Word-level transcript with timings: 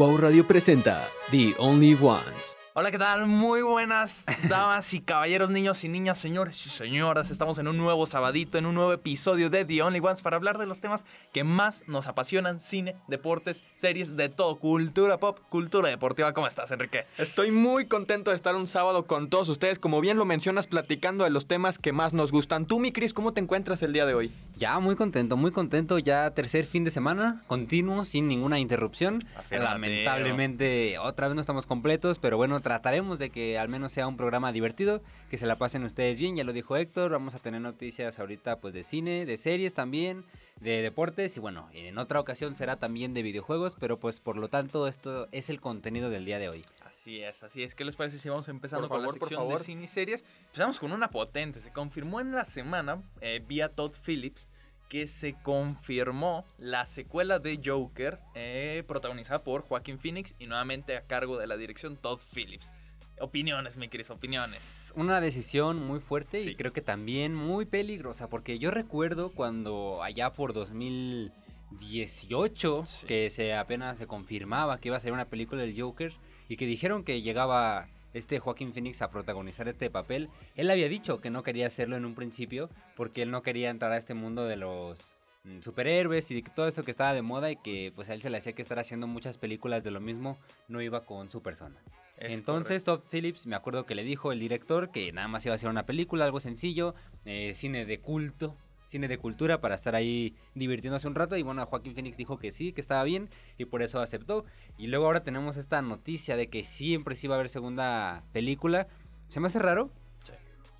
Wow 0.00 0.16
Radio 0.16 0.46
presenta 0.46 1.10
The 1.28 1.52
Only 1.58 1.94
Ones. 2.00 2.59
Hola, 2.72 2.92
¿qué 2.92 2.98
tal? 2.98 3.26
Muy 3.26 3.62
buenas 3.62 4.24
damas 4.48 4.94
y 4.94 5.00
caballeros, 5.00 5.50
niños 5.50 5.82
y 5.82 5.88
niñas, 5.88 6.18
señores 6.18 6.64
y 6.64 6.70
señoras. 6.70 7.32
Estamos 7.32 7.58
en 7.58 7.66
un 7.66 7.76
nuevo 7.76 8.06
sabadito, 8.06 8.58
en 8.58 8.66
un 8.66 8.76
nuevo 8.76 8.92
episodio 8.92 9.50
de 9.50 9.64
The 9.64 9.82
Only 9.82 9.98
Ones 9.98 10.22
para 10.22 10.36
hablar 10.36 10.56
de 10.56 10.66
los 10.66 10.78
temas 10.78 11.04
que 11.32 11.42
más 11.42 11.82
nos 11.88 12.06
apasionan: 12.06 12.60
cine, 12.60 12.94
deportes, 13.08 13.64
series, 13.74 14.16
de 14.16 14.28
todo, 14.28 14.60
cultura 14.60 15.18
pop, 15.18 15.40
cultura 15.48 15.88
deportiva. 15.88 16.32
¿Cómo 16.32 16.46
estás, 16.46 16.70
Enrique? 16.70 17.06
Estoy 17.18 17.50
muy 17.50 17.86
contento 17.86 18.30
de 18.30 18.36
estar 18.36 18.54
un 18.54 18.68
sábado 18.68 19.04
con 19.04 19.30
todos 19.30 19.48
ustedes, 19.48 19.80
como 19.80 20.00
bien 20.00 20.16
lo 20.16 20.24
mencionas, 20.24 20.68
platicando 20.68 21.24
de 21.24 21.30
los 21.30 21.48
temas 21.48 21.76
que 21.76 21.90
más 21.90 22.12
nos 22.12 22.30
gustan. 22.30 22.66
Tú, 22.66 22.78
mi 22.78 22.92
Cris, 22.92 23.12
¿cómo 23.12 23.32
te 23.32 23.40
encuentras 23.40 23.82
el 23.82 23.92
día 23.92 24.06
de 24.06 24.14
hoy? 24.14 24.32
Ya, 24.56 24.78
muy 24.78 24.94
contento, 24.94 25.36
muy 25.36 25.50
contento. 25.50 25.98
Ya 25.98 26.30
tercer 26.34 26.66
fin 26.66 26.84
de 26.84 26.92
semana, 26.92 27.42
continuo, 27.48 28.04
sin 28.04 28.28
ninguna 28.28 28.60
interrupción. 28.60 29.24
Lamentablemente, 29.50 30.98
otra 31.00 31.26
vez 31.26 31.34
no 31.34 31.40
estamos 31.40 31.66
completos, 31.66 32.20
pero 32.20 32.36
bueno, 32.36 32.59
trataremos 32.60 33.18
de 33.18 33.30
que 33.30 33.58
al 33.58 33.68
menos 33.68 33.92
sea 33.92 34.06
un 34.06 34.16
programa 34.16 34.52
divertido, 34.52 35.02
que 35.30 35.38
se 35.38 35.46
la 35.46 35.56
pasen 35.56 35.84
ustedes 35.84 36.18
bien, 36.18 36.36
ya 36.36 36.44
lo 36.44 36.52
dijo 36.52 36.76
Héctor, 36.76 37.10
vamos 37.12 37.34
a 37.34 37.38
tener 37.38 37.60
noticias 37.60 38.18
ahorita 38.18 38.60
pues 38.60 38.74
de 38.74 38.84
cine, 38.84 39.26
de 39.26 39.36
series 39.36 39.74
también, 39.74 40.24
de 40.60 40.82
deportes 40.82 41.36
y 41.36 41.40
bueno, 41.40 41.68
en 41.72 41.98
otra 41.98 42.20
ocasión 42.20 42.54
será 42.54 42.76
también 42.76 43.14
de 43.14 43.22
videojuegos, 43.22 43.76
pero 43.78 43.98
pues 43.98 44.20
por 44.20 44.36
lo 44.36 44.48
tanto 44.48 44.86
esto 44.86 45.28
es 45.32 45.50
el 45.50 45.60
contenido 45.60 46.10
del 46.10 46.24
día 46.24 46.38
de 46.38 46.48
hoy. 46.48 46.62
Así 46.84 47.22
es, 47.22 47.42
así 47.42 47.62
es. 47.62 47.74
¿Qué 47.74 47.84
les 47.84 47.96
parece 47.96 48.18
si 48.18 48.28
vamos 48.28 48.48
empezando 48.48 48.88
Por 48.88 48.96
con 48.96 49.02
la 49.02 49.08
por 49.08 49.18
sección 49.20 49.48
de 49.48 49.58
cine 49.58 49.84
y 49.84 49.86
series? 49.86 50.24
Empezamos 50.46 50.78
con 50.78 50.92
una 50.92 51.08
potente. 51.08 51.60
Se 51.60 51.72
confirmó 51.72 52.20
en 52.20 52.32
la 52.32 52.44
semana, 52.44 53.02
eh, 53.20 53.42
vía 53.46 53.68
Todd 53.68 53.92
Phillips, 54.04 54.48
que 54.90 55.06
se 55.06 55.34
confirmó 55.42 56.44
la 56.58 56.84
secuela 56.84 57.38
de 57.38 57.60
Joker, 57.64 58.18
eh, 58.34 58.82
protagonizada 58.86 59.42
por 59.44 59.62
Joaquin 59.62 59.98
Phoenix 59.98 60.34
y 60.38 60.46
nuevamente 60.46 60.96
a 60.96 61.06
cargo 61.06 61.38
de 61.38 61.46
la 61.46 61.56
dirección 61.56 61.96
Todd 61.96 62.18
Phillips. 62.34 62.72
Opiniones, 63.20 63.76
mi 63.76 63.88
Cris, 63.88 64.10
opiniones. 64.10 64.88
Es 64.88 64.92
una 64.96 65.20
decisión 65.20 65.86
muy 65.86 66.00
fuerte 66.00 66.40
Sí. 66.40 66.50
y 66.50 66.54
creo 66.56 66.72
que 66.72 66.80
también 66.82 67.34
muy 67.34 67.66
peligrosa, 67.66 68.28
porque 68.28 68.58
yo 68.58 68.70
recuerdo 68.70 69.30
cuando 69.30 70.02
allá 70.02 70.32
por 70.32 70.52
2018, 70.54 72.84
Sí. 72.86 73.06
que 73.06 73.30
se 73.30 73.54
apenas 73.54 73.98
se 73.98 74.06
confirmaba 74.06 74.78
que 74.78 74.88
iba 74.88 74.96
a 74.96 75.00
ser 75.00 75.12
una 75.12 75.26
película 75.26 75.62
del 75.62 75.80
Joker 75.80 76.12
y 76.48 76.56
que 76.56 76.66
dijeron 76.66 77.04
que 77.04 77.22
llegaba 77.22 77.88
este 78.12 78.38
Joaquín 78.38 78.72
Phoenix 78.72 79.02
a 79.02 79.10
protagonizar 79.10 79.68
este 79.68 79.90
papel, 79.90 80.28
él 80.56 80.70
había 80.70 80.88
dicho 80.88 81.20
que 81.20 81.30
no 81.30 81.42
quería 81.42 81.66
hacerlo 81.66 81.96
en 81.96 82.04
un 82.04 82.14
principio 82.14 82.70
porque 82.96 83.22
él 83.22 83.30
no 83.30 83.42
quería 83.42 83.70
entrar 83.70 83.92
a 83.92 83.96
este 83.96 84.14
mundo 84.14 84.44
de 84.46 84.56
los 84.56 85.14
mm, 85.44 85.60
superhéroes 85.60 86.30
y 86.30 86.42
todo 86.42 86.68
esto 86.68 86.84
que 86.84 86.90
estaba 86.90 87.14
de 87.14 87.22
moda 87.22 87.50
y 87.50 87.56
que 87.56 87.92
pues 87.94 88.08
a 88.08 88.14
él 88.14 88.22
se 88.22 88.30
le 88.30 88.38
hacía 88.38 88.52
que 88.52 88.62
estar 88.62 88.78
haciendo 88.78 89.06
muchas 89.06 89.38
películas 89.38 89.84
de 89.84 89.90
lo 89.90 90.00
mismo 90.00 90.38
no 90.68 90.80
iba 90.80 91.04
con 91.04 91.30
su 91.30 91.42
persona. 91.42 91.80
Es 92.16 92.36
Entonces 92.36 92.84
Todd 92.84 93.00
Phillips 93.10 93.46
me 93.46 93.56
acuerdo 93.56 93.86
que 93.86 93.94
le 93.94 94.04
dijo 94.04 94.32
el 94.32 94.40
director 94.40 94.90
que 94.90 95.10
nada 95.12 95.28
más 95.28 95.46
iba 95.46 95.54
a 95.54 95.56
hacer 95.56 95.70
una 95.70 95.86
película, 95.86 96.26
algo 96.26 96.40
sencillo, 96.40 96.94
eh, 97.24 97.52
cine 97.54 97.86
de 97.86 98.00
culto, 98.00 98.56
cine 98.90 99.08
de 99.08 99.18
cultura 99.18 99.60
para 99.60 99.76
estar 99.76 99.94
ahí 99.94 100.34
divirtiéndose 100.54 101.06
un 101.06 101.14
rato 101.14 101.36
y 101.36 101.42
bueno, 101.42 101.64
Joaquín 101.64 101.94
Phoenix 101.94 102.16
dijo 102.16 102.38
que 102.38 102.50
sí, 102.50 102.72
que 102.72 102.80
estaba 102.80 103.04
bien 103.04 103.30
y 103.56 103.64
por 103.64 103.82
eso 103.82 104.00
aceptó. 104.00 104.44
Y 104.78 104.88
luego 104.88 105.06
ahora 105.06 105.22
tenemos 105.22 105.56
esta 105.56 105.80
noticia 105.80 106.36
de 106.36 106.48
que 106.48 106.64
siempre 106.64 107.14
sí 107.14 107.28
va 107.28 107.36
a 107.36 107.38
haber 107.38 107.50
segunda 107.50 108.24
película. 108.32 108.88
Se 109.28 109.38
me 109.38 109.46
hace 109.46 109.60
raro, 109.60 109.90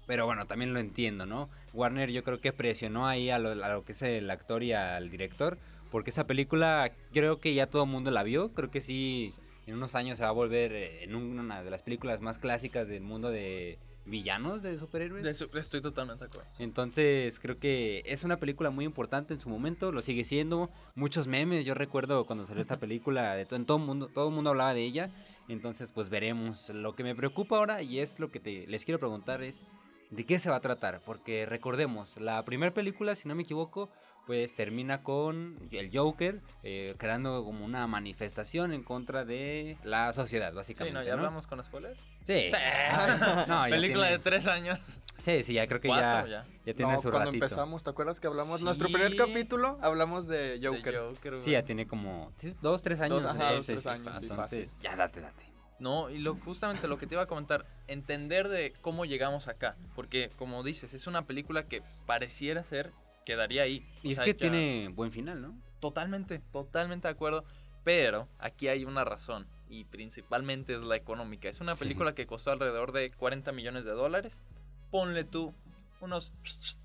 pero 0.06 0.26
bueno, 0.26 0.46
también 0.46 0.74
lo 0.74 0.80
entiendo, 0.80 1.24
¿no? 1.24 1.48
Warner 1.72 2.10
yo 2.10 2.24
creo 2.24 2.40
que 2.40 2.52
presionó 2.52 3.06
ahí 3.06 3.30
a 3.30 3.38
lo, 3.38 3.50
a 3.50 3.68
lo 3.68 3.84
que 3.84 3.92
es 3.92 4.02
el 4.02 4.28
actor 4.28 4.64
y 4.64 4.72
al 4.72 5.08
director 5.08 5.56
porque 5.90 6.10
esa 6.10 6.26
película 6.26 6.92
creo 7.12 7.40
que 7.40 7.54
ya 7.54 7.66
todo 7.66 7.84
el 7.84 7.90
mundo 7.90 8.10
la 8.10 8.22
vio, 8.22 8.52
creo 8.52 8.70
que 8.70 8.80
sí 8.80 9.32
en 9.66 9.74
unos 9.74 9.94
años 9.94 10.18
se 10.18 10.24
va 10.24 10.30
a 10.30 10.32
volver 10.32 10.72
eh, 10.72 11.04
en 11.04 11.14
una 11.14 11.62
de 11.62 11.70
las 11.70 11.82
películas 11.82 12.20
más 12.20 12.38
clásicas 12.38 12.88
del 12.88 13.02
mundo 13.02 13.30
de 13.30 13.78
villanos 14.10 14.62
de 14.62 14.76
superhéroes. 14.76 15.24
De 15.24 15.32
su- 15.34 15.56
estoy 15.56 15.80
totalmente 15.80 16.24
de 16.24 16.28
acuerdo. 16.28 16.50
Entonces 16.58 17.38
creo 17.40 17.58
que 17.58 18.02
es 18.04 18.24
una 18.24 18.36
película 18.38 18.70
muy 18.70 18.84
importante 18.84 19.32
en 19.34 19.40
su 19.40 19.48
momento, 19.48 19.92
lo 19.92 20.02
sigue 20.02 20.24
siendo. 20.24 20.70
Muchos 20.94 21.26
memes, 21.26 21.64
yo 21.64 21.74
recuerdo 21.74 22.26
cuando 22.26 22.46
salió 22.46 22.60
esta 22.62 22.78
película, 22.78 23.34
de 23.36 23.46
to- 23.46 23.56
en 23.56 23.64
todo 23.64 23.78
el 23.78 23.84
mundo, 23.84 24.08
todo 24.12 24.28
el 24.28 24.34
mundo 24.34 24.50
hablaba 24.50 24.74
de 24.74 24.82
ella. 24.84 25.10
Entonces 25.48 25.92
pues 25.92 26.08
veremos. 26.10 26.68
Lo 26.70 26.94
que 26.94 27.02
me 27.04 27.14
preocupa 27.14 27.56
ahora 27.56 27.82
y 27.82 27.98
es 28.00 28.20
lo 28.20 28.30
que 28.30 28.40
te- 28.40 28.66
les 28.66 28.84
quiero 28.84 28.98
preguntar 28.98 29.42
es 29.42 29.64
de 30.10 30.26
qué 30.26 30.38
se 30.38 30.50
va 30.50 30.56
a 30.56 30.60
tratar. 30.60 31.00
Porque 31.06 31.46
recordemos, 31.46 32.16
la 32.20 32.44
primera 32.44 32.74
película, 32.74 33.14
si 33.14 33.28
no 33.28 33.34
me 33.34 33.42
equivoco, 33.44 33.90
pues 34.26 34.54
termina 34.54 35.02
con 35.02 35.56
el 35.72 35.90
Joker 35.96 36.40
eh, 36.62 36.94
creando 36.98 37.44
como 37.44 37.64
una 37.64 37.86
manifestación 37.86 38.72
en 38.72 38.82
contra 38.84 39.24
de 39.24 39.76
la 39.82 40.12
sociedad, 40.12 40.50
Sí, 40.50 40.56
básicamente. 40.56 40.98
no, 41.00 41.04
ya 41.04 41.12
¿no? 41.12 41.18
hablamos 41.18 41.46
con 41.46 41.62
spoilers. 41.64 41.98
Sí. 42.20 42.48
No, 43.48 43.66
ya 43.66 43.70
Película 43.70 44.06
tiene- 44.06 44.18
de 44.18 44.18
tres 44.18 44.46
años. 44.46 44.78
Sí, 45.22 45.42
sí, 45.42 45.54
ya 45.54 45.66
creo 45.66 45.80
que 45.80 45.88
ya, 45.88 45.94
Cuatro 45.94 46.30
ya. 46.30 46.46
ya. 46.64 46.74
tiene 46.74 46.92
No, 46.92 46.98
su 47.00 47.10
cuando 47.10 47.30
ratito. 47.30 47.44
empezamos, 47.44 47.82
¿te 47.82 47.90
acuerdas 47.90 48.20
que 48.20 48.26
hablamos? 48.26 48.58
Sí. 48.60 48.64
Nuestro 48.64 48.88
primer 48.88 49.16
capítulo 49.16 49.78
hablamos 49.82 50.26
de 50.28 50.58
De 50.58 50.66
Joker. 50.66 50.96
Joker, 50.98 51.42
Sí, 51.42 51.50
ya 51.52 51.62
tiene 51.64 51.86
como 51.86 52.32
sí, 52.36 52.54
dos, 52.62 52.82
tres 52.82 53.00
años. 53.00 53.22
Dos, 53.22 53.32
ajá, 53.32 53.50
de 53.50 53.56
dos, 53.56 53.66
tres 53.66 53.82
sí, 53.82 53.88
años, 53.88 54.14
sí, 54.20 54.28
Entonces, 54.30 54.80
ya 54.80 54.96
date, 54.96 55.20
date. 55.20 55.44
No, 55.78 56.10
y 56.10 56.18
lo, 56.18 56.34
justamente 56.36 56.86
lo 56.88 56.98
que 56.98 57.06
te 57.06 57.14
iba 57.14 57.22
a 57.22 57.26
comentar, 57.26 57.64
entender 57.88 58.48
de 58.48 58.74
cómo 58.82 59.06
llegamos 59.06 59.48
acá. 59.48 59.76
Porque, 59.96 60.30
como 60.36 60.62
dices, 60.62 60.92
es 60.94 61.06
una 61.06 61.22
película 61.22 61.64
que 61.68 61.82
pareciera 62.06 62.62
ser, 62.64 62.92
quedaría 63.24 63.62
ahí. 63.62 63.86
Y 64.02 64.08
O 64.08 64.10
es 64.12 64.16
sea, 64.16 64.24
que 64.24 64.32
ya- 64.32 64.38
tiene 64.38 64.88
buen 64.88 65.12
final, 65.12 65.40
¿no? 65.42 65.54
Totalmente, 65.80 66.40
totalmente 66.52 67.08
de 67.08 67.12
acuerdo. 67.12 67.44
Pero 67.84 68.28
aquí 68.38 68.68
hay 68.68 68.84
una 68.84 69.04
razón, 69.04 69.46
y 69.68 69.84
principalmente 69.84 70.74
es 70.74 70.82
la 70.82 70.96
económica. 70.96 71.48
Es 71.48 71.60
una 71.60 71.74
Sí. 71.74 71.80
película 71.84 72.14
que 72.14 72.26
costó 72.26 72.50
alrededor 72.50 72.92
de 72.92 73.10
40 73.10 73.52
millones 73.52 73.84
de 73.86 73.92
dólares. 73.92 74.42
Ponle 74.90 75.24
tú 75.24 75.54
unos, 76.00 76.32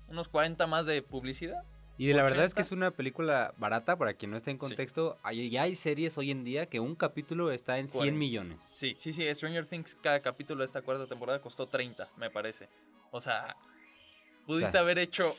unos 0.08 0.28
40 0.28 0.66
más 0.66 0.86
de 0.86 1.02
publicidad. 1.02 1.62
Y 1.98 2.12
la 2.12 2.22
verdad 2.22 2.44
es 2.44 2.52
que 2.54 2.60
80. 2.60 2.66
es 2.66 2.72
una 2.72 2.90
película 2.90 3.54
barata, 3.56 3.96
para 3.96 4.12
quien 4.14 4.30
no 4.30 4.36
esté 4.36 4.50
en 4.50 4.56
Sí. 4.56 4.60
contexto. 4.60 5.16
Hay, 5.22 5.48
ya 5.50 5.62
hay 5.62 5.74
series 5.74 6.16
hoy 6.18 6.30
en 6.30 6.44
día 6.44 6.66
que 6.66 6.78
un 6.80 6.94
capítulo 6.94 7.50
está 7.50 7.78
en 7.78 7.88
100 7.88 7.98
Cuarenta. 7.98 8.18
millones. 8.18 8.58
Sí, 8.70 8.94
sí, 8.98 9.12
sí, 9.14 9.26
Stranger 9.34 9.66
Things, 9.66 9.94
cada 10.02 10.20
capítulo 10.20 10.60
de 10.60 10.66
esta 10.66 10.82
cuarta 10.82 11.06
temporada 11.06 11.40
costó 11.40 11.66
30, 11.66 12.08
me 12.18 12.30
parece. 12.30 12.68
O 13.10 13.20
sea, 13.20 13.56
pudiste 14.46 14.68
O 14.68 14.72
sea, 14.72 14.80
haber 14.82 14.98
hecho 14.98 15.34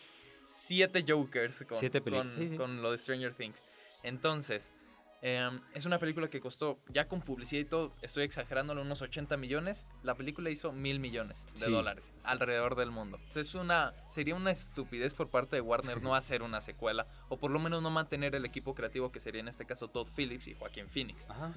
7 0.48 1.04
Jokers 1.08 1.66
con, 1.68 1.78
siete 1.78 2.02
con, 2.02 2.30
sí, 2.32 2.50
sí. 2.50 2.58
con 2.58 2.82
lo 2.82 2.92
de 2.92 2.98
Stranger 2.98 3.34
Things. 3.34 3.64
Entonces, 4.04 4.74
em, 5.22 5.60
es 5.74 5.86
una 5.86 6.00
película 6.00 6.30
que 6.30 6.40
costó, 6.40 6.80
ya 6.90 7.08
con 7.08 7.22
publicidad 7.22 7.62
y 7.62 7.66
todo, 7.66 7.94
estoy 8.02 8.24
exagerándolo, 8.24 8.82
unos 8.82 9.02
80 9.02 9.36
millones. 9.38 9.86
La 10.04 10.16
película 10.16 10.50
hizo 10.50 10.72
mil 10.72 11.00
millones 11.00 11.46
de 11.54 11.66
Sí, 11.66 11.72
dólares 11.72 12.12
alrededor 12.24 12.76
del 12.76 12.92
mundo. 12.92 13.18
Entonces, 13.18 13.48
es 13.48 13.56
una, 13.56 13.94
sería 14.10 14.36
una 14.36 14.52
estupidez 14.52 15.14
por 15.14 15.30
parte 15.30 15.58
de 15.58 15.62
Warner 15.62 16.02
no 16.02 16.16
hacer 16.16 16.42
una 16.44 16.62
secuela, 16.62 17.08
o 17.30 17.38
por 17.38 17.52
lo 17.52 17.60
menos 17.60 17.82
no 17.82 17.90
mantener 17.90 18.34
el 18.36 18.46
equipo 18.46 18.74
creativo 18.74 19.12
que 19.12 19.20
sería 19.20 19.42
en 19.42 19.48
este 19.50 19.66
caso 19.66 19.90
Todd 19.90 20.08
Phillips 20.16 20.48
y 20.48 20.54
Joaquín 20.54 20.88
Phoenix. 20.90 21.30
Ajá. 21.30 21.54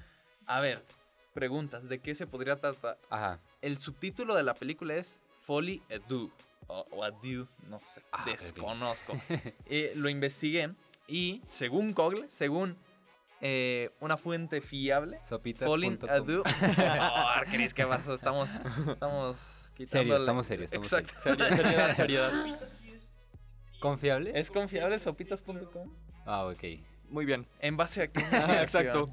A 0.47 0.61
ver, 0.61 0.85
preguntas, 1.33 1.89
¿de 1.89 2.01
qué 2.01 2.15
se 2.15 2.27
podría 2.27 2.57
tratar? 2.57 2.97
Ajá. 3.09 3.39
El 3.63 3.79
subtítulo 3.79 4.35
de 4.35 4.43
la 4.43 4.55
película 4.55 4.95
es 4.97 5.21
Folly 5.43 5.83
Ado. 5.91 6.31
O, 6.71 6.87
o 6.93 7.03
Ado, 7.05 7.49
no 7.69 7.81
sé, 7.81 8.01
Ah, 8.13 8.25
desconozco. 8.25 9.13
Eh, 9.67 9.93
lo 9.97 10.09
investigué 10.09 10.71
y 11.09 11.43
según 11.45 11.93
Google, 11.95 12.27
según 12.31 12.77
eh, 13.41 13.91
una 13.99 14.17
fuente 14.17 14.61
fiable, 14.61 15.19
Falling. 15.59 15.97
Por 15.99 16.09
favor, 16.09 17.47
Cris, 17.51 17.75
¿qué 17.75 17.85
pasó? 17.87 18.15
Estamos, 18.15 18.51
estamos 18.87 19.73
quitando. 19.75 19.99
Serio, 19.99 20.17
estamos 20.19 20.47
serios, 20.47 20.65
estamos 20.67 20.93
Exacto. 20.93 21.21
Seriedad, 21.21 21.57
seriedad, 21.57 21.95
seriedad. 21.97 22.61
¿Confiable? 23.81 24.33
¿Es 24.39 24.51
confiable 24.51 24.99
sopitas.com? 24.99 25.91
Ah, 26.27 26.45
ok. 26.47 26.63
Muy 27.09 27.25
bien. 27.25 27.47
En 27.61 27.77
base 27.77 28.03
a 28.03 28.07
qué 28.13 28.21
Ajá, 28.25 28.53
investigación? 28.53 29.05
Exacto. 29.05 29.07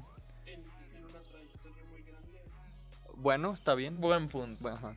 Bueno, 3.16 3.54
está 3.54 3.74
bien. 3.74 4.00
Buen 4.00 4.28
punto. 4.28 4.62
Bueno, 4.62 4.76
ajá. 4.76 4.96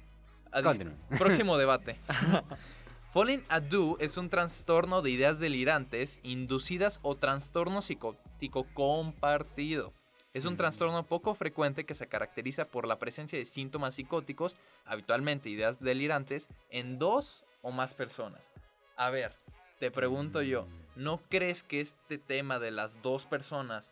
Continúe. 0.51 0.94
Próximo 1.18 1.57
debate. 1.57 2.00
Falling 3.13 3.44
Ado 3.50 3.98
es 4.00 4.18
un 4.18 4.30
trastorno 4.30 5.01
de 5.01 5.09
ideas 5.12 5.38
delirantes 5.39 6.19
inducidas 6.24 7.00
o 7.01 7.15
trastorno 7.15 7.81
psicótico 7.81 8.65
compartido. 8.74 9.94
Es 10.33 10.45
un 10.45 10.53
Mm. 10.53 10.57
trastorno 10.57 11.03
poco 11.06 11.36
frecuente 11.36 11.86
que 11.86 11.94
se 11.94 12.07
caracteriza 12.07 12.65
por 12.65 12.88
la 12.88 13.00
presencia 13.00 13.38
de 13.38 13.44
síntomas 13.44 13.95
psicóticos, 13.95 14.56
habitualmente 14.86 15.50
ideas 15.50 15.81
delirantes, 15.81 16.48
en 16.69 17.00
dos 17.00 17.44
o 17.62 17.71
más 17.71 17.94
personas. 17.94 18.53
A 18.95 19.09
ver, 19.09 19.33
te 19.80 19.92
pregunto 19.92 20.42
yo, 20.42 20.68
¿no 20.95 21.18
crees 21.30 21.63
que 21.63 21.81
este 21.81 22.18
tema 22.18 22.59
de 22.59 22.71
las 22.71 23.01
dos 23.01 23.25
personas, 23.25 23.92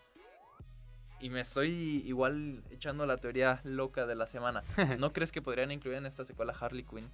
y 1.20 1.30
me 1.30 1.42
estoy 1.42 2.04
igual 2.06 2.64
echando 2.72 3.06
la 3.06 3.18
teoría 3.18 3.60
loca 3.64 4.06
de 4.06 4.16
la 4.16 4.26
semana, 4.28 4.64
¿no 4.98 5.12
crees 5.14 5.32
que 5.32 5.42
podrían 5.42 5.72
incluir 5.72 5.98
en 5.98 6.06
esta 6.06 6.26
secuela 6.26 6.54
Harley 6.60 6.84
Quinn? 6.84 7.10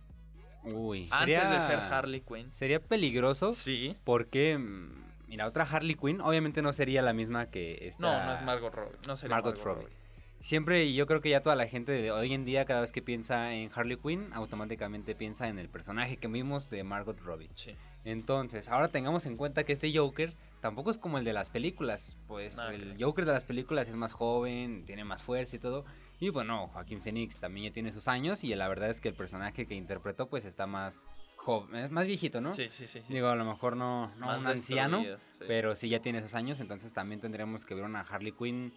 Uy, 0.63 1.07
Antes 1.11 1.49
de 1.49 1.59
ser 1.59 1.79
Harley 1.79 2.21
Quinn. 2.21 2.51
Sería 2.53 2.79
peligroso 2.79 3.51
Sí. 3.51 3.95
porque, 4.03 4.57
mm, 4.57 5.27
mira, 5.27 5.45
otra 5.47 5.63
Harley 5.63 5.95
Quinn 5.95 6.21
obviamente 6.21 6.61
no 6.61 6.73
sería 6.73 7.01
la 7.03 7.13
misma 7.13 7.47
que 7.51 7.87
esta... 7.87 8.01
No, 8.01 8.25
no 8.25 8.35
es 8.39 8.41
Margot 8.43 8.73
Robbie. 8.73 8.97
No 9.07 9.15
sería 9.15 9.35
Margot 9.35 9.55
Margot, 9.57 9.65
Robbie. 9.65 9.83
Robbie. 9.85 9.95
siempre, 10.39 10.85
y 10.85 10.95
yo 10.95 11.05
creo 11.07 11.21
que 11.21 11.29
ya 11.29 11.41
toda 11.41 11.55
la 11.55 11.67
gente 11.67 11.91
de 11.91 12.11
hoy 12.11 12.33
en 12.33 12.45
día, 12.45 12.65
cada 12.65 12.81
vez 12.81 12.91
que 12.91 13.01
piensa 13.03 13.53
en 13.53 13.69
Harley 13.75 13.97
Quinn, 13.97 14.29
automáticamente 14.33 15.13
piensa 15.15 15.47
en 15.49 15.59
el 15.59 15.69
personaje 15.69 16.17
que 16.17 16.27
vimos 16.27 16.69
de 16.69 16.83
Margot 16.83 17.19
Robbie. 17.19 17.49
Sí. 17.55 17.75
Entonces, 18.03 18.69
ahora 18.69 18.87
tengamos 18.89 19.25
en 19.27 19.37
cuenta 19.37 19.63
que 19.65 19.73
este 19.73 19.95
Joker 19.95 20.33
tampoco 20.65 20.89
es 20.89 20.97
como 20.97 21.19
el 21.19 21.23
de 21.23 21.31
las 21.31 21.51
películas. 21.51 22.17
Pues 22.25 22.55
que 22.55 22.73
el. 22.73 22.95
Joker 22.99 23.23
de 23.25 23.33
las 23.33 23.43
películas 23.43 23.87
es 23.87 23.93
más 23.93 24.13
joven, 24.13 24.83
tiene 24.87 25.03
más 25.03 25.21
fuerza 25.21 25.57
y 25.57 25.59
todo. 25.59 25.85
Y 26.19 26.29
bueno, 26.29 26.69
Joaquín 26.69 27.03
Phoenix 27.03 27.39
también 27.39 27.67
ya 27.67 27.73
tiene 27.73 27.91
sus 27.91 28.07
años 28.07 28.43
y 28.43 28.55
la 28.55 28.67
verdad 28.67 28.89
es 28.89 28.99
que 28.99 29.09
el 29.09 29.13
personaje 29.13 29.67
que 29.67 29.75
interpretó 29.75 30.27
pues 30.27 30.43
está 30.43 30.65
más 30.65 31.05
joven, 31.35 31.75
es 31.75 31.91
más 31.91 32.07
viejito, 32.07 32.41
¿no? 32.41 32.51
Sí, 32.51 32.69
sí, 32.71 32.87
sí. 32.87 33.03
Digo, 33.09 33.27
a 33.27 33.35
lo 33.35 33.45
mejor 33.45 33.77
no, 33.77 34.07
no 34.15 34.25
Más 34.25 34.39
un 34.39 34.47
anciano, 34.47 35.03
sí. 35.03 35.45
pero 35.47 35.75
sí 35.75 35.87
ya 35.87 35.99
tiene 35.99 36.17
esos 36.17 36.33
años, 36.33 36.59
entonces 36.59 36.93
también 36.93 37.21
tendremos 37.21 37.63
que 37.63 37.75
ver 37.75 37.83
una 37.83 37.99
Harley 38.01 38.31
Quinn 38.31 38.73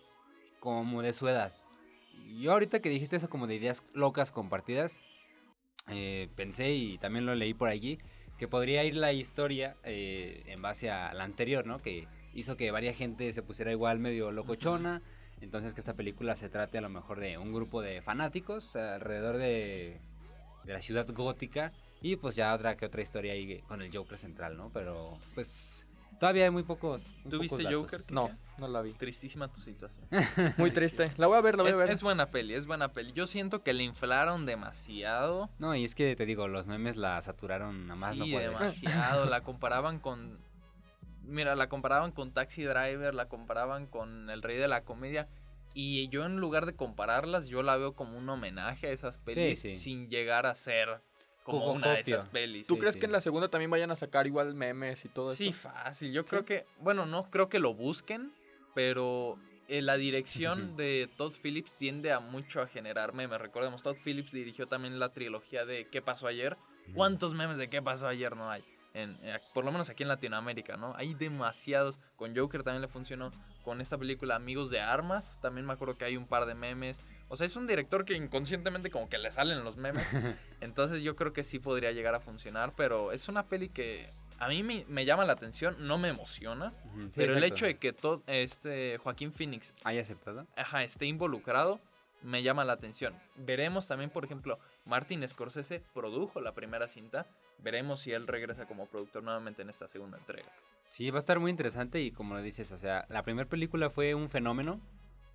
como 0.61 1.00
de 1.00 1.14
su 1.14 1.26
edad. 1.26 1.55
Yo 2.38 2.52
ahorita 2.52 2.81
que 2.81 2.90
dijiste 2.90 3.17
eso 3.17 3.31
como 3.31 3.46
de 3.46 3.55
ideas 3.55 3.82
locas 3.94 4.31
compartidas, 4.31 5.00
eh, 5.87 6.29
pensé 6.37 6.73
y 6.73 6.99
también 6.99 7.25
lo 7.25 7.35
leí 7.35 7.55
por 7.55 7.70
allí, 7.70 7.99
que 8.38 8.49
podría 8.49 8.85
ir 8.85 8.94
la 8.96 9.12
historia 9.12 9.76
eh, 9.82 10.44
en 10.46 10.62
base 10.62 10.90
a 10.90 11.12
la 11.12 11.25
anterior, 11.25 11.67
¿no? 11.67 11.81
Que 11.81 12.06
hizo 12.35 12.56
que 12.56 12.70
varias 12.70 12.96
gente 12.96 13.32
se 13.32 13.43
pusiera 13.43 13.73
igual 13.73 13.99
medio 13.99 14.31
locochona. 14.31 15.02
Entonces 15.40 15.75
que 15.75 15.81
esta 15.81 15.94
película 15.94 16.37
se 16.37 16.49
trate 16.49 16.79
a 16.79 16.81
lo 16.81 16.88
mejor 16.88 17.20
de 17.20 17.38
un 17.38 17.52
grupo 17.52 17.82
de 17.82 18.02
fanáticos 18.02 18.75
alrededor 18.75 19.38
de, 19.38 20.00
de 20.64 20.73
la 20.73 20.81
ciudad 20.81 21.06
gótica. 21.12 21.73
Y 22.00 22.17
pues 22.17 22.37
ya 22.37 22.55
otra 22.55 22.76
que 22.76 22.87
otra 22.87 23.02
historia 23.02 23.32
ahí 23.32 23.61
con 23.67 23.82
el 23.82 23.94
Joker 23.94 24.19
central, 24.19 24.56
¿no? 24.56 24.70
Pero 24.73 25.19
pues 25.35 25.88
todavía 26.18 26.44
hay 26.44 26.50
muy 26.50 26.62
pocos. 26.62 27.02
muy 27.24 27.30
¿Tú 27.30 27.38
viste. 27.38 27.64
Joker? 27.72 28.00
No, 28.10 28.30
no 28.58 28.68
la 28.68 28.82
vi. 28.82 28.92
Tristísima 28.92 29.48
tu 29.48 29.60
situación. 29.60 30.06
Muy 30.56 30.70
triste. 30.70 31.12
La 31.16 31.26
voy 31.26 31.38
a 31.38 31.40
ver, 31.40 31.56
la 31.56 31.62
voy 31.62 31.70
Es, 31.72 31.76
a 31.78 31.80
ver. 31.84 31.90
es 31.90 32.02
buena 32.02 32.26
peli, 32.30 32.54
es 32.54 32.66
buena 32.66 32.92
peli. 32.92 33.12
Yo 33.12 33.26
siento 33.26 33.62
que 33.62 33.72
le 33.72 33.84
inflaron 33.84 34.46
demasiado. 34.46 35.48
No, 35.58 35.74
y 35.74 35.84
es 35.84 35.94
que 35.94 36.14
te 36.16 36.26
digo, 36.26 36.48
los 36.48 36.66
memes 36.66 36.96
la 36.96 37.20
saturaron 37.22 37.90
a 37.90 37.94
más 37.96 38.12
sí, 38.14 38.18
no 38.18 38.24
poder. 38.26 38.50
demasiado. 38.50 39.24
la 39.30 39.42
comparaban 39.42 39.98
con. 39.98 40.38
Mira, 41.22 41.54
la 41.56 41.68
comparaban 41.68 42.12
con 42.12 42.32
Taxi 42.32 42.62
Driver, 42.62 43.14
la 43.14 43.28
comparaban 43.28 43.86
con 43.86 44.30
El 44.30 44.42
Rey 44.42 44.56
de 44.56 44.68
la 44.68 44.82
Comedia. 44.84 45.28
Y 45.74 46.08
yo, 46.08 46.24
en 46.24 46.38
lugar 46.38 46.66
de 46.66 46.74
compararlas, 46.74 47.46
yo 47.46 47.62
la 47.62 47.76
veo 47.76 47.94
como 47.94 48.18
un 48.18 48.28
homenaje 48.28 48.88
a 48.88 48.90
esas 48.90 49.18
pelis 49.18 49.60
sí. 49.60 49.76
sin 49.76 50.08
llegar 50.08 50.46
a 50.46 50.54
ser 50.54 51.02
como 51.50 51.72
una 51.72 51.94
de 51.94 52.00
esas 52.00 52.24
pelis. 52.26 52.66
¿Tú 52.66 52.74
Sí, 52.74 52.80
crees 52.80 52.94
sí. 52.94 53.00
que 53.00 53.06
en 53.06 53.12
la 53.12 53.20
segunda 53.20 53.48
también 53.48 53.70
vayan 53.70 53.90
a 53.90 53.96
sacar 53.96 54.26
igual 54.26 54.54
memes 54.54 55.04
y 55.04 55.08
todo 55.08 55.34
Sí, 55.34 55.48
eso? 55.48 55.68
fácil. 55.70 56.12
Yo 56.12 56.24
creo 56.24 56.44
que, 56.44 56.66
bueno, 56.80 57.06
no 57.06 57.30
creo 57.30 57.48
que 57.48 57.58
lo 57.58 57.74
busquen, 57.74 58.32
pero 58.74 59.38
eh, 59.68 59.82
la 59.82 59.96
dirección 59.96 60.76
de 60.76 61.10
Todd 61.16 61.32
Phillips 61.42 61.74
tiende 61.74 62.12
a 62.12 62.20
mucho 62.20 62.60
a 62.62 62.66
generar 62.66 63.12
memes. 63.12 63.40
Recordemos, 63.40 63.82
Todd 63.82 63.96
Phillips 64.04 64.32
dirigió 64.32 64.66
también 64.66 64.98
la 64.98 65.12
trilogía 65.12 65.64
de 65.64 65.86
¿Qué 65.90 66.00
pasó 66.02 66.26
ayer? 66.26 66.56
¿Cuántos 66.94 67.34
memes 67.34 67.58
de 67.58 67.68
¿Qué 67.68 67.82
pasó 67.82 68.08
ayer 68.08 68.34
no 68.36 68.50
hay? 68.50 68.64
En, 68.94 69.18
eh, 69.22 69.38
por 69.52 69.64
lo 69.64 69.70
menos 69.70 69.90
aquí 69.90 70.02
en 70.02 70.08
Latinoamérica, 70.08 70.76
¿no? 70.78 70.94
Hay 70.96 71.12
demasiados. 71.14 71.98
Con 72.16 72.34
Joker 72.34 72.62
también 72.62 72.80
le 72.82 72.88
funcionó. 72.88 73.30
Con 73.62 73.80
esta 73.82 73.98
película 73.98 74.34
Amigos 74.36 74.70
de 74.70 74.80
Armas, 74.80 75.38
también 75.42 75.66
me 75.66 75.74
acuerdo 75.74 75.98
que 75.98 76.06
hay 76.06 76.16
un 76.16 76.26
par 76.26 76.46
de 76.46 76.54
memes. 76.54 77.02
O 77.28 77.36
sea, 77.36 77.46
es 77.46 77.56
un 77.56 77.66
director 77.66 78.04
que 78.04 78.14
inconscientemente 78.14 78.90
como 78.90 79.08
que 79.08 79.19
le 79.19 79.30
salen 79.30 79.64
los 79.64 79.76
memes. 79.76 80.06
Entonces 80.60 81.02
yo 81.02 81.14
creo 81.16 81.32
que 81.32 81.44
sí 81.44 81.58
podría 81.58 81.92
llegar 81.92 82.14
a 82.14 82.20
funcionar, 82.20 82.72
pero 82.76 83.12
es 83.12 83.28
una 83.28 83.46
peli 83.46 83.69
que 83.69 84.10
a 84.38 84.48
mí 84.48 84.62
me, 84.62 84.84
me 84.88 85.04
llama 85.04 85.25
la 85.25 85.32
atención, 85.32 85.76
no 85.80 85.98
me 85.98 86.08
emociona, 86.08 86.72
sí, 86.94 87.10
pero 87.16 87.36
el 87.36 87.44
hecho 87.44 87.66
de 87.66 87.76
que 87.76 87.92
todo 87.92 88.22
este 88.26 88.98
Joaquín 88.98 89.32
Phoenix 89.32 89.75
¿Haya 89.82 90.00
aceptado? 90.00 90.46
ajá, 90.56 90.84
esté 90.84 91.06
involucrado 91.06 91.80
me 92.22 92.42
llama 92.42 92.64
la 92.64 92.72
atención. 92.72 93.14
Veremos 93.36 93.86
también, 93.86 94.10
por 94.10 94.25
ejemplo, 94.25 94.58
Martin 94.84 95.26
Scorsese 95.26 95.82
produjo 95.94 96.40
la 96.40 96.52
primera 96.52 96.88
cinta, 96.88 97.26
veremos 97.62 98.00
si 98.00 98.12
él 98.12 98.26
regresa 98.26 98.66
como 98.66 98.86
productor 98.86 99.22
nuevamente 99.22 99.62
en 99.62 99.70
esta 99.70 99.88
segunda 99.88 100.19
entrega. 100.19 100.48
Sí, 100.90 101.10
va 101.10 101.19
a 101.19 101.20
estar 101.20 101.38
muy 101.38 101.50
interesante 101.50 102.00
y 102.00 102.10
como 102.10 102.34
lo 102.34 102.42
dices, 102.42 102.72
o 102.72 102.76
sea, 102.76 103.06
la 103.08 103.22
primera 103.22 103.48
película 103.48 103.90
fue 103.90 104.14
un 104.14 104.30
fenómeno 104.30 104.80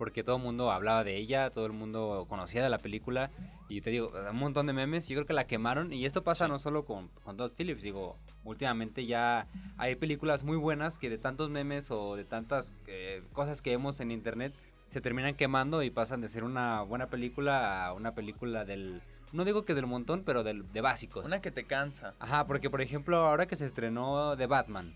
porque 0.04 0.22
todo 0.22 0.36
el 0.36 0.44
mundo 0.44 0.70
hablaba 0.70 1.06
de 1.06 1.16
ella, 1.16 1.50
todo 1.50 1.66
el 1.66 1.72
mundo 1.72 2.26
conocía 2.28 2.62
de 2.62 2.70
la 2.70 2.80
película 2.80 3.32
y 3.70 3.80
te 3.80 3.90
digo, 3.90 4.12
un 4.30 4.36
montón 4.36 4.68
de 4.68 4.74
memes, 4.74 5.08
yo 5.08 5.16
creo 5.16 5.26
que 5.26 5.32
la 5.32 5.48
quemaron 5.48 5.94
y 5.94 6.06
esto 6.06 6.26
pasa 6.26 6.50
no 6.50 6.60
solo 6.60 6.84
con, 6.84 7.08
con 7.24 7.38
Todd 7.38 7.54
Phillips, 7.56 7.82
digo, 7.82 8.18
últimamente 8.44 9.06
ya 9.06 9.48
hay 9.78 9.96
películas 9.96 10.44
muy 10.44 10.58
buenas 10.58 10.98
que 10.98 11.10
de 11.10 11.18
tantos 11.18 11.50
memes 11.50 11.90
o 11.90 12.18
de 12.18 12.26
tantas 12.26 12.74
eh, 12.88 13.24
cosas 13.32 13.62
que 13.62 13.70
vemos 13.70 14.02
en 14.02 14.12
internet 14.12 14.54
se 14.90 15.00
terminan 15.00 15.36
quemando 15.36 15.82
y 15.84 15.90
pasan 15.90 16.20
de 16.20 16.28
ser 16.28 16.44
una 16.44 16.82
buena 16.82 17.08
película 17.08 17.86
a 17.86 17.94
una 17.94 18.14
película 18.14 18.66
del, 18.66 19.02
no 19.32 19.46
digo 19.46 19.64
que 19.64 19.74
del 19.74 19.88
montón, 19.88 20.24
pero 20.26 20.44
del, 20.44 20.70
de 20.74 20.82
básicos. 20.82 21.24
Una 21.24 21.40
que 21.40 21.50
te 21.50 21.64
cansa. 21.64 22.14
Ajá, 22.20 22.46
porque 22.46 22.70
por 22.70 22.82
ejemplo, 22.82 23.26
ahora 23.26 23.46
que 23.46 23.56
se 23.56 23.66
estrenó 23.66 24.36
The 24.36 24.48
Batman, 24.48 24.94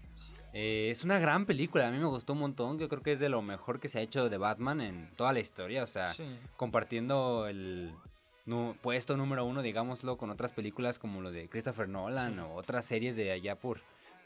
eh, 0.60 0.90
es 0.90 1.04
una 1.04 1.20
gran 1.20 1.46
película, 1.46 1.88
a 1.88 1.92
mí 1.92 2.00
me 2.00 2.06
gustó 2.06 2.34
un 2.34 2.40
montón, 2.40 2.80
yo 2.80 2.90
creo 2.90 3.04
que 3.04 3.12
es 3.14 3.20
de 3.20 3.30
lo 3.30 3.44
mejor 3.44 3.80
que 3.80 3.90
se 3.90 4.00
ha 4.00 4.02
hecho 4.02 4.28
de 4.28 4.38
Batman 4.38 4.82
en 4.82 5.10
toda 5.16 5.32
la 5.32 5.40
historia, 5.40 5.84
o 5.84 5.88
sea, 5.88 6.10
Sí. 6.10 6.24
compartiendo 6.56 7.46
el 7.48 7.92
puesto 8.82 9.18
número 9.18 9.46
uno, 9.46 9.62
digámoslo, 9.62 10.18
con 10.18 10.30
otras 10.32 10.54
películas 10.54 10.98
como 11.00 11.22
lo 11.22 11.32
de 11.32 11.48
Christopher 11.50 11.88
Nolan 11.90 12.34
Sí. 12.36 12.40
o 12.40 12.54
otras 12.56 12.86
series 12.86 13.16
de 13.16 13.32
allá 13.32 13.56
por, 13.56 13.82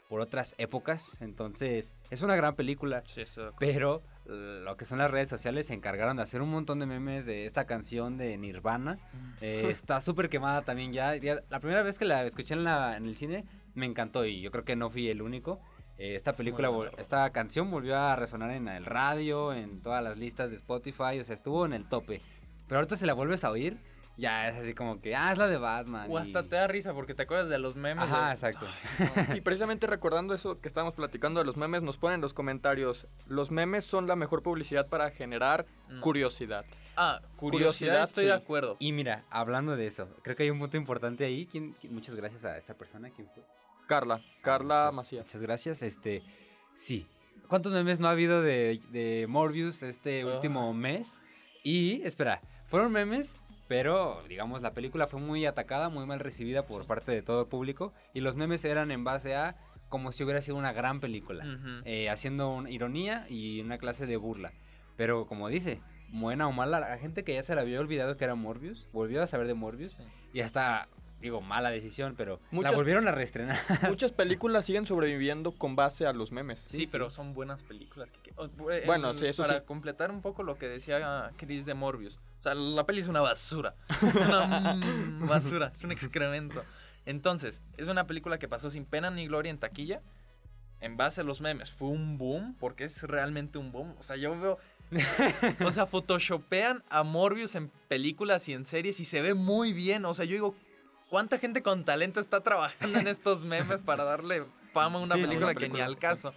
por 0.08 0.20
otras 0.20 0.54
épocas, 0.58 1.20
entonces 1.20 1.92
es 2.10 2.22
una 2.22 2.36
gran 2.36 2.54
película. 2.54 3.02
Sí. 3.06 3.24
Pero 3.58 4.02
lo 4.24 4.76
que 4.76 4.84
son 4.84 4.98
las 4.98 5.10
redes 5.10 5.28
sociales 5.28 5.66
se 5.66 5.74
encargaron 5.74 6.16
de 6.18 6.22
hacer 6.22 6.40
un 6.40 6.50
montón 6.50 6.78
de 6.78 6.86
memes 6.86 7.26
de 7.26 7.44
esta 7.46 7.64
canción 7.66 8.16
de 8.16 8.38
Nirvana. 8.38 8.98
Eh, 9.40 9.68
está 9.84 10.00
súper 10.00 10.28
quemada 10.28 10.62
también 10.62 10.92
ya. 10.92 11.16
Ya- 11.16 11.40
La 11.50 11.58
primera 11.60 11.82
vez 11.82 11.98
que 11.98 12.04
la 12.04 12.24
escuché 12.24 12.54
en, 12.54 12.62
la, 12.64 12.96
en 12.96 13.06
el 13.06 13.16
cine 13.16 13.44
me 13.74 13.86
encantó 13.86 14.24
y 14.24 14.40
yo 14.40 14.50
creo 14.52 14.64
que 14.64 14.76
no 14.76 14.88
fui 14.90 15.08
el 15.08 15.20
único. 15.22 15.60
Eh, 15.98 16.14
esta 16.16 16.32
película, 16.34 16.70
esta 16.98 17.30
canción 17.30 17.70
volvió 17.70 17.96
a 17.98 18.16
resonar 18.16 18.50
en 18.50 18.66
el 18.68 18.84
radio, 18.84 19.52
en 19.52 19.80
todas 19.82 20.02
las 20.02 20.16
listas 20.18 20.50
de 20.50 20.56
Spotify, 20.56 21.20
o 21.20 21.24
sea, 21.24 21.34
estuvo 21.34 21.64
en 21.66 21.72
el 21.74 21.88
tope. 21.88 22.20
Pero 22.66 22.78
ahorita 22.80 22.96
si 22.96 23.04
la 23.06 23.12
vuelves 23.12 23.44
a 23.44 23.50
oír, 23.50 23.76
ya 24.16 24.48
es 24.48 24.56
así 24.56 24.74
como 24.74 25.00
que, 25.00 25.14
ah, 25.14 25.32
es 25.32 25.38
la 25.38 25.46
de 25.46 25.58
Batman. 25.58 26.08
O 26.10 26.18
hasta 26.18 26.40
y- 26.40 26.48
te 26.48 26.56
da 26.56 26.66
risa 26.66 26.92
porque 26.94 27.14
te 27.14 27.22
acuerdas 27.22 27.48
de 27.48 27.58
los 27.58 27.76
memes. 27.76 28.04
Ajá, 28.04 28.28
de- 28.28 28.32
exacto. 28.32 28.66
Y 29.38 29.40
precisamente 29.42 29.86
recordando 29.86 30.34
eso 30.34 30.60
que 30.60 30.68
estábamos 30.68 30.94
platicando 30.94 31.40
de 31.40 31.46
los 31.46 31.56
memes, 31.56 31.82
nos 31.82 31.98
ponen 31.98 32.16
en 32.16 32.20
los 32.22 32.34
comentarios, 32.34 33.06
los 33.26 33.50
memes 33.50 33.84
son 33.84 34.06
la 34.06 34.16
mejor 34.16 34.42
publicidad 34.42 34.88
para 34.88 35.10
generar 35.10 35.66
Mm. 35.88 36.00
curiosidad. 36.00 36.64
Ah, 36.96 37.20
curiosidad, 37.36 37.38
Curiosidad, 37.38 38.02
estoy 38.02 38.24
sí. 38.24 38.28
de 38.28 38.34
acuerdo. 38.36 38.76
Y 38.78 38.92
mira, 38.92 39.22
hablando 39.30 39.76
de 39.76 39.86
eso, 39.86 40.08
creo 40.22 40.36
que 40.36 40.42
hay 40.42 40.50
un 40.50 40.58
punto 40.58 40.76
importante 40.76 41.24
ahí. 41.24 41.46
¿Quién- 41.46 41.74
quién- 41.80 41.94
muchas 41.94 42.14
gracias 42.14 42.44
a 42.44 42.58
esta 42.58 42.74
persona. 42.74 43.08
¿Quién 43.10 43.28
fue? 43.34 43.42
Carla, 43.92 44.20
Carla 44.42 44.84
muchas, 44.86 44.94
Macías. 44.94 45.26
Muchas 45.26 45.42
gracias. 45.42 45.82
Este, 45.82 46.22
sí. 46.74 47.06
¿Cuántos 47.48 47.72
memes 47.72 48.00
no 48.00 48.08
ha 48.08 48.12
habido 48.12 48.40
de, 48.42 48.80
de 48.90 49.26
Morbius 49.28 49.82
este 49.82 50.22
Ah. 50.22 50.26
último 50.26 50.72
mes? 50.72 51.20
Y, 51.62 52.02
espera, 52.02 52.40
fueron 52.66 52.90
memes, 52.92 53.36
pero 53.68 54.22
digamos 54.28 54.62
la 54.62 54.72
película 54.72 55.06
fue 55.06 55.20
muy 55.20 55.44
atacada, 55.46 55.88
muy 55.90 56.06
mal 56.06 56.18
recibida 56.20 56.64
por 56.66 56.86
parte 56.86 57.12
de 57.12 57.22
todo 57.22 57.42
el 57.42 57.46
público. 57.48 57.92
Y 58.14 58.20
los 58.20 58.34
memes 58.36 58.64
eran 58.64 58.90
en 58.90 59.04
base 59.04 59.34
a 59.36 59.56
como 59.88 60.10
si 60.12 60.24
hubiera 60.24 60.40
sido 60.40 60.56
una 60.56 60.72
gran 60.72 61.00
película. 61.00 61.44
Eh, 61.84 62.08
haciendo 62.08 62.48
una 62.50 62.70
ironía 62.70 63.26
y 63.28 63.60
una 63.60 63.76
clase 63.76 64.06
de 64.06 64.16
burla. 64.16 64.52
Pero 64.96 65.26
como 65.26 65.48
dice, 65.48 65.80
buena 66.10 66.48
o 66.48 66.52
mala, 66.52 66.80
la 66.80 66.96
gente 66.96 67.24
que 67.24 67.34
ya 67.34 67.42
se 67.42 67.54
la 67.54 67.60
había 67.60 67.78
olvidado 67.78 68.16
que 68.16 68.24
era 68.24 68.34
Morbius, 68.34 68.88
volvió 68.92 69.22
a 69.22 69.26
saber 69.26 69.46
de 69.46 69.54
Morbius. 69.54 69.92
Sí. 69.92 70.02
Y 70.32 70.40
hasta, 70.40 70.88
digo, 71.22 71.40
mala 71.40 71.70
decisión, 71.70 72.14
pero 72.16 72.40
Muchas- 72.50 72.72
la 72.72 72.76
volvieron 72.76 73.08
a 73.08 73.12
reestrenar. 73.12 73.58
Muchas 73.88 74.12
películas 74.12 74.66
siguen 74.66 74.84
sobreviviendo 74.84 75.52
con 75.52 75.74
base 75.76 76.06
a 76.06 76.12
los 76.12 76.32
memes. 76.32 76.60
Sí, 76.66 76.78
Sí, 76.78 76.88
pero 76.90 77.08
son 77.10 77.32
buenas 77.32 77.62
películas. 77.62 78.10
que- 78.22 78.30
eh, 78.32 78.82
Bueno, 78.84 79.16
sí, 79.16 79.26
eso 79.26 79.42
Para 79.42 79.60
sí. 79.60 79.64
completar 79.64 80.10
un 80.10 80.20
poco 80.20 80.42
lo 80.42 80.58
que 80.58 80.68
decía 80.68 81.30
Chris 81.38 81.64
de 81.64 81.74
Morbius. 81.74 82.18
O 82.40 82.42
sea, 82.42 82.54
la 82.54 82.84
peli 82.84 83.00
es 83.00 83.08
una 83.08 83.20
basura. 83.22 83.74
Es 84.02 84.26
una 84.26 84.74
mm, 84.74 85.26
basura, 85.28 85.70
es 85.72 85.82
un 85.84 85.92
excremento. 85.92 86.62
Entonces, 87.06 87.62
es 87.78 87.88
una 87.88 88.06
película 88.06 88.38
que 88.38 88.48
pasó 88.48 88.68
sin 88.70 88.84
pena 88.84 89.10
ni 89.10 89.26
gloria 89.26 89.50
en 89.50 89.58
taquilla. 89.58 90.02
En 90.80 90.96
base 90.96 91.20
a 91.20 91.24
los 91.24 91.40
memes, 91.40 91.70
fue 91.70 91.88
un 91.88 92.18
boom, 92.18 92.56
porque 92.58 92.82
es 92.84 93.04
realmente 93.04 93.58
un 93.58 93.70
boom. 93.70 93.94
O 94.00 94.02
sea, 94.02 94.16
yo 94.16 94.38
veo. 94.40 94.58
O 95.64 95.70
sea, 95.72 95.86
photoshopean 95.86 96.82
a 96.90 97.02
Morbius 97.04 97.54
en 97.54 97.68
películas 97.88 98.48
y 98.48 98.52
en 98.52 98.66
series 98.66 98.98
y 99.00 99.04
se 99.04 99.22
ve 99.22 99.34
muy 99.34 99.72
bien. 99.72 100.04
O 100.04 100.12
sea, 100.14 100.24
yo 100.24 100.32
digo, 100.32 100.54
¿cuánta 101.12 101.38
gente 101.38 101.62
con 101.62 101.84
talento 101.84 102.20
está 102.20 102.40
trabajando 102.40 102.98
en 102.98 103.06
estos 103.06 103.44
memes 103.44 103.82
para 103.82 104.02
darle 104.02 104.46
fama 104.72 104.98
a 104.98 105.02
una 105.02 105.14
Sí, 105.14 105.20
película 105.20 105.50
una 105.50 105.54
que 105.54 105.68
ni 105.68 105.78
al 105.82 105.98
caso? 105.98 106.32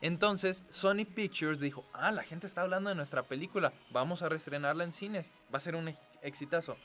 Entonces, 0.00 0.64
Sony 0.70 1.04
Pictures 1.04 1.60
dijo, 1.60 1.84
ah, 1.92 2.10
la 2.10 2.22
gente 2.22 2.46
está 2.46 2.62
hablando 2.62 2.88
de 2.88 2.96
nuestra 2.96 3.22
película, 3.24 3.74
vamos 3.90 4.22
a 4.22 4.30
reestrenarla 4.30 4.82
en 4.84 4.92
cines, 4.92 5.30
va 5.52 5.58
a 5.58 5.60
ser 5.60 5.76
un 5.76 5.88
ex- 5.88 5.98
exitazo. 6.22 6.78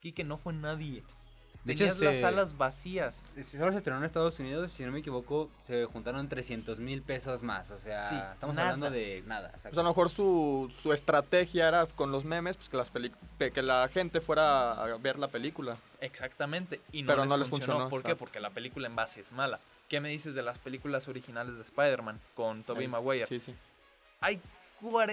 Quique 0.00 0.24
no 0.24 0.38
fue 0.38 0.54
nadie. 0.54 1.04
De 1.64 1.72
hecho, 1.72 1.86
las 1.86 1.96
se- 1.96 2.20
salas 2.20 2.56
vacías. 2.58 3.22
Si 3.34 3.42
Solo 3.42 3.72
se 3.72 3.78
estrenó 3.78 3.98
en 3.98 4.04
Estados 4.04 4.38
Unidos, 4.38 4.70
si 4.70 4.84
no 4.84 4.92
me 4.92 4.98
equivoco, 4.98 5.50
se 5.64 5.86
juntaron 5.86 6.28
300 6.28 6.78
mil 6.78 7.00
pesos 7.02 7.42
más. 7.42 7.70
O 7.70 7.78
sea, 7.78 8.06
Sí, 8.08 8.14
estamos 8.34 8.54
nada. 8.54 8.68
hablando 8.70 8.90
de 8.90 9.22
nada. 9.26 9.50
Pues 9.62 9.72
a 9.72 9.82
lo 9.82 9.84
mejor 9.84 10.10
su, 10.10 10.70
su 10.82 10.92
estrategia 10.92 11.66
era 11.68 11.86
con 11.86 12.12
los 12.12 12.24
memes, 12.24 12.56
pues 12.58 12.68
que, 12.68 12.76
las 12.76 12.90
peli- 12.90 13.12
que 13.38 13.62
la 13.62 13.88
gente 13.88 14.20
fuera 14.20 14.72
a 14.72 14.96
ver 14.98 15.18
la 15.18 15.28
película. 15.28 15.78
Exactamente. 16.00 16.80
Y 16.92 17.02
no, 17.02 17.08
Pero 17.08 17.22
les, 17.22 17.28
no 17.30 17.36
les 17.38 17.48
funcionó. 17.48 17.72
funcionó, 17.74 17.90
¿Por 17.90 18.02
qué? 18.02 18.08
exacto. 18.08 18.18
Porque 18.18 18.40
la 18.40 18.50
película 18.50 18.86
en 18.86 18.94
base 18.96 19.20
es 19.22 19.32
mala. 19.32 19.58
¿Qué 19.88 20.00
me 20.00 20.10
dices 20.10 20.34
de 20.34 20.42
las 20.42 20.58
películas 20.58 21.08
originales 21.08 21.54
de 21.56 21.62
Spider-Man 21.62 22.20
con 22.34 22.62
Tobey. 22.62 22.88
Maguire? 22.88 23.26
Sí, 23.26 23.40
sí. 23.40 23.54
Hay, 24.20 24.40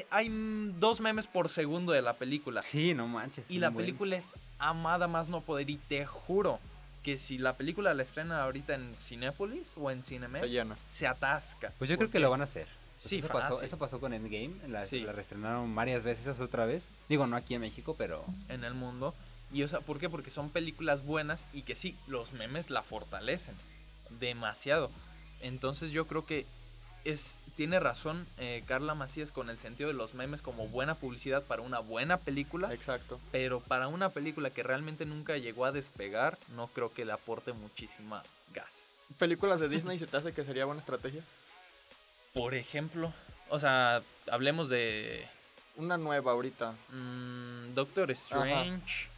hay 0.09 0.29
dos 0.79 0.99
memes 0.99 1.27
por 1.27 1.49
segundo 1.49 1.91
de 1.93 2.01
la 2.01 2.13
película. 2.17 2.61
Sí, 2.61 2.93
no 2.93 3.07
manches. 3.07 3.49
Y 3.51 3.59
la 3.59 3.69
buen. 3.69 3.85
película 3.85 4.17
es 4.17 4.27
amada 4.59 5.07
más 5.07 5.29
no 5.29 5.41
poder. 5.41 5.69
Y 5.69 5.77
te 5.77 6.05
juro 6.05 6.59
que 7.03 7.17
si 7.17 7.37
la 7.37 7.57
película 7.57 7.93
la 7.93 8.03
estrena 8.03 8.43
ahorita 8.43 8.75
en 8.75 8.95
Cinépolis 8.99 9.73
o 9.77 9.89
en 9.91 10.03
Cinemex, 10.03 10.45
Se 10.85 11.07
atasca. 11.07 11.73
Pues 11.77 11.89
yo 11.89 11.97
creo 11.97 12.07
¿Por 12.09 12.13
que 12.13 12.19
lo 12.19 12.29
van 12.29 12.41
a 12.41 12.45
hacer. 12.45 12.67
Pues 12.67 13.09
Sí, 13.09 13.17
eso 13.17 13.29
pasó, 13.29 13.61
eso 13.63 13.77
pasó 13.79 13.99
con 13.99 14.13
Endgame. 14.13 14.53
La, 14.67 14.81
Sí. 14.85 14.99
la 15.01 15.11
reestrenaron 15.11 15.73
varias 15.73 16.03
veces 16.03 16.39
otra 16.39 16.65
vez. 16.65 16.89
Digo, 17.09 17.25
no 17.25 17.35
aquí 17.35 17.55
en 17.55 17.61
México, 17.61 17.95
pero. 17.97 18.23
en 18.49 18.63
el 18.63 18.73
mundo. 18.75 19.15
Y 19.53 19.63
o 19.63 19.67
sea, 19.67 19.79
¿por 19.81 19.99
qué? 19.99 20.09
Porque 20.09 20.29
son 20.29 20.49
películas 20.49 21.03
buenas 21.03 21.45
y 21.53 21.63
que 21.63 21.75
sí, 21.75 21.97
los 22.07 22.31
memes 22.33 22.69
la 22.69 22.83
fortalecen 22.83 23.55
demasiado. 24.19 24.91
Entonces 25.41 25.89
yo 25.91 26.05
creo 26.07 26.25
que 26.25 26.45
es 27.05 27.39
tiene 27.55 27.79
razón 27.79 28.27
eh, 28.37 28.63
Carla 28.65 28.95
Macías 28.95 29.31
con 29.31 29.49
el 29.49 29.57
sentido 29.57 29.89
de 29.89 29.93
los 29.93 30.13
memes 30.13 30.41
como 30.41 30.67
buena 30.67 30.95
publicidad 30.95 31.43
para 31.43 31.61
una 31.61 31.79
buena 31.79 32.17
película, 32.17 32.73
Exacto. 32.73 33.19
pero 33.31 33.59
para 33.59 33.87
una 33.87 34.09
película 34.09 34.51
que 34.51 34.63
realmente 34.63 35.05
nunca 35.05 35.37
llegó 35.37 35.65
a 35.65 35.71
despegar, 35.71 36.37
no 36.55 36.67
creo 36.67 36.93
que 36.93 37.05
le 37.05 37.11
aporte 37.11 37.53
muchísima 37.53 38.23
gas. 38.53 38.95
¿Películas 39.17 39.59
de 39.59 39.69
Disney 39.69 39.99
se 39.99 40.07
te 40.07 40.17
hace 40.17 40.33
que 40.33 40.43
sería 40.43 40.65
buena 40.65 40.79
estrategia? 40.79 41.23
Por 42.33 42.55
ejemplo, 42.55 43.13
o 43.49 43.59
sea, 43.59 44.01
hablemos 44.31 44.69
de 44.69 45.27
Una 45.75 45.97
nueva 45.97 46.31
ahorita. 46.31 46.73
Mm, 46.89 47.73
Doctor 47.73 48.09
Strange. 48.11 49.09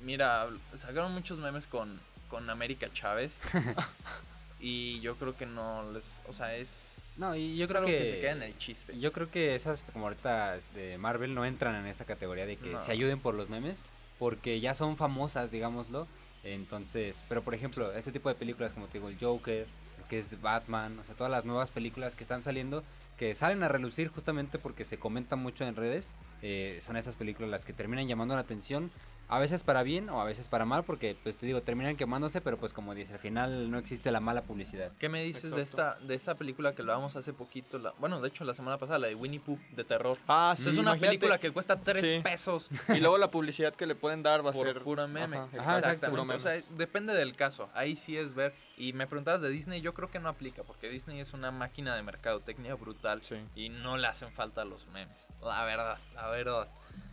Mira, 0.00 0.48
sacaron 0.76 1.12
muchos 1.12 1.38
memes 1.38 1.66
con, 1.66 2.00
con 2.28 2.50
América 2.50 2.92
Chávez. 2.92 3.38
y 4.66 5.00
yo 5.00 5.14
creo 5.16 5.36
que 5.36 5.46
no 5.46 5.92
les. 5.92 6.20
O 6.26 6.32
sea, 6.32 6.56
es. 6.56 7.14
No, 7.18 7.36
y 7.36 7.56
yo 7.56 7.68
creo 7.68 7.84
que. 7.84 8.04
se 8.04 8.18
queda 8.20 8.32
en 8.32 8.42
el 8.42 8.58
chiste. 8.58 8.98
Yo 8.98 9.12
creo 9.12 9.30
que 9.30 9.54
esas, 9.54 9.88
como 9.92 10.06
ahorita 10.06 10.56
de 10.74 10.98
Marvel, 10.98 11.34
no 11.36 11.44
entran 11.44 11.76
en 11.76 11.86
esta 11.86 12.04
categoría 12.04 12.46
de 12.46 12.56
que 12.56 12.72
No. 12.72 12.80
se 12.80 12.90
ayuden 12.90 13.20
por 13.20 13.34
los 13.34 13.48
memes, 13.48 13.84
porque 14.18 14.58
ya 14.58 14.74
son 14.74 14.96
famosas, 14.96 15.52
digámoslo. 15.52 16.08
Entonces, 16.42 17.24
pero 17.28 17.42
por 17.42 17.54
ejemplo, 17.54 17.92
este 17.92 18.10
tipo 18.10 18.28
de 18.28 18.34
películas, 18.34 18.72
como 18.72 18.86
te 18.86 18.94
digo, 18.98 19.08
el 19.08 19.18
Joker, 19.20 19.66
lo 20.00 20.08
que 20.08 20.18
es 20.18 20.40
Batman, 20.40 20.98
o 20.98 21.04
sea, 21.04 21.14
todas 21.14 21.30
las 21.30 21.44
nuevas 21.44 21.70
películas 21.70 22.16
que 22.16 22.24
están 22.24 22.42
saliendo, 22.42 22.82
que 23.16 23.34
salen 23.34 23.62
a 23.62 23.68
relucir 23.68 24.08
justamente 24.08 24.58
porque 24.58 24.84
se 24.84 24.98
comenta 24.98 25.36
mucho 25.36 25.64
en 25.64 25.74
redes, 25.74 26.12
eh, 26.42 26.78
son 26.82 26.96
estas 26.96 27.16
películas 27.16 27.50
las 27.50 27.64
que 27.64 27.72
terminan 27.72 28.06
llamando 28.08 28.34
la 28.34 28.42
atención. 28.42 28.90
A 29.28 29.40
veces 29.40 29.64
para 29.64 29.82
bien 29.82 30.08
o 30.08 30.20
a 30.20 30.24
veces 30.24 30.46
para 30.46 30.64
mal, 30.64 30.84
porque 30.84 31.16
pues 31.20 31.36
te 31.36 31.46
digo, 31.46 31.60
terminan 31.60 31.96
quemándose, 31.96 32.40
pero 32.40 32.58
pues 32.58 32.72
como 32.72 32.94
dice, 32.94 33.14
al 33.14 33.18
final 33.18 33.72
no 33.72 33.78
existe 33.78 34.12
la 34.12 34.20
mala 34.20 34.42
publicidad. 34.42 34.92
¿Qué 35.00 35.08
me 35.08 35.24
dices 35.24 35.50
de 35.50 35.62
esta, 35.62 35.96
de 35.98 36.14
esta 36.14 36.36
película 36.36 36.76
que 36.76 36.82
hablábamos 36.82 37.16
hace 37.16 37.32
poquito? 37.32 37.76
La, 37.78 37.92
bueno, 37.98 38.20
de 38.20 38.28
hecho, 38.28 38.44
la 38.44 38.54
semana 38.54 38.78
pasada, 38.78 39.00
la 39.00 39.08
de 39.08 39.16
Winnie 39.16 39.40
Pooh 39.40 39.58
de 39.74 39.82
terror. 39.82 40.16
Ah, 40.28 40.54
Esa 40.56 40.68
es 40.70 40.76
una 40.78 40.90
imagínate. 40.90 41.06
película 41.18 41.38
que 41.38 41.50
cuesta 41.50 41.80
3 41.80 42.00
Sí. 42.04 42.20
pesos 42.22 42.68
Y 42.94 43.00
luego 43.00 43.18
la 43.18 43.32
publicidad 43.32 43.74
que 43.74 43.86
le 43.86 43.96
pueden 43.96 44.22
dar 44.22 44.46
va 44.46 44.50
a 44.50 44.52
por 44.52 44.64
ser 44.64 44.80
pura 44.82 45.08
meme. 45.08 45.38
Ajá, 45.38 45.48
Ajá, 45.58 45.70
Exactamente. 45.78 46.08
puro 46.08 46.24
meme. 46.24 46.36
O 46.36 46.40
sea, 46.40 46.62
depende 46.76 47.12
del 47.12 47.34
caso. 47.34 47.68
Ahí 47.74 47.96
sí 47.96 48.16
es 48.16 48.32
ver. 48.32 48.54
Y 48.76 48.92
me 48.92 49.06
preguntabas 49.06 49.40
de 49.40 49.48
Disney, 49.48 49.80
yo 49.80 49.94
creo 49.94 50.10
que 50.10 50.18
no 50.18 50.28
aplica, 50.28 50.62
porque 50.62 50.88
Disney 50.90 51.20
es 51.20 51.32
una 51.32 51.50
máquina 51.50 51.96
de 51.96 52.02
mercadotecnia 52.02 52.74
brutal. 52.74 53.22
Sí. 53.22 53.36
Y 53.54 53.68
no 53.70 53.96
le 53.96 54.06
hacen 54.06 54.30
falta 54.32 54.64
los 54.64 54.86
memes. 54.88 55.10
La 55.42 55.64
verdad, 55.64 55.98
la 56.14 56.28
verdad. 56.28 56.68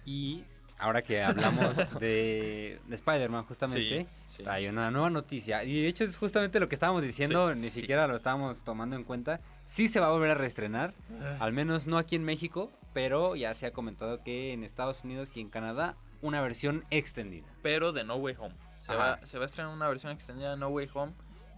Y 0.05 0.43
ahora 0.77 1.01
que 1.01 1.24
hablamos 1.24 1.75
de, 2.00 2.79
de 2.86 2.96
Spider-Man, 2.96 3.43
justamente, 3.46 4.08
Sí, 4.27 4.38
sí. 4.38 4.43
hay 4.46 4.67
una 4.67 4.91
nueva 4.91 5.10
noticia. 5.10 5.63
Y 5.63 5.82
de 5.84 5.88
hecho 5.88 6.03
es 6.03 6.17
justamente 6.17 6.60
lo 6.60 6.67
que 6.67 6.75
estábamos 6.75 7.01
diciendo, 7.01 7.53
Sí, 7.53 7.62
ni 7.62 7.70
sí. 7.70 7.79
siquiera 7.82 8.08
lo 8.08 8.15
estábamos 8.15 8.63
tomando 8.65 8.96
en 8.98 9.03
cuenta. 9.05 9.39
Sí 9.63 9.88
se 9.88 10.01
va 10.01 10.08
a 10.08 10.12
volver 10.12 10.32
a 10.32 10.36
reestrenar, 10.36 10.93
al 11.39 11.53
menos 11.53 11.88
no 11.88 11.98
aquí 11.98 12.17
en 12.17 12.25
México, 12.25 12.72
pero 12.93 13.36
ya 13.38 13.53
se 13.53 13.65
ha 13.67 13.72
comentado 13.72 14.22
que 14.22 14.51
en 14.51 14.63
Estados 14.65 15.03
Unidos 15.05 15.38
y 15.38 15.41
en 15.41 15.50
Canadá 15.50 15.96
una 16.22 16.41
versión 16.41 16.84
extendida. 16.89 17.48
Pero 17.62 17.93
de 17.93 18.03
No 18.03 18.15
Way 18.15 18.36
Home. 18.39 18.55
Se 18.82 18.93
va, 18.93 19.25
se 19.25 19.38
va 19.38 19.43
a 19.43 19.46
estrenar 19.46 19.74
una 19.74 19.88
versión 19.88 20.12
extendida 20.12 20.51
de 20.51 20.58
No 20.58 20.67
Way 20.67 20.89
Home. 20.93 21.13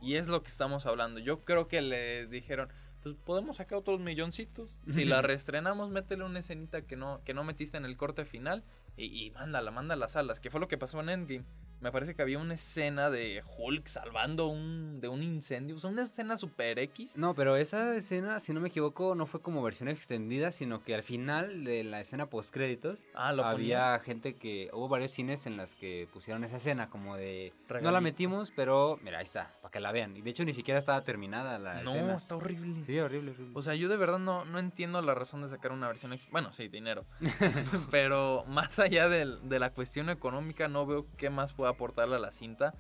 Y 0.06 0.16
es 0.16 0.28
lo 0.28 0.44
que 0.44 0.50
estamos 0.50 0.86
hablando. 0.86 1.20
Yo 1.20 1.44
creo 1.44 1.68
que 1.68 1.82
le 1.82 2.28
dijeron, 2.28 2.70
pues 3.02 3.16
podemos 3.16 3.58
sacar 3.58 3.80
otros 3.80 4.00
milloncitos. 4.00 4.78
Si 4.88 5.04
la 5.04 5.22
reestrenamos, 5.22 5.90
métele 5.90 6.24
una 6.24 6.40
escenita 6.40 6.84
que 6.84 6.96
no, 6.96 7.22
que 7.26 7.34
no 7.34 7.44
metiste 7.44 7.78
en 7.78 7.86
el 7.86 7.98
corte 7.98 8.24
final. 8.24 8.64
Y, 8.98 9.26
y 9.26 9.32
mándala, 9.32 9.72
mándala 9.72 10.06
a 10.06 10.06
las 10.06 10.12
salas. 10.12 10.40
Que 10.40 10.50
fue 10.52 10.60
lo 10.60 10.68
que 10.68 10.78
pasó 10.78 11.00
en 11.02 11.10
Endgame. 11.10 11.46
Me 11.82 11.92
parece 11.92 12.16
que 12.16 12.22
había 12.22 12.40
una 12.40 12.56
escena 12.56 13.10
de 13.10 13.44
Hulk 13.58 13.86
salvando 13.88 14.48
un, 14.48 15.00
de 15.02 15.08
un 15.08 15.22
incendio. 15.22 15.76
O 15.76 15.80
sea, 15.80 15.90
una 15.92 16.02
escena 16.02 16.36
super 16.38 16.80
X. 16.80 17.16
No, 17.18 17.36
pero 17.36 17.56
esa 17.58 17.96
escena, 17.96 18.40
si 18.40 18.54
no 18.54 18.60
me 18.62 18.70
equivoco, 18.70 19.14
no 19.14 19.26
fue 19.28 19.42
como 19.42 19.62
versión 19.62 19.90
extendida, 19.90 20.52
sino 20.52 20.84
que 20.84 20.96
al 20.96 21.04
final 21.04 21.64
de 21.64 21.84
la 21.84 22.00
escena 22.02 22.26
post 22.28 22.52
créditos 22.54 23.00
Ah, 23.14 23.34
lo 23.34 23.44
había 23.46 24.00
gente 24.00 24.36
que 24.36 24.70
hubo 24.74 24.88
varios 24.88 25.12
cines 25.12 25.46
en 25.46 25.58
las 25.58 25.76
que 25.76 26.08
pusieron 26.12 26.44
esa 26.44 26.58
escena 26.58 26.90
como 26.90 27.16
de 27.18 27.54
no 27.82 27.92
la 27.92 28.02
metimos, 28.02 28.52
pero 28.56 29.00
mira, 29.04 29.20
ahí 29.20 29.24
está, 29.26 29.52
para 29.62 29.72
que 29.72 29.80
la 29.80 29.92
vean. 29.92 30.16
Y 30.18 30.22
de 30.22 30.30
hecho 30.30 30.44
ni 30.46 30.54
siquiera 30.54 30.80
estaba 30.80 31.04
terminada 31.04 31.60
la 31.60 31.82
No, 31.84 31.92
escena. 31.92 32.16
está 32.16 32.36
horrible. 32.36 32.84
Sí, 32.84 32.98
horrible, 33.00 33.32
horrible. 33.32 33.52
O 33.54 33.62
sea, 33.62 33.76
yo 33.76 33.90
de 33.90 33.98
verdad 33.98 34.18
no, 34.20 34.46
no 34.46 34.60
entiendo 34.60 35.02
la 35.02 35.14
razón 35.14 35.42
de 35.44 35.50
sacar 35.50 35.72
una 35.72 35.88
versión... 35.88 36.14
ex- 36.14 36.30
Bueno, 36.32 36.52
sí, 36.54 36.68
dinero. 36.68 37.06
Pero 37.92 38.44
más 38.48 38.80
allá 38.80 39.10
del- 39.10 39.48
de, 39.48 39.60
la 39.60 39.72
cuestión 39.72 40.10
económica, 40.10 40.68
no 40.68 40.86
veo 40.86 41.06
qué 41.18 41.30
más 41.30 41.54
puede 41.54 41.65
aportarle 41.72 42.16
a 42.16 42.20
la 42.20 42.32
cinta. 42.32 42.74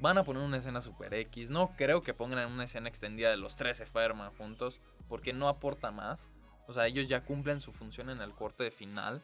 Van 0.00 0.18
a 0.18 0.24
poner 0.24 0.42
una 0.42 0.56
escena 0.56 0.80
super 0.80 1.14
X. 1.14 1.50
No 1.50 1.74
creo 1.76 2.02
que 2.02 2.14
pongan 2.14 2.50
una 2.50 2.64
escena 2.64 2.88
extendida 2.88 3.30
de 3.30 3.36
los 3.36 3.56
tres 3.56 3.80
Spider-Man 3.80 4.32
juntos. 4.36 4.80
Porque 5.08 5.32
no 5.32 5.48
aporta 5.48 5.90
más. 5.90 6.30
O 6.66 6.72
sea, 6.72 6.86
ellos 6.86 7.08
ya 7.08 7.24
cumplen 7.24 7.60
su 7.60 7.72
función 7.72 8.10
en 8.10 8.20
el 8.20 8.32
corte 8.32 8.64
de 8.64 8.70
final. 8.70 9.22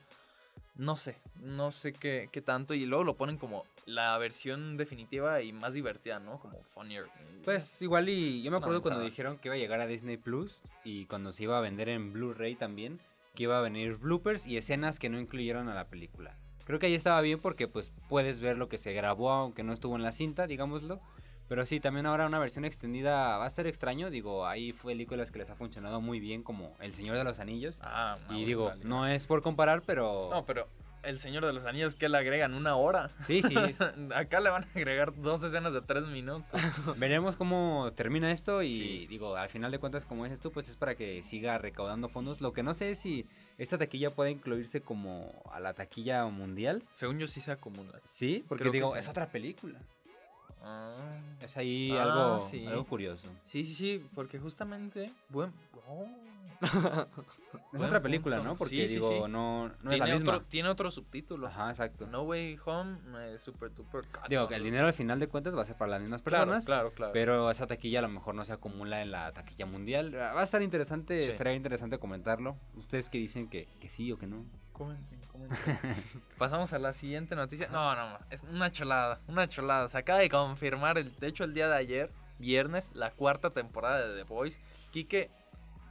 No 0.74 0.96
sé, 0.96 1.20
no 1.40 1.72
sé 1.72 1.92
qué, 1.92 2.28
qué 2.30 2.40
tanto. 2.40 2.74
Y 2.74 2.86
luego 2.86 3.04
lo 3.04 3.16
ponen 3.16 3.36
como 3.36 3.64
la 3.88 4.16
versión 4.18 4.76
definitiva 4.76 5.40
y 5.42 5.52
más 5.52 5.74
divertida, 5.74 6.20
¿no? 6.20 6.38
Como 6.38 6.62
funnier. 6.62 7.06
Pues 7.44 7.80
igual 7.82 8.08
y 8.08 8.42
yo 8.42 8.50
me 8.50 8.58
acuerdo 8.58 8.82
cuando 8.82 9.00
dijeron 9.00 9.38
que 9.38 9.48
iba 9.48 9.54
a 9.54 9.58
llegar 9.58 9.80
a 9.80 9.86
Disney 9.86 10.18
Plus 10.18 10.62
y 10.84 11.06
cuando 11.06 11.32
se 11.32 11.44
iba 11.44 11.56
a 11.58 11.62
vender 11.62 11.88
en 11.88 12.12
Blu-ray 12.12 12.54
también, 12.54 13.00
que 13.34 13.44
iba 13.44 13.58
a 13.58 13.62
venir 13.62 13.96
bloopers 13.96 14.46
y 14.46 14.56
escenas 14.56 14.98
que 14.98 15.08
no 15.08 15.18
incluyeron 15.18 15.68
a 15.68 15.74
la 15.74 15.88
película. 15.88 16.36
Creo 16.68 16.78
que 16.78 16.86
ahí 16.86 16.94
estaba 16.94 17.20
bien 17.22 17.40
porque 17.40 17.66
pues 17.66 17.90
puedes 18.08 18.40
ver 18.40 18.56
lo 18.58 18.68
que 18.68 18.76
se 18.78 18.92
grabó 18.92 19.30
aunque 19.30 19.62
no 19.64 19.72
estuvo 19.72 19.96
en 19.96 20.02
la 20.02 20.12
cinta, 20.12 20.46
digámoslo. 20.46 21.00
Pero 21.48 21.64
sí, 21.64 21.80
también 21.80 22.04
ahora 22.04 22.26
una 22.26 22.38
versión 22.38 22.66
extendida 22.66 23.38
va 23.38 23.44
a 23.44 23.46
estar 23.46 23.66
extraño. 23.66 24.10
Digo, 24.10 24.46
hay 24.46 24.74
películas 24.74 25.32
que 25.32 25.38
les 25.38 25.48
ha 25.48 25.54
funcionado 25.54 26.02
muy 26.02 26.20
bien 26.20 26.42
como 26.42 26.76
El 26.78 26.92
Señor 26.94 27.16
de 27.16 27.24
los 27.24 27.40
Anillos. 27.40 27.80
Ah, 27.82 28.18
y 28.28 28.34
una 28.34 28.46
digo, 28.46 28.72
no 28.84 29.06
es 29.06 29.26
por 29.26 29.40
comparar, 29.40 29.80
pero... 29.86 30.28
No, 30.30 30.44
pero 30.44 30.68
el 31.04 31.18
Señor 31.18 31.46
de 31.46 31.54
los 31.54 31.64
Anillos 31.64 31.96
que 31.96 32.10
le 32.10 32.18
agregan 32.18 32.52
una 32.52 32.76
hora. 32.76 33.12
Sí, 33.26 33.40
sí. 33.40 33.54
Acá 34.14 34.40
le 34.40 34.50
van 34.50 34.64
a 34.64 34.68
agregar 34.74 35.14
dos 35.22 35.42
escenas 35.42 35.72
de 35.72 35.80
tres 35.80 36.04
minutos. 36.04 36.44
Veremos 36.98 37.34
cómo 37.36 37.92
termina 37.96 38.30
esto 38.30 38.62
y 38.62 38.68
Sí. 38.76 39.06
digo, 39.06 39.34
al 39.36 39.48
final 39.48 39.70
de 39.70 39.78
cuentas, 39.78 40.04
como 40.04 40.24
dices 40.24 40.40
tú, 40.40 40.52
pues 40.52 40.68
es 40.68 40.76
para 40.76 40.96
que 40.96 41.22
siga 41.22 41.56
recaudando 41.56 42.10
fondos. 42.10 42.42
Lo 42.42 42.52
que 42.52 42.62
no 42.62 42.74
sé 42.74 42.90
es 42.90 42.98
si 42.98 43.24
esta 43.58 43.76
taquilla 43.76 44.14
puede 44.14 44.30
incluirse 44.30 44.80
como 44.80 45.42
a 45.52 45.60
la 45.60 45.74
taquilla 45.74 46.24
mundial. 46.26 46.82
Según 46.94 47.18
yo 47.18 47.26
sí 47.28 47.40
se 47.40 47.52
acumula. 47.52 48.00
Sí, 48.04 48.44
porque 48.48 48.62
Creo 48.62 48.72
digo, 48.72 48.92
sí. 48.94 49.00
es 49.00 49.08
otra 49.08 49.30
película. 49.30 49.80
Ah. 50.62 51.20
Es 51.40 51.56
ahí 51.56 51.90
Ah, 51.92 52.02
algo, 52.04 52.40
sí. 52.40 52.66
algo 52.66 52.84
curioso. 52.84 53.28
Sí, 53.44 53.64
sí, 53.64 53.74
sí, 53.74 54.06
porque 54.14 54.38
justamente... 54.38 55.12
Buen... 55.28 55.52
oh. 55.88 56.06
Es 57.72 57.78
Buen 57.80 57.84
otra 57.84 58.00
película, 58.02 58.36
punto. 58.36 58.50
¿no? 58.52 58.56
Porque 58.58 58.76
Sí, 58.82 58.88
sí, 58.88 58.94
digo, 58.94 59.08
sí. 59.26 59.30
no, 59.30 59.68
no 59.68 59.74
es 59.74 59.78
tiene, 59.80 59.98
la 59.98 60.06
misma. 60.06 60.34
otro, 60.36 60.46
tiene 60.46 60.68
otro 60.70 60.90
subtítulo. 60.90 61.46
Ajá, 61.48 61.68
exacto. 61.70 62.06
No 62.06 62.22
Way 62.22 62.58
Home, 62.64 62.98
eh, 63.18 63.38
Super 63.38 63.74
Duper 63.74 64.06
Cut. 64.06 64.28
Digo, 64.28 64.48
que 64.48 64.54
el 64.54 64.62
dinero 64.62 64.86
al 64.86 64.92
final 64.94 65.18
de 65.20 65.28
cuentas 65.28 65.54
va 65.56 65.62
a 65.62 65.64
ser 65.66 65.76
para 65.76 65.90
las 65.92 66.00
mismas 66.00 66.22
personas. 66.22 66.64
claro, 66.64 66.92
claro. 66.92 67.12
Pero 67.12 67.50
esa 67.50 67.66
taquilla 67.66 67.98
a 67.98 68.02
lo 68.02 68.08
mejor 68.08 68.34
no 68.34 68.44
se 68.44 68.52
acumula 68.54 69.02
en 69.02 69.10
la 69.10 69.32
taquilla 69.32 69.66
mundial. 69.66 70.14
Va 70.14 70.40
a 70.40 70.44
estar 70.44 70.62
interesante, 70.62 71.22
Sí. 71.22 71.28
estaría 71.30 71.54
interesante 71.54 71.98
comentarlo. 71.98 72.56
Ustedes 72.74 73.10
que 73.10 73.18
dicen 73.18 73.48
que, 73.48 73.68
que 73.80 73.88
sí 73.88 74.10
o 74.12 74.18
que 74.18 74.26
no. 74.26 74.44
Comenten, 74.72 75.20
comenten. 75.30 75.58
Pasamos 76.38 76.72
a 76.72 76.78
la 76.78 76.92
siguiente 76.92 77.34
noticia. 77.36 77.68
No, 77.68 77.94
no, 77.94 78.10
no, 78.10 78.18
es 78.30 78.42
una 78.44 78.70
cholada, 78.72 79.20
una 79.26 79.48
cholada. 79.48 79.88
Se 79.88 79.98
acaba 79.98 80.20
de 80.20 80.28
confirmar, 80.30 80.96
el, 80.98 81.14
de 81.16 81.26
hecho, 81.26 81.44
el 81.44 81.52
día 81.54 81.68
de 81.68 81.76
ayer, 81.76 82.10
viernes, 82.38 82.90
la 82.94 83.10
cuarta 83.10 83.50
temporada 83.50 84.06
de 84.08 84.16
The 84.16 84.22
Voice. 84.22 84.60
Quique, 84.92 85.28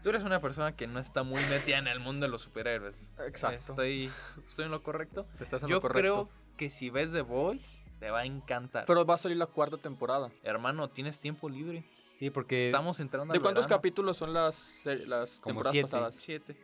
tú 0.07 0.11
eres 0.11 0.23
una 0.23 0.39
persona 0.39 0.73
que 0.73 0.87
no 0.87 0.99
está 1.01 1.23
muy 1.23 1.43
metida 1.49 1.79
en 1.79 1.87
el 1.87 1.99
mundo 1.99 2.25
de 2.25 2.31
los 2.31 2.41
superhéroes. 2.43 3.13
Exacto. 3.27 3.59
Estoy, 3.59 4.09
estoy 4.47 4.63
en 4.63 4.71
lo 4.71 4.81
correcto. 4.81 5.25
Te 5.37 5.43
estás 5.43 5.61
en 5.63 5.67
Yo 5.67 5.75
lo 5.75 5.81
correcto. 5.81 5.99
creo 5.99 6.29
que 6.55 6.69
si 6.69 6.89
ves 6.89 7.11
The 7.11 7.23
Voice, 7.23 7.83
Te 7.99 8.09
va 8.09 8.19
a 8.19 8.25
encantar. 8.25 8.85
Pero 8.85 9.05
va 9.05 9.15
a 9.15 9.17
salir 9.17 9.35
la 9.35 9.47
cuarta 9.47 9.75
temporada. 9.77 10.31
Hermano, 10.43 10.87
tienes 10.89 11.19
tiempo 11.19 11.49
libre. 11.49 11.83
Sí, 12.13 12.29
porque 12.29 12.65
Estamos 12.67 13.01
entrando 13.01 13.33
¿De 13.33 13.37
al 13.39 13.41
cuántos 13.43 13.65
verano. 13.65 13.77
capítulos 13.79 14.15
son 14.15 14.33
las, 14.33 14.85
seri- 14.85 15.03
las 15.05 15.39
Como 15.41 15.55
temporadas 15.55 15.71
siete. 15.73 15.89
pasadas? 15.91 16.15
Siete. 16.17 16.57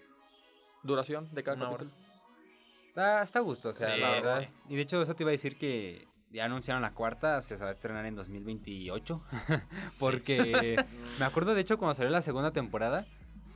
Duración 0.84 1.28
de 1.34 1.44
cada 1.44 1.58
Una 1.58 1.68
hora. 1.70 1.78
capítulo. 1.80 2.04
está, 2.88 3.24
está 3.24 3.40
a 3.40 3.42
gusto, 3.42 3.70
o 3.70 3.74
sea, 3.74 3.94
Sí, 3.94 4.00
la 4.00 4.10
verdad. 4.12 4.46
sí. 4.46 4.54
Y 4.70 4.76
de 4.78 4.82
hecho, 4.84 5.02
eso 5.02 5.16
te 5.16 5.24
iba 5.24 5.32
a 5.32 5.34
decir 5.34 5.58
que 5.58 6.08
ya 6.32 6.46
anunciaron 6.46 6.82
la 6.82 6.94
cuarta, 6.94 7.40
o 7.40 7.42
sea, 7.42 7.58
se 7.58 7.64
va 7.64 7.70
a 7.72 7.74
estrenar 7.74 8.06
en 8.06 8.16
2028. 8.16 9.22
Porque 10.00 10.76
me 11.20 11.26
acuerdo, 11.26 11.54
de 11.56 11.62
hecho, 11.62 11.78
cuando 11.78 11.94
salió 11.96 12.12
la 12.12 12.22
segunda 12.22 12.52
temporada, 12.52 13.06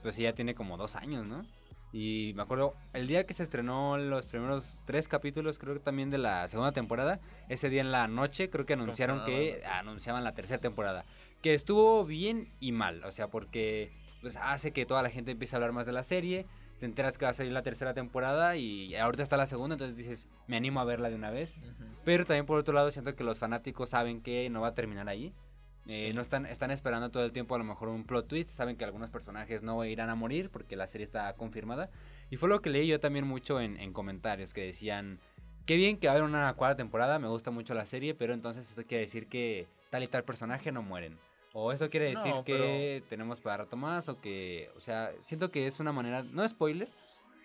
pues 0.01 0.15
sí, 0.15 0.23
ya 0.23 0.33
tiene 0.33 0.55
como 0.55 0.77
dos 0.77 0.95
años, 0.95 1.25
¿no? 1.25 1.45
Y 1.93 2.33
me 2.35 2.43
acuerdo, 2.43 2.73
el 2.93 3.07
día 3.07 3.25
que 3.25 3.33
se 3.33 3.43
estrenó 3.43 3.97
los 3.97 4.25
primeros 4.25 4.77
tres 4.85 5.07
capítulos, 5.07 5.57
creo 5.57 5.73
que 5.73 5.79
también 5.79 6.09
de 6.09 6.17
la 6.17 6.47
segunda 6.47 6.71
temporada, 6.71 7.19
ese 7.47 7.69
día 7.69 7.81
en 7.81 7.91
la 7.91 8.07
noche, 8.07 8.49
creo 8.49 8.65
que 8.65 8.73
anunciaron 8.73 9.23
que 9.23 9.63
anunciaban 9.65 10.23
la 10.23 10.33
tercera 10.33 10.59
temporada. 10.59 11.05
Que 11.41 11.53
estuvo 11.53 12.03
bien 12.05 12.49
y 12.59 12.71
mal, 12.71 13.03
o 13.03 13.11
sea, 13.11 13.29
porque 13.29 13.91
pues, 14.21 14.35
hace 14.35 14.73
que 14.73 14.85
toda 14.85 15.01
la 15.01 15.09
gente 15.09 15.31
empiece 15.31 15.55
a 15.55 15.57
hablar 15.57 15.71
más 15.71 15.85
de 15.85 15.93
la 15.93 16.03
serie. 16.03 16.45
Te 16.79 16.85
enteras 16.85 17.17
que 17.17 17.25
va 17.25 17.31
a 17.31 17.33
salir 17.33 17.53
la 17.53 17.63
tercera 17.63 17.93
temporada 17.95 18.55
y 18.57 18.93
ahorita 18.95 19.23
está 19.23 19.37
la 19.37 19.47
segunda, 19.47 19.75
entonces 19.75 19.97
dices, 19.97 20.27
me 20.45 20.57
animo 20.57 20.79
a 20.79 20.83
verla 20.83 21.09
de 21.09 21.15
una 21.15 21.31
vez. 21.31 21.57
Ujú. 21.57 21.85
Pero 22.05 22.25
también 22.25 22.45
por 22.45 22.59
otro 22.59 22.73
lado 22.73 22.91
siento 22.91 23.15
que 23.15 23.23
los 23.23 23.39
fanáticos 23.39 23.89
saben 23.89 24.21
que 24.21 24.49
no 24.49 24.61
va 24.61 24.67
a 24.67 24.75
terminar 24.75 25.09
ahí. 25.09 25.33
Eh, 25.89 26.07
Sí. 26.09 26.13
No 26.13 26.21
están, 26.21 26.45
están 26.45 26.71
esperando 26.71 27.09
todo 27.11 27.23
el 27.25 27.31
tiempo 27.31 27.55
a 27.55 27.57
lo 27.57 27.63
mejor 27.63 27.89
un 27.89 28.03
plot 28.05 28.27
twist. 28.27 28.49
Saben 28.49 28.75
que 28.77 28.85
algunos 28.85 29.09
personajes 29.09 29.63
no 29.63 29.83
irán 29.85 30.09
a 30.09 30.15
morir 30.15 30.49
porque 30.49 30.75
la 30.75 30.87
serie 30.87 31.05
está 31.05 31.31
confirmada. 31.33 31.89
Y 32.29 32.37
fue 32.37 32.49
lo 32.49 32.61
que 32.61 32.69
leí 32.69 32.87
yo 32.87 32.99
también 32.99 33.25
mucho 33.27 33.59
en, 33.61 33.79
en 33.79 33.93
comentarios 33.93 34.53
que 34.53 34.61
decían, 34.65 35.19
qué 35.65 35.75
bien 35.75 35.97
que 35.97 36.07
va 36.07 36.13
a 36.13 36.15
haber 36.17 36.23
una 36.29 36.53
cuarta 36.55 36.77
temporada, 36.77 37.19
me 37.19 37.27
gusta 37.27 37.51
mucho 37.51 37.73
la 37.73 37.85
serie, 37.85 38.13
pero 38.15 38.33
entonces 38.33 38.69
esto 38.69 38.83
quiere 38.85 39.01
decir 39.05 39.27
que 39.27 39.67
tal 39.89 40.03
y 40.03 40.07
tal 40.07 40.23
personaje 40.23 40.71
no 40.71 40.81
mueren. 40.81 41.17
O 41.53 41.71
eso 41.71 41.89
quiere 41.89 42.09
decir 42.09 42.31
No, 42.33 42.43
que 42.43 43.01
tenemos 43.09 43.39
para 43.41 43.57
rato 43.63 43.77
más 43.77 44.09
o 44.09 44.19
que, 44.21 44.69
o 44.75 44.79
sea, 44.79 45.11
siento 45.19 45.49
que 45.49 45.65
es 45.65 45.79
una 45.79 45.91
manera, 45.91 46.21
no 46.23 46.47
spoiler, 46.47 46.89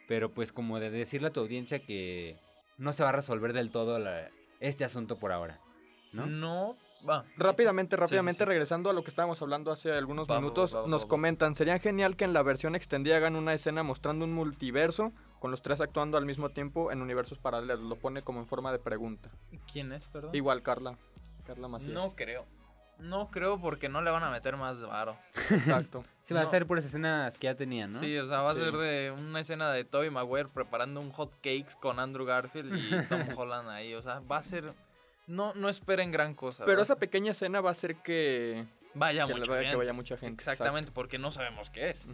pero 0.09 0.31
pues 0.35 0.53
como 0.53 0.81
de 0.81 0.91
decirle 0.91 1.29
a 1.29 1.33
tu 1.33 1.41
audiencia 1.41 1.79
que 1.79 2.37
no 2.77 2.93
se 2.93 3.03
va 3.05 3.09
a 3.11 3.13
resolver 3.13 3.53
del 3.55 3.71
todo 3.71 3.99
la- 3.99 4.29
este 4.61 4.85
asunto 4.85 5.19
por 5.19 5.33
ahora, 5.33 5.61
¿no? 6.13 6.27
No, 6.27 6.77
va. 7.09 7.25
Rápidamente, 7.37 7.97
rápidamente, 7.97 8.45
sí. 8.45 8.49
regresando 8.49 8.91
a 8.91 8.93
lo 8.93 9.03
que 9.03 9.11
estábamos 9.11 9.41
hablando 9.43 9.71
hace 9.73 9.93
algunos 9.93 10.27
Vamos, 10.27 10.43
minutos, 10.43 10.73
vamos, 10.73 10.89
nos 10.89 11.01
vamos. 11.03 11.11
comentan, 11.11 11.57
sería 11.57 11.79
genial 11.79 12.17
que 12.17 12.25
en 12.25 12.33
la 12.33 12.43
versión 12.43 12.75
extendida 12.75 13.17
hagan 13.17 13.37
una 13.37 13.55
escena 13.55 13.83
mostrando 13.83 14.25
un 14.25 14.33
multiverso 14.33 15.13
con 15.39 15.51
los 15.51 15.63
tres 15.63 15.81
actuando 15.81 16.17
al 16.19 16.25
mismo 16.27 16.51
tiempo 16.51 16.93
en 16.93 17.03
universos 17.03 17.39
paralelos. 17.39 17.81
Lo 17.81 17.97
pone 17.97 18.23
como 18.23 18.41
en 18.41 18.47
forma 18.47 18.71
de 18.73 18.79
pregunta. 18.79 19.31
¿Quién 19.73 19.93
es, 19.93 20.07
perdón? 20.09 20.35
Igual, 20.35 20.63
Carla. 20.63 20.97
Carla 21.47 21.69
Macías. 21.69 21.91
No 21.93 22.15
creo. 22.15 22.45
No 22.99 23.29
creo 23.31 23.61
porque 23.61 23.89
no 23.89 24.01
le 24.01 24.13
van 24.13 24.23
a 24.23 24.31
meter 24.31 24.57
más 24.57 24.81
varo. 24.81 25.17
Exacto. 25.51 26.03
Sí, 26.23 26.35
va 26.35 26.43
a 26.43 26.45
No. 26.61 26.67
por 26.69 26.79
esas 26.79 26.91
escenas 26.91 27.37
que 27.37 27.47
ya 27.49 27.57
tenían, 27.57 27.91
¿no? 27.91 27.99
Sí, 27.99 28.17
o 28.17 28.25
sea, 28.27 28.43
va 28.43 28.53
a 28.53 28.55
Sí. 28.55 28.61
ser 28.61 28.75
de 28.75 29.11
una 29.11 29.41
escena 29.41 29.73
de 29.73 29.83
Tobey 29.85 30.09
Maguire 30.09 30.49
preparando 30.49 31.01
un 31.01 31.11
hot 31.11 31.33
cakes 31.43 31.75
con 31.81 31.99
Andrew 31.99 32.25
Garfield 32.25 32.73
y 32.77 32.81
Tom 33.09 33.37
Holland 33.37 33.69
ahí. 33.69 33.93
O 33.95 34.03
sea, 34.03 34.21
va 34.21 34.37
a 34.37 34.43
ser. 34.45 34.73
No, 35.26 35.55
no 35.55 35.69
esperen 35.69 36.11
gran 36.11 36.35
cosa. 36.35 36.64
Pero 36.64 36.79
¿verdad? 36.79 36.85
esa 36.85 36.97
pequeña 36.97 37.33
escena 37.33 37.61
va 37.61 37.71
a 37.71 37.73
hacer 37.73 37.97
que, 37.97 38.67
vaya 38.95 39.26
que, 39.26 39.35
mucha 39.35 39.50
vaya, 39.50 39.61
que 39.61 39.67
gente. 39.67 39.76
vaya 39.76 39.93
mucha 39.93 40.17
gente. 40.17 40.35
Exactamente, 40.35 40.91
porque 40.93 41.19
no 41.19 41.31
sabemos 41.31 41.71
qué 41.71 41.91
es. 41.91 42.07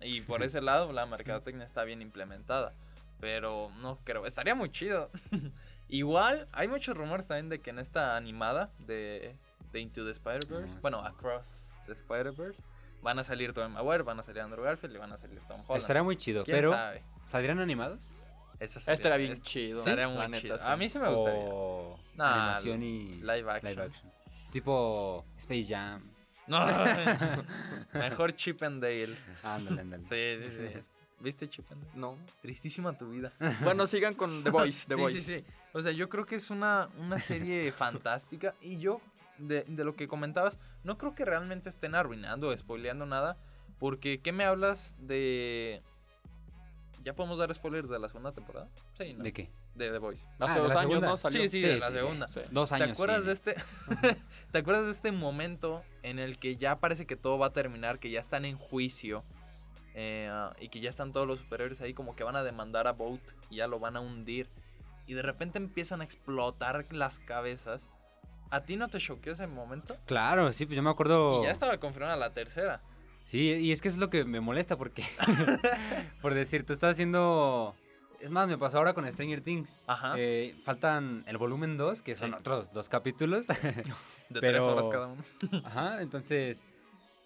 Y 0.00 0.20
por 0.22 0.42
ese 0.42 0.60
lado, 0.60 0.92
la 0.92 1.06
mercadotecnia 1.06 1.64
está 1.64 1.84
bien 1.84 2.02
implementada. 2.02 2.74
Pero 3.20 3.70
no 3.80 3.98
creo. 4.04 4.26
Estaría 4.26 4.54
muy 4.54 4.70
chido. 4.70 5.10
Igual, 5.88 6.48
hay 6.52 6.68
muchos 6.68 6.96
rumores 6.96 7.26
también 7.26 7.48
de 7.48 7.60
que 7.60 7.70
en 7.70 7.78
esta 7.78 8.16
animada 8.16 8.70
de, 8.78 9.36
de 9.72 9.80
Into 9.80 10.04
the 10.04 10.10
Spider-Verse, 10.10 10.80
bueno, 10.80 11.04
Across 11.04 11.80
the 11.86 11.92
Spider-Verse, 11.92 12.62
van 13.02 13.18
a 13.18 13.24
salir 13.24 13.52
Tobey 13.52 13.68
Maguire, 13.68 14.02
van 14.02 14.18
a 14.18 14.22
salir 14.22 14.40
Andrew 14.40 14.64
Garfield 14.64 14.94
y 14.96 14.98
van 14.98 15.12
a 15.12 15.18
salir 15.18 15.38
Tom 15.48 15.60
Holland. 15.66 15.82
Estaría 15.82 16.02
muy 16.02 16.16
chido, 16.16 16.44
¿Quién 16.44 16.56
pero 16.56 16.70
sabe? 16.70 17.02
¿saldrían 17.24 17.58
animados? 17.58 18.14
Esa 18.60 18.92
Este 18.92 19.08
era 19.08 19.16
bien 19.16 19.36
chido. 19.42 19.78
Estaría 19.78 20.06
la 20.06 20.12
muy 20.12 20.28
neta, 20.28 20.40
chido. 20.40 20.68
A 20.68 20.76
mí 20.76 20.88
sí 20.88 20.98
me 20.98 21.08
gustaría. 21.08 21.40
O 21.44 21.98
Nah, 22.14 22.44
animación 22.44 22.82
y 22.82 23.16
live 23.16 23.50
action. 23.50 23.92
Tipo 24.52 25.24
Space 25.38 25.64
Jam. 25.64 26.02
No, 26.46 26.58
mejor 27.94 28.34
Chip 28.34 28.62
and 28.62 28.82
Dale. 28.82 29.16
Ándale, 29.42 29.80
ándale. 29.80 30.04
Sí, 30.04 30.48
sí, 30.48 30.80
sí. 30.82 30.88
¿Viste 31.20 31.48
Chip 31.48 31.70
and 31.72 31.82
Dale? 31.84 31.98
No. 31.98 32.18
Tristísima 32.40 32.96
tu 32.96 33.10
vida. 33.10 33.32
Bueno, 33.62 33.86
sigan 33.86 34.14
con 34.14 34.44
The 34.44 34.50
Voice. 34.50 34.86
The 34.86 34.94
sí, 34.96 35.00
Voice. 35.00 35.20
sí, 35.20 35.36
sí. 35.38 35.44
O 35.72 35.80
sea, 35.80 35.92
yo 35.92 36.08
creo 36.08 36.26
que 36.26 36.34
es 36.34 36.50
una, 36.50 36.88
una 36.98 37.18
serie 37.18 37.72
fantástica. 37.72 38.54
Y 38.60 38.78
yo, 38.78 39.00
de, 39.38 39.64
de 39.66 39.84
lo 39.84 39.94
que 39.94 40.06
comentabas, 40.08 40.58
no 40.84 40.98
creo 40.98 41.14
que 41.14 41.24
realmente 41.24 41.68
estén 41.68 41.94
arruinando 41.94 42.48
o 42.48 42.56
spoileando 42.56 43.06
nada. 43.06 43.38
Porque, 43.78 44.20
¿qué 44.20 44.32
me 44.32 44.44
hablas 44.44 44.94
de. 44.98 45.82
¿Ya 47.02 47.14
podemos 47.14 47.38
dar 47.38 47.52
spoilers 47.54 47.88
de 47.88 47.98
la 47.98 48.08
segunda 48.08 48.32
temporada? 48.32 48.68
Sí, 48.96 49.12
¿no? 49.14 49.24
¿De 49.24 49.32
qué? 49.32 49.50
De 49.74 49.90
The 49.90 49.98
Voice. 49.98 50.24
Hace 50.38 50.52
Ah, 50.52 50.54
¿de 50.54 50.60
dos 50.60 50.70
años, 50.72 50.82
segunda? 50.88 51.06
¿no? 51.08 51.16
Salió. 51.16 51.42
Sí, 51.42 51.48
sí, 51.48 51.60
Sí, 51.60 51.66
de 51.66 51.76
la 51.78 51.88
sí, 51.88 51.92
segunda. 51.94 52.28
Sí. 52.28 52.40
Dos 52.50 52.68
¿Te 52.68 52.74
años. 52.76 52.90
acuerdas 52.92 53.20
sí. 53.20 53.26
de 53.26 53.32
este? 53.32 53.54
¿Te 54.52 54.58
acuerdas 54.58 54.84
de 54.84 54.90
este 54.92 55.12
momento 55.12 55.82
en 56.02 56.18
el 56.18 56.38
que 56.38 56.56
ya 56.56 56.76
parece 56.76 57.06
que 57.06 57.16
todo 57.16 57.38
va 57.38 57.48
a 57.48 57.52
terminar, 57.52 57.98
que 57.98 58.10
ya 58.10 58.20
están 58.20 58.44
en 58.44 58.56
juicio 58.56 59.24
eh, 59.94 60.28
ah, 60.30 60.54
y 60.60 60.68
que 60.68 60.80
ya 60.80 60.90
están 60.90 61.12
todos 61.12 61.26
los 61.26 61.40
superiores 61.40 61.80
ahí 61.80 61.94
como 61.94 62.14
que 62.14 62.24
van 62.24 62.36
a 62.36 62.44
demandar 62.44 62.86
a 62.86 62.92
Boat 62.92 63.20
y 63.50 63.56
ya 63.56 63.66
lo 63.66 63.78
van 63.78 63.96
a 63.96 64.00
hundir 64.00 64.48
y 65.06 65.14
de 65.14 65.22
repente 65.22 65.58
empiezan 65.58 66.00
a 66.00 66.04
explotar 66.04 66.86
las 66.92 67.18
cabezas? 67.18 67.90
¿A 68.50 68.60
ti 68.62 68.76
no 68.76 68.88
te 68.88 68.98
choqueó 68.98 69.32
ese 69.32 69.46
momento? 69.46 69.96
Claro, 70.06 70.52
sí, 70.52 70.66
pues 70.66 70.76
yo 70.76 70.82
me 70.82 70.90
acuerdo. 70.90 71.40
Y 71.40 71.44
ya 71.44 71.50
estaba 71.50 71.78
confirmada 71.78 72.16
la 72.16 72.30
tercera. 72.34 72.82
Sí, 73.26 73.38
y 73.50 73.72
es 73.72 73.80
que 73.80 73.88
es 73.88 73.96
lo 73.96 74.10
que 74.10 74.24
me 74.24 74.40
molesta 74.40 74.76
porque. 74.76 75.04
por 76.22 76.34
decir, 76.34 76.64
tú 76.64 76.72
estás 76.72 76.92
haciendo. 76.92 77.74
Es 78.20 78.30
más, 78.30 78.46
me 78.46 78.56
pasó 78.58 78.78
ahora 78.78 78.94
con 78.94 79.10
Stranger 79.10 79.40
Things. 79.40 79.80
Ajá. 79.86 80.14
Eh, 80.16 80.54
faltan 80.64 81.24
el 81.26 81.38
volumen 81.38 81.76
2, 81.76 82.02
que 82.02 82.14
son 82.14 82.30
Sí. 82.30 82.36
otros 82.38 82.72
dos 82.72 82.88
capítulos. 82.88 83.46
de 84.28 84.40
pero- 84.40 84.58
tres 84.58 84.64
horas 84.64 84.86
cada 84.88 85.06
uno. 85.08 85.24
Ajá, 85.64 86.00
entonces. 86.02 86.64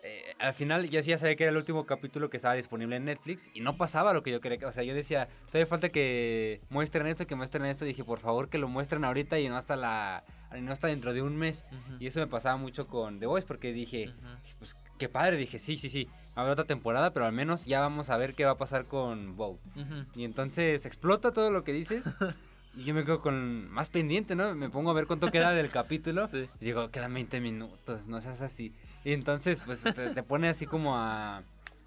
eh, 0.02 0.35
al 0.38 0.54
final 0.54 0.88
yo 0.88 1.02
sí 1.02 1.11
ya 1.11 1.18
sabía 1.18 1.37
que 1.37 1.42
era 1.44 1.50
el 1.50 1.56
último 1.56 1.85
capítulo 1.85 2.30
que 2.30 2.37
estaba 2.38 2.54
disponible 2.54 2.96
en 2.96 3.04
Netflix 3.06 3.50
y 3.54 3.61
no 3.61 3.76
pasaba 3.76 4.12
lo 4.14 4.22
que 4.22 4.30
yo 4.30 4.40
quería. 4.40 4.56
que- 4.59 4.66
O 4.66 4.72
sea, 4.72 4.85
yo 4.85 4.94
decía, 4.94 5.28
todavía 5.46 5.66
falta 5.66 5.88
que 5.90 6.61
muestren 6.70 7.06
esto, 7.09 7.26
que 7.26 7.35
muestren 7.35 7.66
esto. 7.66 7.85
Y 7.85 7.88
dije, 7.88 8.04
por 8.04 8.20
favor, 8.20 8.48
que 8.48 8.56
lo 8.59 8.68
muestren 8.68 9.04
ahorita 9.04 9.38
y 9.38 9.48
no 9.48 9.56
hasta 9.56 9.76
la. 9.76 10.24
No 10.61 10.72
hasta 10.72 10.88
dentro 10.88 11.12
de 11.12 11.22
un 11.22 11.37
mes. 11.37 11.66
Ujú. 11.70 11.96
Y 12.00 12.06
eso 12.06 12.20
me 12.20 12.26
pasaba 12.26 12.56
mucho 12.56 12.87
con 12.87 13.18
The 13.18 13.26
Voice 13.26 13.46
porque 13.46 13.72
dije, 13.72 14.12
pues 14.59 14.76
qué 14.98 15.09
padre. 15.09 15.37
Dije, 15.37 15.59
sí, 15.59 15.76
sí, 15.76 15.88
sí. 15.88 16.09
Haber 16.35 16.52
otra 16.52 16.64
temporada, 16.64 17.12
pero 17.12 17.26
al 17.26 17.32
menos 17.32 17.64
ya 17.64 17.80
vamos 17.80 18.11
a 18.11 18.16
ver 18.16 18.35
qué 18.35 18.44
va 18.44 18.52
a 18.52 18.59
pasar 18.59 18.87
con 18.87 19.37
Bob. 19.37 19.59
Ujú. 19.74 20.04
Y 20.14 20.24
entonces 20.24 20.85
explota 20.85 21.32
todo 21.32 21.50
lo 21.50 21.64
que 21.64 21.72
dices. 21.72 22.14
y 22.76 22.85
yo 22.85 22.94
me 22.94 23.04
quedo 23.04 23.22
con 23.22 23.70
más 23.70 23.88
pendiente, 23.88 24.35
¿no? 24.37 24.54
Me 24.54 24.68
pongo 24.68 24.90
a 24.90 24.94
ver 24.94 25.06
cuánto 25.06 25.30
queda 25.30 25.52
del 25.52 25.70
capítulo. 25.70 26.28
Sí. 26.28 26.48
Y 26.61 26.64
digo, 26.66 26.90
quedan 26.90 27.14
20 27.14 27.40
minutos, 27.40 28.06
no 28.06 28.20
seas 28.20 28.42
así. 28.42 28.74
Y 29.04 29.12
entonces, 29.12 29.62
pues 29.62 29.82
te, 29.82 30.11
te 30.11 30.22
pone 30.22 30.48
así 30.48 30.66
como 30.66 30.96
a, 30.96 31.42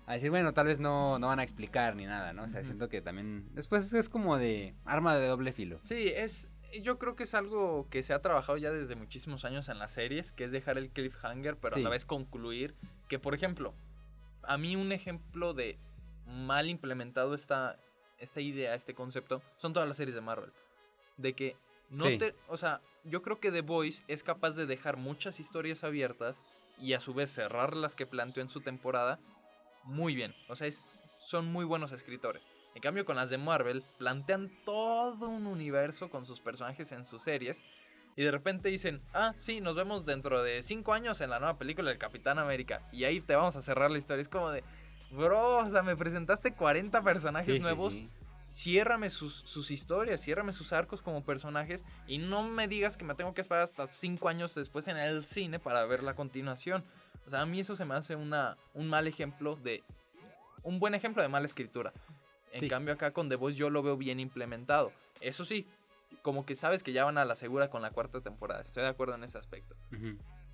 a 0.08 0.14
decir, 0.14 0.32
bueno, 0.32 0.54
tal 0.54 0.66
vez 0.66 0.80
no, 0.80 1.20
no 1.20 1.28
van 1.28 1.40
a 1.40 1.44
explicar 1.44 1.96
ni 1.96 2.06
nada, 2.06 2.34
¿no? 2.34 2.44
O 2.44 2.50
sea, 2.50 2.64
siento 2.64 2.90
que 2.90 3.00
también. 3.02 3.48
Después 3.54 3.94
es 3.94 4.10
como 4.10 4.40
de 4.40 4.74
arma 4.84 5.16
de 5.16 5.28
doble 5.28 5.54
filo. 5.54 5.80
Sí, 5.84 6.08
es. 6.08 6.50
Yo 6.84 7.00
creo 7.00 7.16
que 7.16 7.24
es 7.24 7.34
algo 7.34 7.88
que 7.90 8.04
se 8.04 8.14
ha 8.14 8.22
trabajado 8.22 8.58
ya 8.58 8.72
desde 8.72 8.96
muchísimos 8.96 9.44
años 9.46 9.70
en 9.70 9.80
las 9.80 9.92
series, 9.92 10.32
que 10.32 10.44
es 10.46 10.52
dejar 10.52 10.78
el 10.78 10.90
cliffhanger, 10.90 11.58
pero 11.58 11.76
Sí. 11.76 11.82
a 11.82 11.84
la 11.86 11.90
vez 11.90 12.06
concluir. 12.06 12.76
Que, 13.08 13.18
por 13.20 13.34
ejemplo, 13.34 13.74
a 14.44 14.58
mí 14.58 14.76
un 14.76 14.92
ejemplo 14.92 15.54
de 15.54 15.78
mal 16.26 16.70
implementado 16.70 17.34
esta, 17.34 17.78
esta 18.20 18.42
idea, 18.42 18.76
este 18.76 18.94
concepto, 18.94 19.42
son 19.58 19.74
todas 19.74 19.88
las 19.88 19.98
series 19.98 20.14
de 20.16 20.22
Marvel. 20.22 20.52
De 21.18 21.34
que 21.34 21.56
no 21.90 22.06
Sí. 22.06 22.18
te. 22.20 22.36
O 22.48 22.58
sea, 22.58 22.82
yo 23.04 23.22
creo 23.24 23.40
que 23.40 23.52
The 23.52 23.62
Voice 23.62 24.04
es 24.08 24.22
capaz 24.24 24.52
de 24.52 24.66
dejar 24.68 24.98
muchas 24.98 25.40
historias 25.40 25.84
abiertas 25.84 26.44
y 26.78 26.94
a 26.94 27.00
su 27.00 27.14
vez 27.14 27.32
cerrar 27.32 27.76
las 27.76 27.96
que 27.96 28.06
planteó 28.06 28.44
en 28.44 28.50
su 28.50 28.62
temporada 28.62 29.20
muy 29.84 30.14
bien. 30.14 30.36
O 30.48 30.56
sea, 30.56 30.68
es- 30.68 30.94
son 31.26 31.46
muy 31.52 31.66
buenos 31.66 31.92
escritores. 31.94 32.48
En 32.76 32.82
cambio, 32.82 33.04
con 33.06 33.16
las 33.16 33.30
de 33.30 33.38
Marvel, 33.38 33.84
plantean 33.98 34.52
todo 34.64 35.28
un 35.30 35.48
universo 35.48 36.10
con 36.10 36.26
sus 36.26 36.40
personajes 36.40 36.92
en 36.92 37.06
sus 37.06 37.22
series. 37.24 37.62
Y 38.16 38.24
de 38.24 38.32
repente 38.32 38.70
dicen, 38.70 39.02
ah, 39.14 39.34
sí, 39.38 39.62
nos 39.62 39.76
vemos 39.76 40.06
dentro 40.06 40.44
de 40.44 40.62
cinco 40.62 40.94
años 40.94 41.22
en 41.22 41.30
la 41.30 41.40
nueva 41.40 41.58
película 41.58 41.90
del 41.90 41.98
Capitán 41.98 42.38
América. 42.38 42.82
Y 42.92 43.06
ahí 43.06 43.22
te 43.22 43.36
vamos 43.36 43.56
a 43.56 43.62
cerrar 43.62 43.90
la 43.92 43.98
historia. 43.98 44.22
Es 44.22 44.30
como 44.30 44.52
de, 44.52 44.64
bro, 45.12 45.60
o 45.60 45.70
sea, 45.70 45.82
me 45.84 45.96
presentaste 45.96 46.54
40 46.54 47.02
personajes 47.02 47.46
Sí, 47.48 47.54
sí, 47.54 47.60
nuevos. 47.60 47.94
sí. 47.94 48.10
Ciérrame 48.52 49.10
sus, 49.12 49.36
sus 49.46 49.70
historias, 49.72 50.22
ciérrame 50.22 50.52
sus 50.54 50.74
arcos 50.74 51.02
como 51.02 51.24
personajes. 51.24 51.86
Y 52.08 52.18
no 52.18 52.44
me 52.44 52.68
digas 52.68 52.98
que 52.98 53.06
me 53.06 53.14
tengo 53.16 53.34
que 53.34 53.42
esperar 53.42 53.64
hasta 53.64 53.88
cinco 53.92 54.28
años 54.28 54.56
después 54.56 54.88
en 54.88 54.98
el 54.98 55.24
cine 55.24 55.60
para 55.60 55.86
ver 55.86 56.04
la 56.04 56.16
continuación. 56.16 56.84
O 57.26 57.30
sea, 57.30 57.42
a 57.42 57.46
mí 57.46 57.60
eso 57.60 57.76
se 57.76 57.86
me 57.86 57.94
hace 57.96 58.16
una, 58.16 58.58
un 58.74 58.88
mal 58.88 59.08
ejemplo 59.08 59.56
de... 59.56 59.84
Un 60.64 60.80
buen 60.80 60.94
ejemplo 60.94 61.22
de 61.22 61.30
mala 61.30 61.46
escritura. 61.46 61.94
En 62.52 62.62
Sí. 62.62 62.68
cambio 62.70 62.94
acá 62.94 63.12
con 63.12 63.30
The 63.30 63.36
Voice 63.36 63.58
yo 63.58 63.70
lo 63.70 63.84
veo 63.84 63.98
bien 63.98 64.20
implementado. 64.20 64.92
Eso 65.22 65.46
sí, 65.46 65.68
como 66.22 66.46
que 66.46 66.56
sabes 66.56 66.84
que 66.84 66.92
ya 66.94 67.06
van 67.06 67.18
a 67.18 67.26
la 67.26 67.36
segura 67.36 67.70
con 67.70 67.82
la 67.82 67.92
cuarta 67.92 68.22
temporada. 68.22 68.62
Estoy 68.62 68.84
de 68.84 68.90
acuerdo 68.90 69.16
en 69.16 69.24
ese 69.24 69.38
aspecto, 69.38 69.76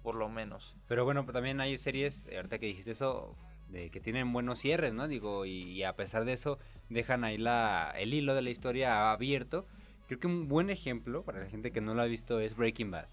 por 0.03 0.15
lo 0.15 0.27
menos. 0.29 0.75
Pero 0.87 1.05
bueno, 1.05 1.25
también 1.25 1.61
hay 1.61 1.77
series, 1.77 2.27
eh, 2.27 2.37
ahorita 2.37 2.59
que 2.59 2.65
dijiste 2.67 2.91
eso, 2.91 3.35
de 3.69 3.89
que 3.89 3.99
tienen 3.99 4.31
buenos 4.33 4.59
cierres, 4.59 4.93
¿no? 4.93 5.07
Digo, 5.07 5.45
y, 5.45 5.71
y 5.71 5.83
a 5.83 5.95
pesar 5.95 6.25
de 6.25 6.33
eso, 6.33 6.59
dejan 6.89 7.23
ahí 7.23 7.37
la, 7.37 7.93
el 7.97 8.13
hilo 8.13 8.35
de 8.35 8.41
la 8.41 8.49
historia 8.49 9.11
abierto. 9.11 9.65
Creo 10.07 10.19
que 10.19 10.27
un 10.27 10.47
buen 10.47 10.69
ejemplo 10.69 11.23
para 11.23 11.39
la 11.39 11.49
gente 11.49 11.71
que 11.71 11.81
no 11.81 11.95
lo 11.95 12.01
ha 12.01 12.05
visto 12.05 12.39
es 12.39 12.55
Breaking 12.55 12.91
Bad. 12.91 13.07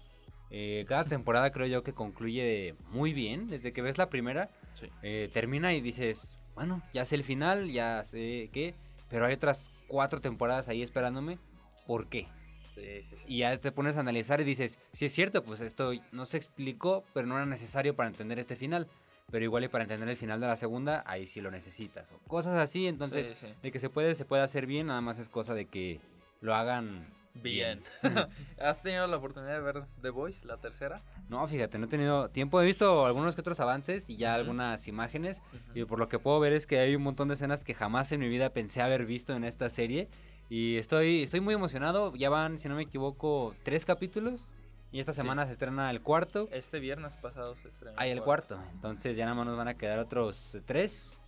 Eh, 0.51 0.85
cada 0.87 1.05
temporada 1.05 1.51
creo 1.51 1.65
yo 1.65 1.81
que 1.83 1.93
concluye 1.93 2.75
muy 2.89 3.13
bien. 3.13 3.47
Desde 3.47 3.71
que 3.71 3.81
ves 3.81 3.97
la 3.97 4.09
primera, 4.09 4.51
Sí. 4.75 4.87
eh, 5.01 5.31
termina 5.33 5.73
y 5.73 5.81
dices, 5.81 6.37
bueno, 6.55 6.81
ya 6.93 7.05
sé 7.05 7.15
el 7.15 7.23
final, 7.23 7.71
ya 7.71 8.03
sé 8.03 8.49
qué. 8.53 8.75
Pero 9.09 9.25
hay 9.25 9.33
otras 9.33 9.71
cuatro 9.87 10.21
temporadas 10.21 10.67
ahí 10.69 10.81
esperándome. 10.81 11.37
¿Por 11.85 12.07
qué? 12.07 12.27
Sí, 12.73 13.03
sí, 13.03 13.17
sí. 13.17 13.25
Y 13.27 13.37
ya 13.39 13.55
te 13.57 13.71
pones 13.71 13.97
a 13.97 13.99
analizar 13.99 14.41
y 14.41 14.43
dices, 14.43 14.79
si 14.93 15.05
es 15.05 15.13
cierto, 15.13 15.43
pues 15.43 15.61
esto 15.61 15.91
no 16.11 16.25
se 16.25 16.37
explicó, 16.37 17.03
pero 17.13 17.27
no 17.27 17.35
era 17.35 17.45
necesario 17.45 17.95
para 17.95 18.09
entender 18.09 18.39
este 18.39 18.55
final. 18.55 18.87
Pero 19.31 19.45
igual 19.45 19.63
y 19.63 19.67
para 19.67 19.83
entender 19.83 20.09
el 20.09 20.17
final 20.17 20.39
de 20.41 20.47
la 20.47 20.55
segunda, 20.57 21.03
ahí 21.05 21.27
sí 21.27 21.39
lo 21.41 21.51
necesitas. 21.51 22.11
O 22.11 22.17
cosas 22.27 22.57
así, 22.57 22.87
entonces, 22.87 23.37
Sí, 23.37 23.47
sí. 23.47 23.53
de 23.61 23.71
que 23.71 23.79
se 23.79 23.89
puede, 23.89 24.15
se 24.15 24.25
puede 24.25 24.41
hacer 24.43 24.65
bien, 24.65 24.87
nada 24.87 25.01
más 25.01 25.19
es 25.19 25.29
cosa 25.29 25.53
de 25.53 25.65
que 25.65 26.01
lo 26.41 26.55
hagan 26.55 27.07
Bien. 27.35 27.81
¿Has 28.59 28.81
tenido 28.81 29.07
la 29.07 29.17
oportunidad 29.17 29.53
de 29.55 29.59
ver 29.61 29.83
The 30.01 30.09
Voice, 30.11 30.45
la 30.45 30.57
tercera? 30.57 31.01
No, 31.29 31.45
fíjate, 31.47 31.77
no 31.79 31.85
he 31.85 31.89
tenido 31.89 32.29
tiempo. 32.29 32.61
He 32.61 32.65
visto 32.65 33.05
algunos 33.05 33.35
que 33.35 33.41
otros 33.41 33.59
avances 33.59 34.09
y 34.09 34.17
ya 34.17 34.35
algunas 34.35 34.87
imágenes. 34.87 35.41
Y 35.73 35.83
por 35.85 35.99
lo 35.99 36.07
que 36.07 36.19
puedo 36.19 36.39
ver 36.39 36.53
es 36.53 36.67
que 36.67 36.79
hay 36.79 36.95
un 36.95 37.01
montón 37.03 37.27
de 37.27 37.33
escenas 37.33 37.63
que 37.63 37.73
jamás 37.73 38.11
en 38.11 38.19
mi 38.19 38.29
vida 38.29 38.51
pensé 38.51 38.81
haber 38.81 39.05
visto 39.05 39.33
en 39.33 39.43
esta 39.43 39.69
serie. 39.69 40.09
Y 40.49 40.77
estoy, 40.77 41.23
estoy 41.23 41.39
muy 41.39 41.55
emocionado. 41.55 42.13
Ya 42.15 42.29
van, 42.29 42.59
si 42.59 42.69
no 42.69 42.75
me 42.75 42.83
equivoco, 42.83 43.55
tres 43.63 43.83
capítulos. 43.85 44.53
Y 44.91 44.99
esta 44.99 45.13
Sí. 45.13 45.21
semana 45.21 45.47
se 45.47 45.53
estrena 45.53 45.89
el 45.89 46.01
cuarto. 46.01 46.47
Este 46.51 46.79
viernes 46.79 47.17
pasado 47.17 47.55
se 47.55 47.69
estrenó. 47.69 47.95
Hay 47.99 48.11
el 48.11 48.21
cuarto. 48.21 48.61
Entonces 48.73 49.17
ya 49.17 49.25
nada 49.25 49.35
más 49.35 49.47
nos 49.47 49.57
van 49.57 49.67
a 49.69 49.73
quedar 49.73 49.97
otros 49.97 50.55
tres. 50.65 51.19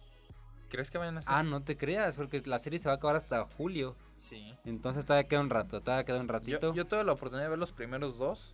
¿Crees 0.70 0.90
que 0.92 0.98
vayan 0.98 1.18
a 1.18 1.22
ser? 1.22 1.32
Ah, 1.32 1.44
no 1.44 1.62
te 1.62 1.78
creas, 1.78 2.18
porque 2.18 2.42
la 2.46 2.60
serie 2.60 2.80
se 2.80 2.88
va 2.90 2.94
a 2.94 2.98
acabar 2.98 3.16
hasta 3.16 3.44
julio. 3.46 3.96
Sí. 4.18 4.54
Entonces 4.66 5.06
todavía 5.06 5.28
queda 5.28 5.42
un 5.42 5.50
rato, 5.50 5.82
todavía 5.82 6.06
queda 6.06 6.20
un 6.20 6.28
ratito. 6.28 6.60
Yo, 6.70 6.74
yo 6.74 6.86
tuve 6.86 7.04
la 7.04 7.14
oportunidad 7.14 7.46
de 7.46 7.50
ver 7.50 7.60
los 7.60 7.72
primeros 7.72 8.18
dos. 8.18 8.54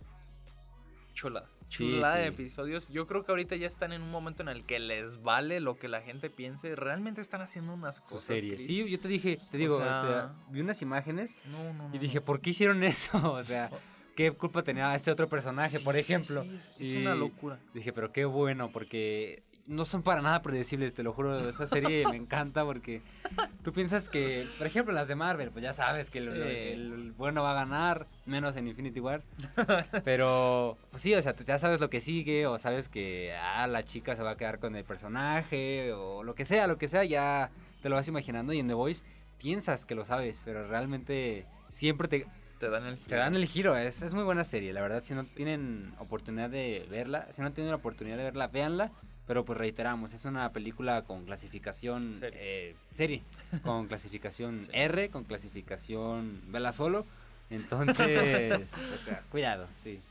Chula. 1.14 1.44
Sí, 1.66 1.90
Chula 1.92 2.14
de 2.16 2.28
sí. 2.28 2.34
episodios. 2.34 2.88
Yo 2.88 3.06
creo 3.06 3.22
que 3.22 3.32
ahorita 3.32 3.54
ya 3.56 3.66
están 3.66 3.92
en 3.92 4.02
un 4.02 4.10
momento 4.10 4.42
en 4.42 4.48
el 4.48 4.64
que 4.64 4.78
les 4.78 5.22
vale 5.22 5.60
lo 5.60 5.76
que 5.78 5.88
la 5.88 6.00
gente 6.00 6.30
piense. 6.30 6.74
Realmente 6.74 7.20
están 7.20 7.42
haciendo 7.42 7.74
unas 7.74 8.00
cosas. 8.00 8.24
serie. 8.24 8.54
Chris. 8.54 8.66
Sí, 8.66 8.88
yo 8.90 8.98
te 8.98 9.08
dije, 9.08 9.38
te 9.50 9.58
digo, 9.58 9.78
sea- 9.78 9.90
este, 10.32 10.52
vi 10.52 10.60
unas 10.60 10.80
imágenes 10.80 11.36
No, 11.50 11.72
no, 11.74 11.88
no. 11.88 11.94
y 11.94 11.98
dije. 11.98 12.20
¿por 12.20 12.40
qué 12.40 12.50
hicieron 12.50 12.82
eso? 12.84 13.32
O 13.32 13.42
sea, 13.42 13.70
¿qué 14.16 14.32
culpa 14.32 14.62
tenía 14.62 14.94
este 14.94 15.10
otro 15.10 15.28
personaje, 15.28 15.78
Sí, 15.78 15.84
por 15.84 15.96
ejemplo? 15.96 16.46
es, 16.78 16.94
una 16.94 17.14
locura. 17.14 17.58
Dije, 17.74 17.92
pero 17.92 18.10
qué 18.10 18.24
bueno, 18.24 18.70
porque 18.72 19.42
no 19.66 19.84
son 19.84 20.02
para 20.02 20.20
nada 20.22 20.42
predecibles, 20.42 20.92
te 20.94 21.02
lo 21.02 21.12
juro. 21.12 21.38
Esa 21.48 21.66
serie 21.66 22.06
me 22.08 22.16
encanta 22.16 22.64
porque 22.64 23.00
tú 23.62 23.72
piensas 23.72 24.08
que, 24.08 24.46
por 24.58 24.66
ejemplo, 24.66 24.92
las 24.92 25.08
de 25.08 25.14
Marvel, 25.14 25.50
pues 25.50 25.62
ya 25.62 25.72
sabes 25.72 26.10
que 26.10 26.18
el, 26.18 26.24
Sí. 26.24 26.30
el- 26.40 26.92
el 26.92 27.12
bueno 27.12 27.42
va 27.42 27.52
a 27.52 27.54
ganar, 27.54 28.06
menos 28.26 28.56
en 28.56 28.66
Infinity 28.68 29.00
War. 29.00 29.22
Pero, 30.04 30.76
pues 30.90 31.02
sí, 31.02 31.14
o 31.14 31.22
sea, 31.22 31.34
ya 31.36 31.58
sabes 31.58 31.80
lo 31.80 31.90
que 31.90 32.00
sigue, 32.00 32.46
o 32.46 32.58
sabes 32.58 32.88
que 32.88 33.34
ah, 33.34 33.66
la 33.66 33.84
chica 33.84 34.16
se 34.16 34.22
va 34.22 34.32
a 34.32 34.36
quedar 34.36 34.58
con 34.58 34.74
el 34.76 34.84
personaje, 34.84 35.92
o 35.92 36.22
lo 36.24 36.34
que 36.34 36.44
sea, 36.44 36.66
lo 36.66 36.78
que 36.78 36.88
sea, 36.88 37.04
ya 37.04 37.50
te 37.82 37.88
lo 37.88 37.96
vas 37.96 38.08
imaginando. 38.08 38.52
Y 38.52 38.58
en 38.58 38.68
The 38.68 38.74
Voice 38.74 39.04
piensas 39.38 39.84
que 39.86 39.94
lo 39.94 40.04
sabes, 40.04 40.42
pero 40.44 40.66
realmente 40.68 41.46
siempre 41.68 42.08
te, 42.08 42.26
Te 42.58 42.68
dan 42.68 42.84
el 42.86 42.98
te 42.98 43.16
dan 43.16 43.34
el 43.34 43.44
giro, 43.46 43.76
es, 43.76 44.02
es 44.02 44.14
muy 44.14 44.22
buena 44.24 44.44
serie, 44.44 44.72
la 44.72 44.80
verdad, 44.82 45.02
si 45.02 45.14
no 45.14 45.24
tienen 45.24 45.92
oportunidad 45.98 46.48
de 46.50 46.86
verla, 46.90 47.26
si 47.32 47.42
no 47.42 47.52
tienen 47.52 47.70
la 47.70 47.76
oportunidad 47.76 48.16
de 48.16 48.22
verla, 48.24 48.46
véanla, 48.48 48.92
pero 49.32 49.46
pues 49.46 49.58
reiteramos, 49.58 50.12
es 50.12 50.26
una 50.26 50.52
película 50.52 51.04
con 51.04 51.24
clasificación 51.24 52.14
Serie. 52.14 52.38
eh, 52.42 52.76
serie, 52.92 53.22
con 53.62 53.86
clasificación 53.88 54.62
Sí. 54.62 54.70
R, 54.74 55.08
con 55.08 55.24
clasificación 55.24 56.42
vela 56.48 56.70
solo, 56.70 57.06
entonces, 57.48 58.68
cuidado, 59.30 59.68
sí. 59.74 60.02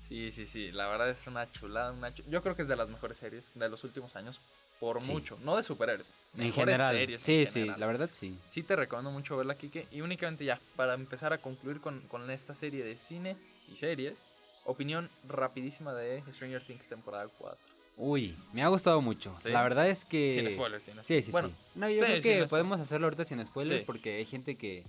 Sí, 0.00 0.30
sí, 0.30 0.46
sí. 0.46 0.72
La 0.72 0.88
verdad 0.88 1.10
es 1.10 1.26
una 1.26 1.52
chulada. 1.52 1.92
Una 1.92 2.08
Yo 2.08 2.40
creo 2.42 2.56
que 2.56 2.62
es 2.62 2.68
de 2.68 2.74
las 2.76 2.88
mejores 2.88 3.18
series 3.18 3.44
de 3.54 3.68
los 3.68 3.84
últimos 3.84 4.16
años. 4.16 4.40
Por 4.80 5.02
Sí. 5.02 5.12
mucho. 5.12 5.38
No 5.44 5.58
de 5.58 5.62
superhéroes. 5.62 6.14
En 6.38 6.50
general, 6.54 6.94
series 6.96 7.20
sí, 7.20 7.40
en 7.42 7.46
sí, 7.48 7.64
la 7.66 7.86
verdad 7.86 8.08
sí. 8.10 8.38
Sí 8.48 8.62
te 8.62 8.76
recomiendo 8.76 9.10
mucho 9.10 9.36
verla, 9.36 9.56
Kike. 9.58 9.88
Y 9.90 10.00
únicamente 10.00 10.46
ya, 10.46 10.58
para 10.74 10.94
empezar 10.94 11.34
a 11.34 11.38
concluir 11.38 11.82
con, 11.82 12.00
con 12.08 12.30
esta 12.30 12.54
serie 12.54 12.82
de 12.82 12.96
cine 12.96 13.36
y 13.68 13.76
series, 13.76 14.16
opinión 14.64 15.10
rapidísima 15.28 15.92
de 15.92 16.22
Stranger 16.32 16.64
Things 16.64 16.88
temporada 16.88 17.28
4. 17.38 17.58
Uy, 18.02 18.34
me 18.54 18.62
ha 18.62 18.68
gustado 18.68 19.02
mucho, 19.02 19.34
Sí. 19.36 19.50
la 19.50 19.62
verdad 19.62 19.86
es 19.88 20.06
que... 20.06 20.32
Sin 20.32 20.50
spoilers, 20.50 20.82
tienes. 20.82 21.06
Sí, 21.06 21.20
sí, 21.20 21.30
bueno, 21.30 21.48
sí. 21.48 21.54
No, 21.74 21.86
yo 21.90 21.96
sí, 21.96 22.00
creo 22.00 22.08
sin 22.14 22.22
que 22.22 22.28
spoilers. 22.30 22.50
podemos 22.50 22.80
hacerlo 22.80 23.06
ahorita 23.08 23.24
sin 23.26 23.44
spoilers 23.44 23.80
Sí. 23.80 23.84
porque 23.86 24.16
hay 24.16 24.24
gente 24.24 24.56
que, 24.56 24.84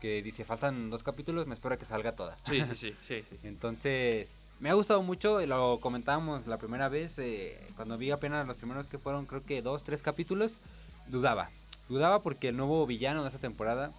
que 0.00 0.22
dice, 0.22 0.44
faltan 0.44 0.90
dos 0.90 1.04
capítulos, 1.04 1.46
me 1.46 1.54
espero 1.54 1.78
que 1.78 1.84
salga 1.84 2.16
toda. 2.16 2.36
Sí, 2.46 2.64
sí, 2.64 2.74
sí, 2.74 2.94
sí, 3.02 3.22
sí. 3.28 3.36
Entonces, 3.44 4.34
me 4.58 4.70
ha 4.70 4.74
gustado 4.74 5.02
mucho, 5.02 5.40
lo 5.46 5.78
comentábamos 5.80 6.48
la 6.48 6.58
primera 6.58 6.88
vez, 6.88 7.18
eh, 7.20 7.60
cuando 7.76 7.96
vi 7.96 8.10
apenas 8.10 8.44
los 8.46 8.56
primeros 8.56 8.88
que 8.88 8.98
fueron, 8.98 9.26
creo 9.26 9.44
que 9.44 9.62
dos, 9.62 9.84
tres 9.84 10.02
capítulos, 10.02 10.58
dudaba. 11.06 11.50
Dudaba 11.88 12.22
porque 12.24 12.48
el 12.48 12.56
nuevo 12.56 12.84
villano 12.86 13.22
de 13.22 13.28
esta 13.28 13.40
temporada 13.40 13.92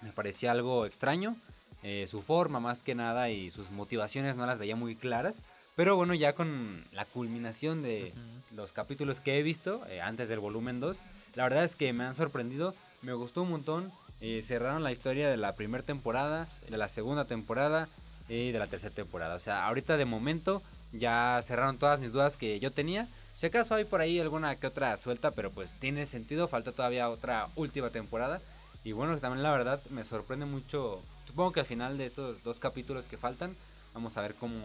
me 0.00 0.12
parecía 0.12 0.50
algo 0.52 0.86
extraño, 0.86 1.36
eh, 1.82 2.06
su 2.10 2.22
forma 2.22 2.58
más 2.58 2.82
que 2.82 2.94
nada 2.94 3.28
y 3.28 3.50
sus 3.50 3.70
motivaciones 3.70 4.36
no 4.36 4.46
las 4.46 4.58
veía 4.58 4.76
muy 4.76 4.96
claras. 4.96 5.42
Pero 5.74 5.96
bueno, 5.96 6.14
ya 6.14 6.34
con 6.34 6.84
la 6.92 7.06
culminación 7.06 7.82
de 7.82 8.12
los 8.54 8.72
capítulos 8.72 9.20
que 9.20 9.38
he 9.38 9.42
visto 9.42 9.86
eh, 9.88 10.00
antes 10.02 10.28
del 10.28 10.38
volumen 10.38 10.80
2, 10.80 10.98
la 11.34 11.44
verdad 11.44 11.64
es 11.64 11.76
que 11.76 11.92
me 11.94 12.04
han 12.04 12.14
sorprendido, 12.14 12.74
me 13.00 13.14
gustó 13.14 13.42
un 13.42 13.50
montón. 13.50 13.92
eh, 14.20 14.42
cerraron 14.44 14.84
la 14.84 14.92
historia 14.92 15.28
de 15.28 15.36
la 15.36 15.54
primera 15.56 15.82
temporada, 15.82 16.46
de 16.68 16.76
la 16.76 16.88
segunda 16.88 17.24
temporada 17.24 17.88
y 18.28 18.52
de 18.52 18.58
la 18.58 18.68
tercera 18.68 18.94
temporada. 18.94 19.34
O 19.34 19.40
sea, 19.40 19.66
ahorita 19.66 19.96
de 19.96 20.04
momento 20.04 20.62
ya 20.92 21.40
cerraron 21.42 21.78
todas 21.78 21.98
mis 21.98 22.12
dudas 22.12 22.36
que 22.36 22.60
yo 22.60 22.70
tenía. 22.70 23.08
Si 23.36 23.46
acaso 23.46 23.74
hay 23.74 23.84
por 23.84 24.00
ahí 24.00 24.20
alguna 24.20 24.54
que 24.56 24.68
otra 24.68 24.96
suelta, 24.96 25.32
pero 25.32 25.50
pues 25.50 25.72
tiene 25.80 26.06
sentido, 26.06 26.46
falta 26.46 26.70
todavía 26.70 27.08
otra 27.10 27.48
última 27.56 27.90
temporada. 27.90 28.40
Y 28.84 28.92
bueno, 28.92 29.18
también 29.18 29.42
la 29.42 29.50
verdad 29.50 29.80
me 29.90 30.04
sorprende 30.04 30.46
mucho. 30.46 31.00
Supongo 31.26 31.52
que 31.52 31.60
al 31.60 31.66
final 31.66 31.98
de 31.98 32.06
estos 32.06 32.44
dos 32.44 32.60
capítulos 32.60 33.08
que 33.08 33.16
faltan, 33.16 33.56
vamos 33.94 34.16
a 34.16 34.20
ver 34.22 34.34
cómo... 34.34 34.60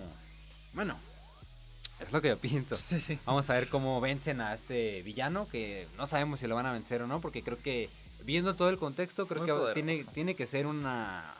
Bueno, 0.74 0.98
es 2.00 2.12
lo 2.12 2.22
que 2.22 2.30
yo 2.30 2.38
pienso. 2.38 2.76
Sí, 2.78 3.02
sí. 3.02 3.20
Vamos 3.26 3.50
a 3.50 3.54
ver 3.54 3.70
cómo 3.70 4.00
vencen 4.02 4.42
a 4.42 4.54
este 4.54 5.02
villano, 5.04 5.48
que 5.48 5.88
no 5.98 6.06
sabemos 6.06 6.40
si 6.40 6.48
lo 6.48 6.56
van 6.56 6.66
a 6.66 6.72
vencer 6.74 7.02
o 7.02 7.08
no, 7.08 7.22
porque 7.22 7.44
creo 7.44 7.58
que 7.58 7.90
viendo 8.24 8.56
todo 8.56 8.70
el 8.70 8.78
contexto, 8.78 9.26
creo 9.28 9.46
que 9.46 9.52
poderoso. 9.52 9.74
tiene, 9.74 10.04
tiene 10.06 10.36
que 10.36 10.46
ser 10.48 10.68
una 10.68 11.34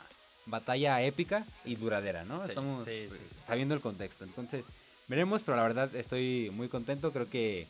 batalla 0.46 1.02
épica 1.02 1.44
y 1.64 1.76
duradera, 1.76 2.24
¿no? 2.24 2.42
Sí, 2.44 2.50
Estamos 2.50 2.84
sí, 2.84 3.08
sí, 3.08 3.16
sí. 3.16 3.20
sabiendo 3.42 3.74
el 3.74 3.80
contexto. 3.80 4.24
Entonces, 4.24 4.64
veremos, 5.06 5.42
pero 5.42 5.56
la 5.56 5.62
verdad 5.64 5.94
estoy 5.94 6.50
muy 6.52 6.68
contento. 6.68 7.12
Creo 7.12 7.28
que 7.28 7.66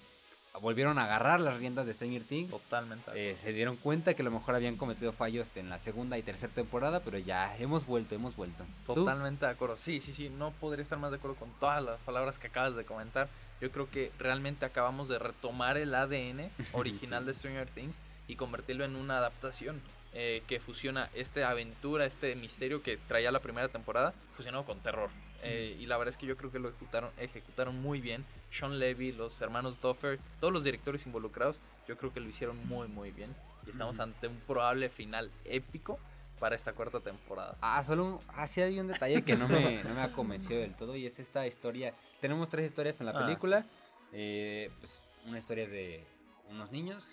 volvieron 0.61 0.99
a 0.99 1.05
agarrar 1.05 1.41
las 1.41 1.59
riendas 1.59 1.87
de 1.87 1.95
Stranger 1.95 2.25
Things. 2.25 2.51
Totalmente. 2.51 3.11
Eh, 3.15 3.35
se 3.37 3.53
dieron 3.53 3.77
cuenta 3.77 4.15
que 4.15 4.23
a 4.23 4.25
lo 4.25 4.31
mejor 4.31 4.55
habían 4.55 4.77
cometido 4.77 5.13
fallos 5.13 5.57
en 5.57 5.69
la 5.71 5.79
segunda 5.79 6.19
y 6.19 6.23
tercera 6.23 6.53
temporada, 6.53 7.01
pero 7.01 7.19
ya 7.19 7.57
hemos 7.59 7.87
vuelto, 7.87 8.15
hemos 8.15 8.37
vuelto. 8.37 8.65
¿Tú? 8.87 8.95
Totalmente 8.95 9.47
de 9.47 9.53
acuerdo. 9.53 9.77
Sí, 9.79 10.01
sí, 10.01 10.13
sí. 10.13 10.29
No 10.31 10.51
podría 10.53 10.83
estar 10.83 10.99
más 10.99 11.11
de 11.11 11.17
acuerdo 11.19 11.37
con 11.37 11.51
todas 11.61 11.83
las 11.83 11.99
palabras 12.01 12.39
que 12.39 12.49
acabas 12.49 12.75
de 12.77 12.85
comentar. 12.85 13.29
Yo 13.61 13.71
creo 13.73 13.91
que 13.91 14.13
realmente 14.19 14.65
acabamos 14.65 15.09
de 15.09 15.19
retomar 15.19 15.77
el 15.77 15.95
ADN 15.95 16.51
original 16.73 17.23
Sí. 17.23 17.27
de 17.29 17.35
Stranger 17.35 17.69
Things 17.69 17.97
y 18.29 18.37
convertirlo 18.37 18.85
en 18.85 18.95
una 18.97 19.19
adaptación 19.19 19.81
eh, 20.13 20.43
que 20.47 20.59
fusiona 20.61 21.11
esta 21.15 21.49
aventura, 21.51 22.05
este 22.07 22.35
misterio 22.35 22.83
que 22.83 22.97
traía 22.97 23.31
la 23.31 23.41
primera 23.41 23.69
temporada, 23.69 24.15
fusionado 24.37 24.65
con 24.65 24.81
terror. 24.81 25.11
Eh, 25.43 25.77
y 25.79 25.87
la 25.87 25.97
verdad 25.97 26.13
es 26.13 26.19
que 26.19 26.27
yo 26.27 26.37
creo 26.37 26.51
que 26.51 26.59
lo 26.59 26.69
ejecutaron, 26.69 27.11
ejecutaron 27.19 27.81
muy 27.81 28.01
bien. 28.01 28.25
Sean 28.51 28.79
Levy, 28.79 29.13
los 29.13 29.41
hermanos 29.41 29.81
Duffer, 29.81 30.19
todos 30.41 30.53
los 30.53 30.65
directores 30.65 31.07
involucrados, 31.07 31.57
yo 31.87 31.97
creo 31.97 32.13
que 32.13 32.21
lo 32.21 32.29
hicieron 32.29 32.57
muy, 32.67 32.89
muy 32.89 33.11
bien. 33.13 33.35
Y 33.67 33.71
estamos 33.71 34.01
ante 34.01 34.27
un 34.29 34.37
probable 34.41 34.89
final 34.89 35.31
épico 35.45 35.99
para 36.41 36.57
esta 36.57 36.73
cuarta 36.73 37.01
temporada. 37.01 37.57
Ah, 37.61 37.83
solo 37.85 38.05
un- 38.05 38.21
ah, 38.29 38.47
sí 38.47 38.61
hay 38.61 38.79
un 38.81 38.87
detalle 38.89 39.23
que 39.23 39.37
no 39.37 39.49
me, 39.49 39.83
no 39.85 39.95
me 39.95 40.01
ha 40.03 40.13
convencido 40.13 40.61
del 40.61 40.75
todo 40.75 40.97
y 40.97 41.07
es 41.07 41.19
esta 41.19 41.47
historia. 41.47 41.95
Tenemos 42.21 42.49
tres 42.49 42.67
historias 42.67 42.99
en 43.01 43.07
la 43.07 43.13
Ah, 43.13 43.19
película. 43.27 43.67
Eh, 44.13 44.71
pues, 44.81 45.03
una 45.27 45.39
historia 45.39 45.65
es 45.65 45.71
de 45.71 46.07
unos 46.49 46.71
niños. 46.73 47.05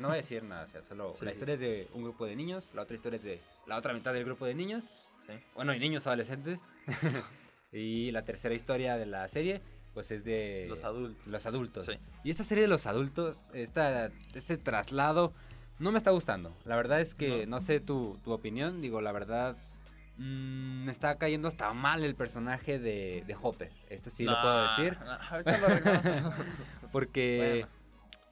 No 0.00 0.08
voy 0.08 0.14
a 0.14 0.16
decir 0.16 0.42
nada, 0.42 0.64
o 0.64 0.66
sea, 0.66 0.82
solo 0.82 1.14
Sí, 1.14 1.24
la 1.26 1.30
sí, 1.32 1.34
historia 1.36 1.54
es 1.54 1.60
de 1.60 1.88
un 1.92 2.02
grupo 2.02 2.24
de 2.24 2.34
niños, 2.34 2.70
la 2.74 2.82
otra 2.82 2.96
historia 2.96 3.16
es 3.18 3.22
de 3.22 3.40
la 3.66 3.76
otra 3.76 3.92
mitad 3.92 4.12
del 4.14 4.24
grupo 4.24 4.46
de 4.46 4.54
niños. 4.54 4.86
Bueno, 5.54 5.74
y 5.74 5.78
niños 5.78 6.06
adolescentes. 6.06 6.60
y 7.72 8.10
la 8.10 8.24
tercera 8.24 8.54
historia 8.54 8.96
de 8.96 9.06
la 9.06 9.26
serie, 9.28 9.60
pues 9.94 10.10
es 10.10 10.24
de 10.24 10.66
Los 10.68 10.84
adultos. 10.84 11.26
los 11.26 11.46
adultos. 11.46 11.86
Sí. 11.86 11.92
Y 12.24 12.30
esta 12.30 12.44
serie 12.44 12.62
de 12.62 12.68
los 12.68 12.86
adultos, 12.86 13.50
esta, 13.54 14.10
este 14.34 14.56
traslado, 14.58 15.32
no 15.78 15.90
me 15.92 15.98
está 15.98 16.10
gustando. 16.10 16.56
La 16.64 16.76
verdad 16.76 17.00
es 17.00 17.14
que 17.14 17.46
no, 17.46 17.56
No. 17.56 17.60
sé 17.60 17.80
tu, 17.80 18.18
tu 18.24 18.32
opinión. 18.32 18.80
Digo, 18.80 19.00
la 19.00 19.12
verdad, 19.12 19.56
mm, 20.18 20.84
me 20.84 20.92
está 20.92 21.16
cayendo 21.18 21.48
hasta 21.48 21.72
mal 21.72 22.04
el 22.04 22.14
personaje 22.14 22.78
de, 22.78 23.24
de 23.26 23.36
Hopper. 23.40 23.70
Esto 23.90 24.10
sí 24.10 24.24
lo 24.24 24.40
puedo 24.40 24.62
decir. 24.64 24.98
nah, 25.00 25.16
ahorita 25.30 25.58
lo 25.58 25.66
arreglamos. 25.66 26.34
Porque, 26.92 27.38
Bueno. 27.64 27.68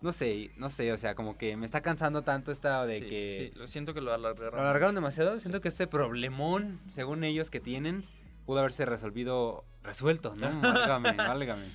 no 0.03 0.13
sé, 0.13 0.51
no 0.57 0.69
sé, 0.71 0.93
o 0.93 0.97
sea, 0.99 1.15
como 1.15 1.37
que 1.39 1.57
me 1.57 1.67
está 1.67 1.81
cansando 1.81 2.23
tanto 2.23 2.53
esta 2.53 2.85
de 2.87 3.01
Sí, 3.01 3.09
que... 3.09 3.51
sí, 3.55 3.59
lo 3.59 3.67
siento 3.67 3.95
que 3.95 4.01
lo 4.01 4.13
alargaron. 4.13 4.55
Lo 4.57 4.61
alargaron 4.61 4.95
demasiado. 4.95 5.39
Siento 5.41 5.61
que 5.61 5.69
ese 5.69 5.87
problemón, 5.87 6.81
según 6.89 7.25
ellos 7.25 7.51
que 7.51 7.61
tienen, 7.61 8.05
pudo 8.51 8.59
haberse 8.59 8.85
resolvido, 8.85 9.65
resuelto, 9.85 10.35
¿no? 10.35 10.61
Válgame, 10.61 11.13
válgame. 11.17 11.67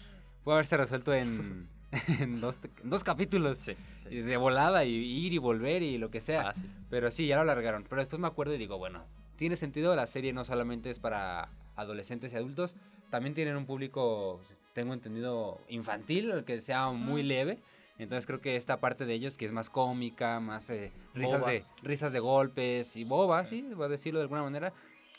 Pudo 0.44 0.56
haberse 0.56 0.76
resuelto 0.76 1.14
en, 1.14 1.70
en 2.20 2.42
dos, 2.42 2.60
en 2.84 2.90
dos 2.90 3.02
capítulos. 3.06 3.60
Sí, 3.60 3.78
sí. 4.10 4.16
De 4.18 4.36
volada 4.36 4.84
y 4.84 4.94
ir 4.94 5.32
y 5.32 5.38
volver 5.38 5.82
y 5.84 5.98
lo 5.98 6.12
que 6.12 6.20
sea. 6.20 6.48
Fácil. 6.48 6.70
Pero 6.90 7.12
sí, 7.12 7.28
ya 7.28 7.38
lo 7.38 7.44
alargaron. 7.44 7.86
Pero 7.88 8.02
después 8.02 8.20
me 8.20 8.28
acuerdo 8.28 8.56
y 8.56 8.58
digo, 8.58 8.78
bueno, 8.78 9.06
tiene 9.38 9.56
sentido. 9.56 9.96
La 9.96 10.06
serie 10.06 10.34
no 10.34 10.44
solamente 10.44 10.90
es 10.90 11.00
para 11.00 11.48
adolescentes 11.78 12.34
y 12.34 12.36
adultos. 12.36 12.76
También 13.10 13.36
tienen 13.36 13.56
un 13.56 13.66
público, 13.66 14.42
tengo 14.74 14.94
entendido, 14.94 15.62
infantil, 15.70 16.44
que 16.46 16.60
sea 16.60 16.90
muy 16.90 17.24
leve. 17.24 17.60
Entonces 18.00 18.26
creo 18.26 18.42
que 18.42 18.58
esta 18.58 18.82
parte 18.82 19.06
de 19.06 19.14
ellos, 19.14 19.38
que 19.38 19.46
es 19.46 19.54
más 19.54 19.70
cómica, 19.70 20.42
más 20.42 20.70
eh, 20.72 20.92
risas, 21.14 21.40
Boba. 21.40 21.52
de, 21.54 21.64
risas 21.84 22.12
de 22.12 22.20
golpes 22.20 22.98
y 22.98 23.06
boba, 23.06 23.46
sí, 23.46 23.62
voy 23.74 23.86
a 23.86 23.88
decirlo 23.88 24.20
de 24.20 24.24
alguna 24.24 24.44
manera. 24.44 24.74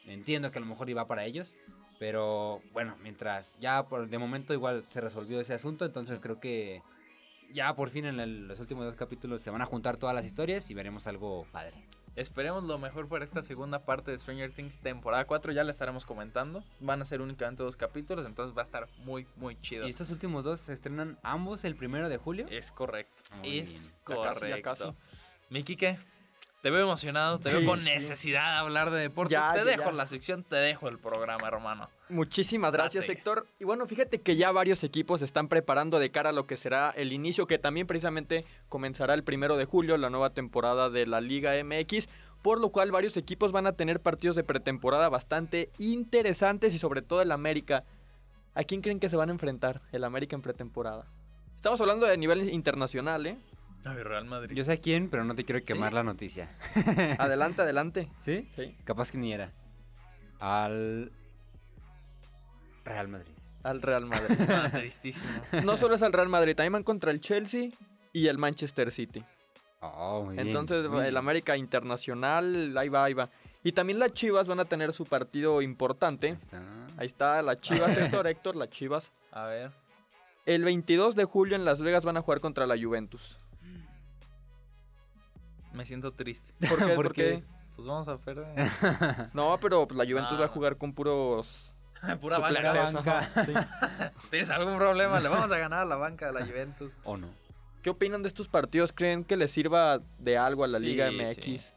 Entiendo 0.07 0.51
que 0.51 0.59
a 0.59 0.61
lo 0.61 0.67
mejor 0.67 0.89
iba 0.91 1.07
para 1.07 1.25
ellos. 1.25 1.57
Pero 1.99 2.61
bueno, 2.73 2.95
mientras 3.03 3.57
ya 3.59 3.85
por, 3.85 4.09
de 4.09 4.19
momento 4.19 4.53
igual 4.53 4.85
se 4.91 5.01
resolvió 5.01 5.41
ese 5.41 5.55
asunto, 5.55 5.85
entonces 5.85 6.19
creo 6.21 6.39
que 6.41 6.83
ya 7.53 7.75
por 7.75 7.89
fin 7.91 8.05
en 8.05 8.21
el- 8.21 8.49
los 8.49 8.61
últimos 8.61 8.85
dos 8.85 8.97
capítulos 8.97 9.41
se 9.41 9.51
van 9.51 9.63
a 9.63 9.67
juntar 9.67 9.97
todas 9.97 10.15
las 10.15 10.27
historias 10.27 10.71
y 10.71 10.75
veremos 10.75 11.07
algo 11.07 11.47
padre. 11.53 11.75
Esperemos 12.15 12.65
lo 12.65 12.79
mejor 12.79 13.09
para 13.09 13.25
esta 13.25 13.43
segunda 13.43 13.81
parte 13.85 14.11
de 14.11 14.19
Stranger 14.19 14.51
Things 14.51 14.79
temporada 14.79 15.27
4. 15.27 15.53
Ya 15.53 15.65
la 15.65 15.71
estaremos 15.71 16.07
comentando. 16.07 16.65
Van 16.81 17.03
a 17.03 17.05
ser 17.05 17.21
únicamente 17.21 17.63
dos 17.63 17.77
capítulos, 17.77 18.25
entonces 18.25 18.57
va 18.57 18.63
a 18.63 18.65
estar 18.65 18.89
muy, 19.05 19.27
muy 19.37 19.61
chido. 19.61 19.87
Y 19.87 19.91
estos 19.91 20.11
últimos 20.11 20.43
dos 20.43 20.61
se 20.61 20.73
estrenan 20.73 21.19
ambos 21.23 21.65
el 21.65 21.77
primero 21.77 22.09
de 22.09 22.17
julio. 22.17 22.47
Es 22.49 22.73
correcto. 22.73 23.13
Muy 23.37 23.59
es 23.59 23.69
bien. 23.69 23.93
Ya 24.09 24.33
casi, 24.33 24.41
ya 24.49 24.63
correcto. 24.63 24.97
Te 26.67 26.71
veo 26.73 26.83
emocionado, 26.83 27.39
te 27.39 27.49
Sí, 27.51 27.59
veo 27.59 27.67
con 27.67 27.79
sí. 27.79 27.85
necesidad 27.85 28.55
de 28.55 28.59
hablar 28.59 28.91
de 28.91 28.99
deportes. 28.99 29.31
Ya, 29.39 29.53
te 29.53 29.59
ya, 29.61 29.65
dejo 29.65 29.85
ya. 29.85 29.93
la 29.93 30.05
sección, 30.05 30.43
te 30.43 30.57
dejo 30.57 30.89
el 30.89 30.99
programa, 30.99 31.47
hermano. 31.47 31.89
Muchísimas 32.09 32.73
gracias, 32.73 33.05
Date. 33.07 33.13
Héctor. 33.21 33.47
Y 33.61 33.65
bueno, 33.65 33.87
fíjate 33.87 34.21
que 34.21 34.35
ya 34.35 34.51
varios 34.51 34.83
equipos 34.83 35.21
se 35.21 35.27
están 35.27 35.47
preparando 35.47 36.01
de 36.01 36.11
cara 36.11 36.31
a 36.31 36.33
lo 36.33 36.49
que 36.49 36.57
será 36.57 36.91
el 36.97 37.13
inicio, 37.13 37.47
que 37.47 37.61
también 37.61 37.87
precisamente 37.87 38.45
comenzará 38.69 39.15
el 39.15 39.23
primero 39.23 39.57
de 39.57 39.65
julio, 39.65 39.97
la 39.97 40.11
nueva 40.11 40.31
temporada 40.31 40.91
de 40.91 41.07
la 41.07 41.21
Liga 41.21 41.53
MX. 41.63 42.09
Por 42.43 42.59
lo 42.59 42.71
cual 42.71 42.91
varios 42.91 43.17
equipos 43.17 43.53
van 43.53 43.69
a 43.69 43.75
tener 43.75 44.01
partidos 44.01 44.35
de 44.35 44.43
pretemporada 44.43 45.09
bastante 45.09 45.71
interesantes 45.79 46.75
y 46.75 46.81
sobre 46.81 47.01
todo 47.01 47.23
el 47.23 47.31
América. 47.31 47.85
¿A 48.57 48.65
quién 48.65 48.83
creen 48.83 48.99
que 48.99 49.09
se 49.09 49.15
van 49.15 49.29
a 49.29 49.33
enfrentar 49.33 49.83
el 49.93 50.03
América 50.03 50.35
en 50.35 50.43
pretemporada? 50.43 51.07
Estamos 51.55 51.81
hablando 51.81 52.07
de 52.07 52.19
nivel 52.19 52.51
internacional, 52.53 53.25
¿eh? 53.25 53.37
Ay, 53.87 54.03
Real 54.03 54.25
Madrid. 54.25 54.57
Yo 54.57 54.65
sé 54.65 54.73
a 54.73 54.77
quién, 54.81 55.09
pero 55.09 55.25
no 55.25 55.35
te 55.35 55.45
quiero 55.45 55.65
quemar 55.65 55.91
¿Sí? 55.91 55.95
la 55.95 56.03
noticia. 56.03 56.51
Adelante, 57.19 57.63
adelante. 57.63 58.09
¿Sí? 58.19 58.49
Sí, 58.57 58.77
Capaz 58.85 59.13
que 59.13 59.19
ni 59.19 59.33
era. 59.33 59.53
Al 60.41 61.13
Real 62.85 63.09
Madrid. 63.09 63.33
al 63.63 63.83
Real 63.83 64.07
Madrid. 64.07 64.37
Ah, 64.51 64.71
tristísimo. 64.71 65.29
No 65.65 65.77
solo 65.77 65.95
es 65.95 66.03
al 66.03 66.13
Real 66.13 66.29
Madrid, 66.29 66.55
también 66.57 66.73
van 66.75 66.83
contra 66.83 67.11
el 67.11 67.21
Chelsea 67.21 67.71
y 68.13 68.27
el 68.29 68.39
Manchester 68.39 68.91
City. 68.91 69.25
Oh, 69.81 70.25
muy 70.25 70.35
bien, 70.35 70.49
Entonces, 70.49 70.89
muy 70.89 70.99
el 70.99 71.05
bien. 71.05 71.17
América 71.17 71.57
Internacional, 71.57 72.77
ahí 72.77 72.89
va, 72.89 73.05
ahí 73.05 73.15
va. 73.15 73.29
Y 73.63 73.73
también 73.73 73.99
las 73.99 74.13
Chivas 74.15 74.47
van 74.49 74.61
a 74.61 74.65
tener 74.65 74.93
su 74.93 75.05
partido 75.05 75.59
Ahí 75.59 75.65
importante. 75.65 76.29
está. 76.31 76.63
Ahí 76.97 77.07
está, 77.07 77.43
las 77.43 77.61
Chivas, 77.61 77.97
Héctor, 77.97 78.27
Héctor, 78.27 78.57
las 78.57 78.71
Chivas. 78.71 79.13
A 79.33 79.45
ver. 79.47 79.71
El 80.45 80.65
22 80.65 81.17
de 81.17 81.25
julio 81.25 81.57
en 81.57 81.65
Las 81.65 81.81
Vegas 81.81 82.05
van 82.05 82.17
a 82.17 82.23
jugar 82.23 82.41
contra 82.41 82.67
la 82.67 82.77
Juventus. 82.81 83.39
Me 85.77 85.85
siento 85.85 86.13
triste. 86.13 86.53
¿Por 86.69 86.79
qué? 86.79 86.85
¿Por 86.87 86.95
¿Por 86.95 87.13
qué? 87.13 87.23
qué? 87.23 87.45
Pues 87.77 87.87
vamos 87.87 88.09
a 88.09 88.17
perder. 88.19 88.47
No, 89.35 89.59
pero 89.61 89.87
pues, 89.87 89.97
la 89.99 90.05
Juventus 90.05 90.33
Ah. 90.37 90.41
va 90.41 90.45
a 90.47 90.49
jugar 90.49 90.77
con 90.79 90.95
puros 90.95 91.75
Pura 92.21 92.39
banca. 92.39 93.31
sí. 93.45 93.53
¿Tienes 94.31 94.51
algún 94.51 94.77
problema? 94.77 95.19
Le 95.21 95.29
vamos 95.29 95.51
a 95.51 95.59
ganar 95.59 95.81
a 95.81 95.85
la 95.85 95.97
banca 95.97 96.27
de 96.27 96.33
la 96.33 96.47
Juventus. 96.47 96.93
¿O 97.05 97.17
no? 97.17 97.29
¿Qué 97.83 97.91
opinan 97.91 98.23
de 98.23 98.29
estos 98.29 98.49
partidos? 98.49 98.93
¿Creen 98.93 99.25
que 99.25 99.37
les 99.37 99.51
sirva 99.53 100.01
de 100.19 100.39
algo 100.39 100.65
a 100.65 100.69
la 100.69 100.79
Sí, 100.79 100.87
Liga 100.87 101.09
sí. 101.11 101.53
MX? 101.55 101.75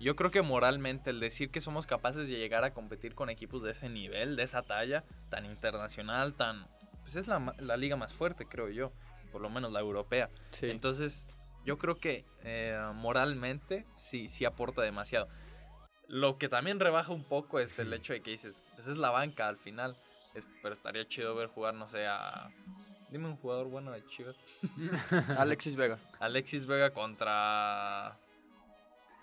Yo 0.00 0.16
creo 0.16 0.30
que 0.30 0.42
moralmente 0.42 1.10
el 1.10 1.20
decir 1.20 1.50
que 1.50 1.60
somos 1.60 1.86
capaces 1.86 2.26
de 2.28 2.36
llegar 2.36 2.64
a 2.64 2.72
competir 2.74 3.14
con 3.14 3.30
equipos 3.30 3.62
de 3.62 3.70
ese 3.70 3.88
nivel, 3.88 4.34
de 4.36 4.42
esa 4.42 4.62
talla, 4.62 5.04
tan 5.30 5.44
internacional, 5.46 6.34
tan... 6.34 6.66
Pues 7.02 7.16
es 7.16 7.26
la, 7.28 7.54
la 7.58 7.76
liga 7.76 7.96
más 7.96 8.12
fuerte, 8.12 8.46
creo 8.46 8.68
yo, 8.68 8.92
por 9.30 9.40
lo 9.40 9.48
menos 9.50 9.70
la 9.72 9.80
europea. 9.80 10.28
Sí. 10.52 10.70
Entonces, 10.70 11.28
yo 11.64 11.78
creo 11.78 11.96
que 11.96 12.24
eh, 12.44 12.78
moralmente 12.94 13.84
sí, 13.94 14.26
sí 14.28 14.44
aporta 14.44 14.82
demasiado. 14.82 15.28
Lo 16.08 16.36
que 16.36 16.48
también 16.48 16.78
rebaja 16.80 17.12
un 17.12 17.24
poco 17.24 17.58
es 17.60 17.78
el 17.78 17.92
hecho 17.92 18.12
de 18.12 18.20
que 18.22 18.32
dices, 18.32 18.64
pues 18.74 18.86
es 18.88 18.98
la 18.98 19.10
banca 19.10 19.48
al 19.48 19.56
final. 19.56 19.96
Es- 20.34 20.50
pero 20.62 20.74
estaría 20.74 21.06
chido 21.08 21.34
ver 21.34 21.48
jugar, 21.48 21.74
no 21.74 21.88
sé, 21.88 22.06
a... 22.06 22.50
Dime 23.08 23.28
un 23.28 23.36
jugador 23.36 23.68
bueno 23.68 23.90
de 23.92 24.02
Chivas. 24.06 24.36
Alexis 25.38 25.76
Vega. 25.76 25.98
Alexis 26.18 26.64
Vega 26.66 26.90
contra 26.90 28.18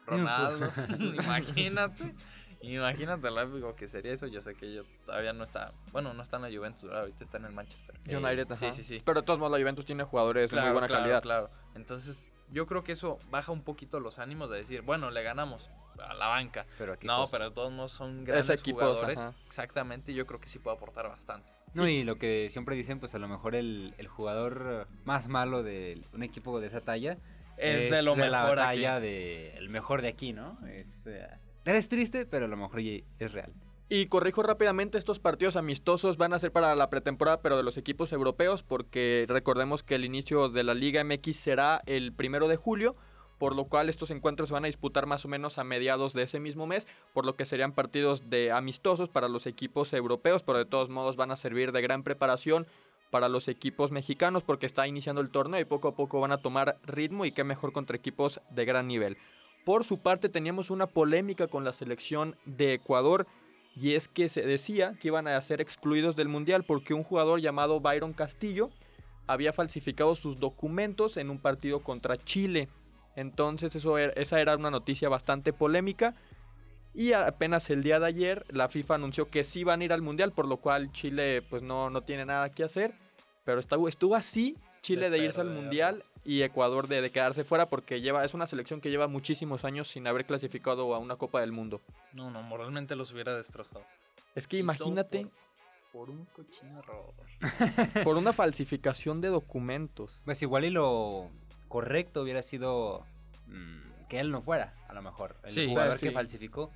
Ronaldo. 0.06 0.72
imagínate. 1.24 2.14
Imagínate 2.62 3.32
lo 3.32 3.42
épico 3.42 3.76
que 3.76 3.88
sería 3.88 4.14
eso. 4.14 4.28
Yo 4.28 4.42
sé 4.42 4.54
que 4.56 4.74
yo 4.74 4.84
todavía 5.06 5.34
no 5.34 5.44
está. 5.44 5.72
Bueno, 5.92 6.14
no 6.14 6.24
está 6.24 6.38
en 6.38 6.44
la 6.44 6.50
Juventus, 6.56 6.92
ahorita 6.92 7.24
está 7.24 7.38
en 7.38 7.46
el 7.46 7.54
Manchester. 7.54 7.96
United, 8.06 8.48
sí, 8.56 8.66
ajá. 8.66 8.72
sí, 8.72 8.84
sí. 8.84 9.02
Pero 9.06 9.22
de 9.22 9.26
todos 9.26 9.40
modos 9.40 9.52
la 9.54 9.60
Juventus 9.60 9.86
tiene 9.86 10.04
jugadores 10.04 10.52
de 10.52 10.60
muy 10.60 10.72
buena 10.72 10.88
claro, 10.88 11.04
calidad. 11.04 11.22
claro. 11.22 11.50
Entonces, 11.76 12.32
yo 12.52 12.66
creo 12.68 12.84
que 12.84 12.92
eso 12.94 13.20
baja 13.30 13.52
un 13.52 13.64
poquito 13.64 14.00
los 14.00 14.20
ánimos 14.20 14.50
de 14.50 14.58
decir, 14.58 14.82
bueno, 14.82 15.12
le 15.12 15.22
ganamos 15.24 15.70
a 16.00 16.14
la 16.14 16.28
banca. 16.28 16.66
Pero 16.78 16.94
aquí 16.94 17.06
No, 17.06 17.28
pero 17.30 17.50
de 17.50 17.52
todos 17.56 17.72
modos 17.72 17.92
son 17.92 18.24
grandes 18.24 18.50
equipos, 18.50 18.82
jugadores. 18.84 19.20
ajá. 19.20 19.34
Exactamente, 19.46 20.12
y 20.12 20.16
yo 20.16 20.26
creo 20.26 20.40
que 20.40 20.48
sí 20.48 20.60
puede 20.60 20.78
aportar 20.78 21.08
bastante. 21.08 21.50
No, 21.74 21.88
y 21.88 22.04
lo 22.04 22.18
que 22.18 22.50
siempre 22.50 22.76
dicen, 22.76 23.00
pues 23.00 23.14
a 23.16 23.20
lo 23.20 23.28
mejor 23.28 23.54
el, 23.56 23.94
el 23.98 24.08
jugador 24.08 24.88
más 25.04 25.28
malo 25.28 25.62
de 25.62 26.02
un 26.14 26.24
equipo 26.24 26.60
de 26.60 26.68
esa 26.68 26.82
talla 26.82 27.18
Es, 27.58 27.92
de 27.92 28.02
lo 28.02 28.16
la 28.16 28.42
mejor 28.44 28.60
aquí. 28.60 28.68
talla 28.82 29.00
de 29.00 29.56
el 29.58 29.70
mejor 29.70 30.02
de 30.02 30.08
aquí, 30.08 30.34
¿no? 30.34 30.58
Es, 30.68 31.06
eh, 31.06 31.28
es 31.66 31.88
triste, 31.90 32.26
pero 32.26 32.46
a 32.46 32.48
lo 32.48 32.58
mejor 32.58 32.80
y- 32.80 33.06
es 33.20 33.34
real. 33.34 33.54
Y 33.92 34.06
corrijo 34.06 34.44
rápidamente, 34.44 35.00
estos 35.00 35.18
partidos 35.18 35.56
amistosos 35.56 36.18
van 36.18 36.34
a 36.34 36.40
ser 36.40 36.52
para 36.52 36.76
la 36.76 36.92
pretemporada, 36.92 37.42
pero 37.42 37.58
de 37.58 37.64
los 37.64 37.76
equipos 37.76 38.14
europeos, 38.14 38.62
porque 38.62 39.26
recordemos 39.28 39.82
que 39.82 39.96
el 39.96 40.06
inicio 40.06 40.48
de 40.48 40.64
la 40.64 40.76
Liga 40.76 41.04
MX 41.04 41.36
será 41.36 41.82
el 41.88 42.14
primero 42.14 42.48
de 42.48 42.56
julio, 42.56 42.96
por 43.40 43.56
lo 43.56 43.66
cual 43.66 43.90
estos 43.90 44.12
encuentros 44.12 44.50
se 44.50 44.54
van 44.54 44.66
a 44.66 44.68
disputar 44.68 45.08
más 45.08 45.26
o 45.26 45.28
menos 45.28 45.58
a 45.58 45.64
mediados 45.64 46.14
de 46.14 46.22
ese 46.22 46.40
mismo 46.40 46.68
mes, 46.68 46.86
por 47.16 47.26
lo 47.26 47.36
que 47.36 47.48
serían 47.48 47.72
partidos 47.72 48.30
de 48.30 48.52
amistosos 48.52 49.10
para 49.10 49.28
los 49.28 49.48
equipos 49.48 49.92
europeos, 49.92 50.44
pero 50.44 50.60
de 50.60 50.66
todos 50.66 50.90
modos 50.90 51.16
van 51.16 51.32
a 51.32 51.36
servir 51.36 51.72
de 51.72 51.82
gran 51.82 52.04
preparación 52.04 52.68
para 53.10 53.28
los 53.28 53.48
equipos 53.48 53.90
mexicanos, 53.90 54.44
porque 54.44 54.68
está 54.68 54.88
iniciando 54.88 55.20
el 55.20 55.32
torneo 55.32 55.62
y 55.62 55.66
poco 55.66 55.88
a 55.88 55.96
poco 55.96 56.20
van 56.20 56.32
a 56.32 56.44
tomar 56.44 56.78
ritmo 56.86 57.26
y 57.26 57.32
qué 57.32 57.44
mejor 57.44 57.72
contra 57.72 57.98
equipos 57.98 58.40
de 58.52 58.66
gran 58.66 58.88
nivel. 58.88 59.18
Por 59.66 59.84
su 59.84 59.98
parte 59.98 60.30
teníamos 60.30 60.70
una 60.70 60.86
polémica 60.86 61.48
con 61.48 61.64
la 61.64 61.74
selección 61.74 62.36
de 62.46 62.76
Ecuador 62.76 63.26
y 63.76 63.94
es 63.96 64.08
que 64.08 64.30
se 64.30 64.42
decía 64.42 64.96
que 65.00 65.08
iban 65.10 65.28
a 65.28 65.42
ser 65.42 65.62
excluidos 65.62 66.16
del 66.16 66.28
Mundial 66.28 66.64
porque 66.64 66.94
un 66.94 67.04
jugador 67.04 67.40
llamado 67.42 67.80
Byron 67.80 68.14
Castillo 68.14 68.70
había 69.28 69.54
falsificado 69.54 70.16
sus 70.16 70.40
documentos 70.40 71.16
en 71.18 71.30
un 71.30 71.40
partido 71.40 71.80
contra 71.80 72.18
Chile. 72.18 72.68
Entonces 73.16 73.76
eso 73.76 73.98
era- 73.98 74.14
esa 74.14 74.40
era 74.42 74.56
una 74.56 74.72
noticia 74.72 75.08
bastante 75.10 75.54
polémica. 75.54 76.16
Y 76.94 77.14
apenas 77.14 77.70
el 77.70 77.84
día 77.84 78.00
de 78.00 78.08
ayer 78.08 78.46
la 78.50 78.68
FIFA 78.68 78.96
anunció 78.96 79.30
que 79.30 79.44
sí 79.44 79.64
van 79.64 79.82
a 79.82 79.86
ir 79.86 79.94
al 79.94 80.02
Mundial, 80.02 80.32
por 80.32 80.48
lo 80.48 80.58
cual 80.58 80.92
Chile 80.92 81.42
pues 81.44 81.62
no, 81.62 81.90
no 81.90 82.02
tiene 82.02 82.26
nada 82.26 82.50
que 82.50 82.64
hacer. 82.64 82.94
Pero 83.46 83.60
estuvo, 83.60 83.88
estuvo 83.88 84.16
así 84.16 84.58
Chile 84.82 85.10
de, 85.10 85.20
De 85.20 85.26
irse 85.26 85.42
al. 85.42 85.50
Mundial 85.52 86.04
y 86.26 86.42
Ecuador 86.44 86.88
de, 86.88 87.02
de 87.02 87.10
quedarse 87.12 87.44
fuera 87.44 87.70
porque 87.70 88.02
lleva, 88.02 88.26
es 88.26 88.34
una 88.34 88.46
selección 88.46 88.82
que 88.82 88.90
lleva 88.90 89.08
muchísimos 89.08 89.64
años 89.66 89.88
sin 89.88 90.06
haber 90.08 90.26
clasificado 90.26 90.94
a 90.94 91.00
una 91.00 91.16
Copa 91.16 91.42
del 91.42 91.52
Mundo. 91.52 91.82
No, 92.14 92.30
no, 92.30 92.42
moralmente 92.44 92.96
los 92.96 93.12
hubiera 93.14 93.36
destrozado. 93.36 93.84
Es 94.36 94.48
que 94.48 94.58
Y 94.58 94.60
imagínate 94.60 95.28
Por, 95.92 96.08
por 96.08 96.10
un 96.12 96.26
cochino 96.26 96.80
error. 96.80 97.14
por 98.04 98.18
una 98.18 98.34
falsificación 98.34 99.22
de 99.22 99.30
documentos. 99.30 100.22
Pues 100.26 100.42
igual 100.42 100.66
y 100.66 100.70
lo 100.70 101.30
correcto 101.68 102.22
hubiera 102.22 102.42
sido 102.44 103.06
mm, 103.48 104.08
que 104.08 104.20
él 104.20 104.32
no 104.32 104.42
fuera, 104.42 104.74
a 104.88 104.94
lo 104.94 105.02
mejor. 105.02 105.36
El 105.44 105.50
Sí. 105.52 105.68
jugador 105.68 105.92
Pues, 105.94 106.02
que 106.02 106.08
sí. 106.10 106.14
falsificó. 106.14 106.72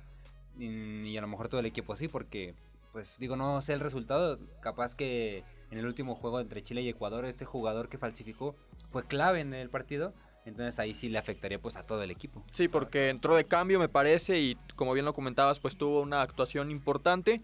Y, 0.58 1.02
y 1.08 1.18
a 1.18 1.20
lo 1.20 1.26
mejor 1.28 1.48
todo 1.48 1.60
el 1.60 1.66
equipo 1.66 1.96
sí, 1.96 2.08
porque, 2.08 2.54
pues 2.94 3.18
digo, 3.18 3.34
no 3.34 3.60
sé 3.60 3.72
el 3.72 3.80
resultado. 3.80 4.38
Capaz 4.60 4.94
que 4.94 5.42
en 5.72 5.78
el 5.78 5.84
último 5.84 6.14
juego 6.14 6.38
entre 6.38 6.62
Chile 6.62 6.80
y 6.80 6.88
Ecuador, 6.88 7.24
este 7.24 7.44
jugador 7.44 7.88
que 7.88 7.98
falsificó 7.98 8.54
fue 8.90 9.04
clave 9.04 9.40
en 9.40 9.52
el 9.52 9.68
partido. 9.68 10.14
Entonces 10.46 10.78
ahí 10.78 10.94
sí 10.94 11.08
le 11.08 11.18
afectaría 11.18 11.58
pues 11.58 11.76
a 11.76 11.84
todo 11.84 12.04
el 12.04 12.12
equipo. 12.12 12.44
Sí, 12.52 12.68
porque 12.68 13.08
entró 13.08 13.34
de 13.34 13.46
cambio 13.46 13.80
me 13.80 13.88
parece 13.88 14.38
y 14.38 14.56
como 14.76 14.92
bien 14.92 15.04
lo 15.04 15.12
comentabas 15.12 15.58
pues 15.58 15.76
tuvo 15.76 16.02
una 16.02 16.22
actuación 16.22 16.70
importante. 16.70 17.42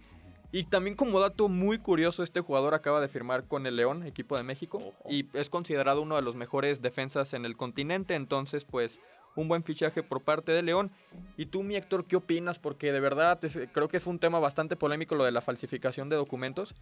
Y 0.52 0.64
también 0.64 0.94
como 0.94 1.18
dato 1.18 1.48
muy 1.48 1.78
curioso, 1.78 2.22
este 2.22 2.40
jugador 2.40 2.74
acaba 2.74 3.00
de 3.00 3.08
firmar 3.08 3.44
con 3.44 3.66
el 3.66 3.74
León, 3.74 4.04
equipo 4.04 4.36
de 4.36 4.42
México, 4.42 4.94
y 5.08 5.26
es 5.32 5.48
considerado 5.48 6.02
uno 6.02 6.16
de 6.16 6.22
los 6.22 6.34
mejores 6.34 6.82
defensas 6.82 7.34
en 7.34 7.44
el 7.44 7.56
continente, 7.56 8.14
entonces 8.14 8.64
pues 8.64 9.00
un 9.36 9.48
buen 9.48 9.62
fichaje 9.62 10.02
por 10.02 10.22
parte 10.22 10.52
de 10.52 10.62
León. 10.62 10.90
Y 11.36 11.46
tú, 11.46 11.62
mi 11.62 11.76
Héctor, 11.76 12.06
¿qué 12.06 12.16
opinas? 12.16 12.58
Porque 12.58 12.92
de 12.92 13.00
verdad 13.00 13.40
creo 13.72 13.88
que 13.88 14.00
fue 14.00 14.12
un 14.12 14.18
tema 14.18 14.38
bastante 14.38 14.76
polémico 14.76 15.14
lo 15.14 15.24
de 15.24 15.32
la 15.32 15.40
falsificación 15.40 16.08
de 16.08 16.16
documentos 16.16 16.74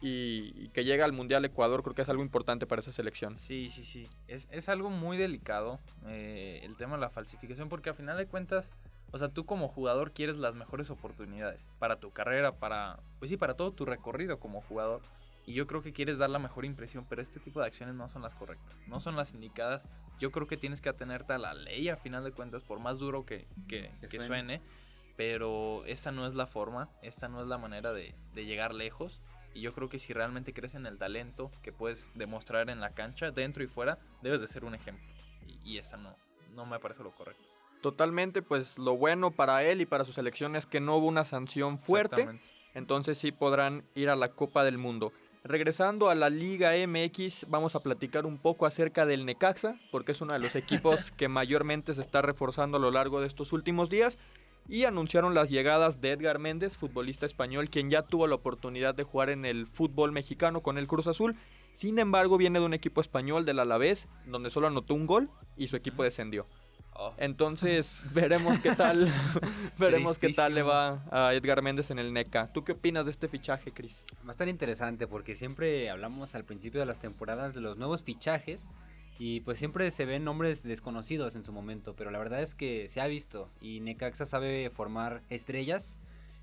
y, 0.00 0.52
y 0.56 0.68
que 0.68 0.84
llega 0.84 1.04
al 1.04 1.12
Mundial 1.12 1.44
Ecuador, 1.44 1.82
creo 1.82 1.94
que 1.94 2.02
es 2.02 2.08
algo 2.08 2.22
importante 2.22 2.66
para 2.66 2.80
esa 2.80 2.92
selección. 2.92 3.38
Sí, 3.38 3.68
sí, 3.68 3.82
sí. 3.82 4.08
Es, 4.28 4.48
es 4.50 4.68
algo 4.68 4.90
muy 4.90 5.16
delicado 5.16 5.80
eh, 6.06 6.60
el 6.62 6.76
tema 6.76 6.96
de 6.96 7.00
la 7.00 7.10
falsificación 7.10 7.68
porque 7.68 7.90
a 7.90 7.94
final 7.94 8.16
de 8.16 8.26
cuentas, 8.26 8.72
o 9.12 9.18
sea, 9.18 9.28
tú 9.28 9.46
como 9.46 9.68
jugador 9.68 10.12
quieres 10.12 10.36
las 10.36 10.54
mejores 10.54 10.90
oportunidades 10.90 11.70
para 11.78 11.96
tu 11.96 12.10
carrera, 12.10 12.52
para, 12.52 12.98
pues 13.18 13.30
sí, 13.30 13.36
para 13.36 13.54
todo 13.54 13.72
tu 13.72 13.84
recorrido 13.84 14.38
como 14.38 14.60
jugador. 14.62 15.00
Y 15.46 15.54
yo 15.54 15.66
creo 15.68 15.80
que 15.80 15.92
quieres 15.92 16.18
dar 16.18 16.28
la 16.28 16.38
mejor 16.40 16.64
impresión, 16.64 17.06
pero 17.08 17.22
este 17.22 17.38
tipo 17.40 17.60
de 17.60 17.66
acciones 17.66 17.94
no 17.94 18.08
son 18.08 18.20
las 18.22 18.34
correctas, 18.34 18.82
no 18.88 18.98
son 19.00 19.14
las 19.16 19.32
indicadas. 19.32 19.88
Yo 20.18 20.32
creo 20.32 20.46
que 20.48 20.56
tienes 20.56 20.80
que 20.80 20.88
atenerte 20.88 21.32
a 21.34 21.38
la 21.38 21.54
ley 21.54 21.88
a 21.88 21.96
final 21.96 22.24
de 22.24 22.32
cuentas, 22.32 22.64
por 22.64 22.80
más 22.80 22.98
duro 22.98 23.24
que, 23.24 23.46
que- 23.68 23.92
Que 24.00 24.08
que 24.08 24.20
suene. 24.20 24.60
Pero 25.16 25.84
esta 25.86 26.10
no 26.12 26.26
es 26.26 26.34
la 26.34 26.46
forma, 26.46 26.90
esta 27.02 27.28
no 27.28 27.40
es 27.40 27.46
la 27.46 27.56
manera 27.58 27.92
de, 27.92 28.14
de 28.34 28.44
llegar 28.44 28.74
lejos. 28.74 29.20
Y 29.54 29.62
yo 29.62 29.72
creo 29.72 29.88
que 29.88 29.98
si 29.98 30.12
realmente 30.12 30.52
crees 30.52 30.74
en 30.74 30.84
el 30.84 30.98
talento 30.98 31.50
que 31.62 31.72
puedes 31.72 32.12
demostrar 32.14 32.68
en 32.68 32.80
la 32.80 32.90
cancha, 32.90 33.30
dentro 33.30 33.62
y 33.62 33.66
fuera, 33.66 33.98
debes 34.22 34.40
de 34.42 34.46
ser 34.46 34.64
un 34.64 34.74
ejemplo. 34.74 35.06
Y, 35.46 35.58
y 35.72 35.78
esta 35.78 35.96
no, 35.96 36.14
no 36.54 36.66
me 36.66 36.78
parece 36.78 37.02
lo 37.02 37.12
correcto. 37.12 37.42
Totalmente, 37.80 38.42
pues 38.42 38.78
lo 38.78 38.96
bueno 38.96 39.30
para 39.30 39.62
él 39.62 39.80
y 39.80 39.86
para 39.86 40.04
su 40.04 40.12
selección 40.12 40.56
es 40.56 40.66
que 40.66 40.80
no 40.80 40.96
hubo 40.96 41.06
una 41.06 41.24
sanción 41.24 41.78
fuerte. 41.78 42.28
Entonces 42.74 43.16
sí 43.16 43.32
podrán 43.32 43.84
ir 43.94 44.10
a 44.10 44.16
la 44.16 44.32
Copa 44.32 44.64
del 44.64 44.76
Mundo. 44.76 45.12
Regresando 45.48 46.10
a 46.10 46.16
la 46.16 46.28
Liga 46.28 46.72
MX, 46.72 47.46
vamos 47.48 47.76
a 47.76 47.80
platicar 47.80 48.26
un 48.26 48.36
poco 48.36 48.66
acerca 48.66 49.06
del 49.06 49.24
Necaxa, 49.24 49.78
porque 49.92 50.10
es 50.10 50.20
uno 50.20 50.32
de 50.32 50.40
los 50.40 50.56
equipos 50.56 51.12
que 51.12 51.28
mayormente 51.28 51.94
se 51.94 52.00
está 52.00 52.20
reforzando 52.20 52.78
a 52.78 52.80
lo 52.80 52.90
largo 52.90 53.20
de 53.20 53.28
estos 53.28 53.52
últimos 53.52 53.88
días. 53.88 54.18
Y 54.68 54.82
anunciaron 54.82 55.34
las 55.34 55.48
llegadas 55.48 56.00
de 56.00 56.10
Edgar 56.10 56.40
Méndez, 56.40 56.76
futbolista 56.76 57.26
español, 57.26 57.70
quien 57.70 57.90
ya 57.90 58.02
tuvo 58.02 58.26
la 58.26 58.34
oportunidad 58.34 58.96
de 58.96 59.04
jugar 59.04 59.30
en 59.30 59.44
el 59.44 59.68
fútbol 59.68 60.10
mexicano 60.10 60.62
con 60.62 60.78
el 60.78 60.88
Cruz 60.88 61.06
Azul. 61.06 61.36
Sin 61.72 62.00
embargo, 62.00 62.38
viene 62.38 62.58
de 62.58 62.66
un 62.66 62.74
equipo 62.74 63.00
español 63.00 63.44
del 63.44 63.60
Alavés, 63.60 64.08
donde 64.26 64.50
solo 64.50 64.66
anotó 64.66 64.94
un 64.94 65.06
gol 65.06 65.30
y 65.56 65.68
su 65.68 65.76
equipo 65.76 66.02
descendió. 66.02 66.46
Oh, 66.98 67.12
Entonces, 67.18 67.94
veremos 68.14 68.58
qué 68.60 68.74
tal, 68.74 69.12
veremos 69.78 70.18
qué 70.18 70.32
tal 70.32 70.54
le 70.54 70.62
va 70.62 71.04
a 71.10 71.34
Edgar 71.34 71.60
Méndez 71.60 71.90
en 71.90 71.98
el 71.98 72.12
NECA. 72.12 72.50
¿Tú 72.52 72.64
qué 72.64 72.72
opinas 72.72 73.04
de 73.04 73.10
este 73.10 73.28
fichaje, 73.28 73.72
Cris? 73.72 74.02
Va 74.24 74.28
a 74.28 74.30
estar 74.30 74.48
interesante 74.48 75.06
porque 75.06 75.34
siempre 75.34 75.90
hablamos 75.90 76.34
al 76.34 76.44
principio 76.44 76.80
de 76.80 76.86
las 76.86 76.98
temporadas 76.98 77.54
de 77.54 77.60
los 77.60 77.76
nuevos 77.76 78.02
fichajes 78.02 78.70
y 79.18 79.40
pues 79.40 79.58
siempre 79.58 79.90
se 79.90 80.06
ven 80.06 80.24
nombres 80.24 80.62
desconocidos 80.62 81.36
en 81.36 81.44
su 81.44 81.52
momento, 81.52 81.94
pero 81.94 82.10
la 82.10 82.18
verdad 82.18 82.42
es 82.42 82.54
que 82.54 82.88
se 82.88 83.02
ha 83.02 83.06
visto 83.06 83.50
y 83.60 83.80
Necaxa 83.80 84.24
sabe 84.24 84.70
formar 84.70 85.22
estrellas. 85.28 85.98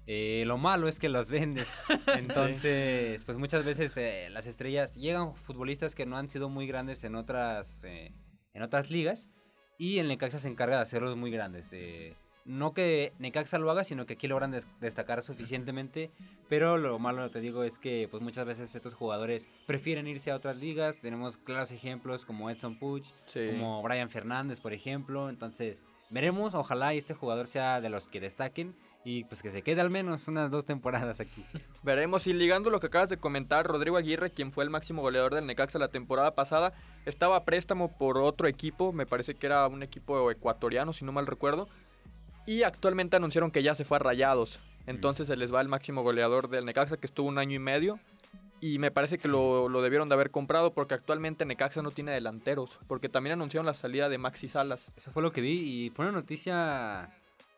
Eh, 0.05 0.43
lo 0.45 0.57
malo 0.57 0.87
es 0.87 0.99
que 0.99 1.09
los 1.09 1.29
vende. 1.29 1.63
Entonces, 2.17 3.23
pues 3.23 3.39
muchas 3.39 3.65
veces 3.65 3.97
eh, 3.97 4.27
las 4.29 4.45
estrellas 4.45 4.93
llegan 4.95 5.33
futbolistas 5.35 5.95
que 5.95 6.05
no 6.05 6.17
han 6.17 6.29
sido 6.29 6.49
muy 6.49 6.67
grandes 6.67 7.03
en 7.03 7.15
otras 7.15 7.85
eh, 7.85 8.11
en 8.53 8.61
otras 8.61 8.91
ligas 8.91 9.29
y 9.77 9.99
el 9.99 10.07
Necaxa 10.07 10.39
se 10.39 10.47
encarga 10.47 10.77
de 10.77 10.83
hacerlos 10.83 11.15
muy 11.17 11.31
grandes. 11.31 11.69
de- 11.69 12.15
no 12.45 12.73
que 12.73 13.13
Necaxa 13.19 13.57
lo 13.57 13.71
haga, 13.71 13.85
sino 13.85 14.05
que 14.05 14.13
aquí 14.15 14.27
logran 14.27 14.51
des- 14.51 14.67
destacar 14.81 15.21
suficientemente. 15.21 16.11
Pero 16.49 16.77
lo 16.77 16.99
malo, 16.99 17.29
te 17.31 17.39
digo, 17.39 17.63
es 17.63 17.79
que 17.79 18.07
pues 18.11 18.21
muchas 18.21 18.45
veces 18.45 18.75
estos 18.75 18.93
jugadores 18.95 19.47
prefieren 19.65 20.07
irse 20.07 20.29
a 20.29 20.35
otras 20.35 20.57
ligas. 20.57 20.99
Tenemos 20.99 21.37
claros 21.37 21.71
ejemplos 21.71 22.25
como 22.25 22.49
Edson 22.49 22.77
Puig, 22.77 23.05
Sí. 23.27 23.47
como 23.51 23.81
Brian 23.81 24.09
Fernández, 24.09 24.59
por 24.59 24.73
ejemplo. 24.73 25.29
Entonces, 25.29 25.85
veremos. 26.09 26.53
Ojalá 26.53 26.93
este 26.93 27.13
jugador 27.13 27.47
sea 27.47 27.79
de 27.79 27.89
los 27.89 28.09
que 28.09 28.19
destaquen 28.19 28.75
y 29.05 29.25
pues 29.25 29.41
que 29.41 29.51
se 29.51 29.61
quede 29.61 29.81
al 29.81 29.89
menos 29.89 30.27
unas 30.27 30.49
dos 30.49 30.65
temporadas 30.65 31.19
aquí. 31.19 31.45
Veremos. 31.83 32.25
Y 32.27 32.33
ligando 32.33 32.69
lo 32.69 32.79
que 32.79 32.87
acabas 32.87 33.09
de 33.09 33.17
comentar, 33.17 33.65
Rodrigo 33.65 33.97
Aguirre, 33.97 34.31
quien 34.31 34.51
fue 34.51 34.63
el 34.63 34.69
máximo 34.69 35.01
goleador 35.01 35.35
del 35.35 35.45
Necaxa 35.45 35.77
la 35.79 35.89
temporada 35.89 36.31
pasada, 36.31 36.73
estaba 37.05 37.35
a 37.37 37.43
préstamo 37.43 37.97
por 37.97 38.17
otro 38.17 38.47
equipo. 38.47 38.93
Me 38.93 39.05
parece 39.05 39.35
que 39.35 39.45
era 39.45 39.67
un 39.67 39.83
equipo 39.83 40.31
ecuatoriano, 40.31 40.93
si 40.93 41.03
no 41.03 41.11
mal 41.11 41.27
recuerdo. 41.27 41.67
Y 42.45 42.63
actualmente 42.63 43.15
anunciaron 43.15 43.51
que 43.51 43.63
ya 43.63 43.75
se 43.75 43.85
fue 43.85 43.97
a 43.97 43.99
Rayados. 43.99 44.59
Entonces 44.85 45.27
se 45.27 45.37
les 45.37 45.53
va 45.53 45.61
el 45.61 45.69
máximo 45.69 46.03
goleador 46.03 46.49
del 46.49 46.65
Necaxa, 46.65 46.97
que 46.97 47.07
estuvo 47.07 47.27
un 47.27 47.37
año 47.37 47.55
y 47.55 47.59
medio. 47.59 47.99
Y 48.61 48.79
me 48.79 48.91
parece 48.91 49.17
que 49.17 49.27
lo, 49.27 49.67
lo 49.67 49.81
debieron 49.81 50.07
de 50.07 50.15
haber 50.15 50.31
comprado 50.31 50.71
porque 50.71 50.93
actualmente 50.93 51.43
Necaxa 51.43 51.81
no 51.81 51.91
tiene 51.91 52.13
delanteros. 52.13 52.69
Porque 52.87 53.09
también 53.09 53.33
anunciaron 53.33 53.65
la 53.65 53.73
salida 53.73 54.07
de 54.07 54.17
Maxi 54.17 54.47
Salas. 54.47 54.91
Eso 54.95 55.11
fue 55.11 55.21
lo 55.21 55.33
que 55.33 55.41
vi 55.41 55.59
y 55.59 55.89
fue 55.89 56.05
una 56.05 56.13
noticia, 56.13 57.09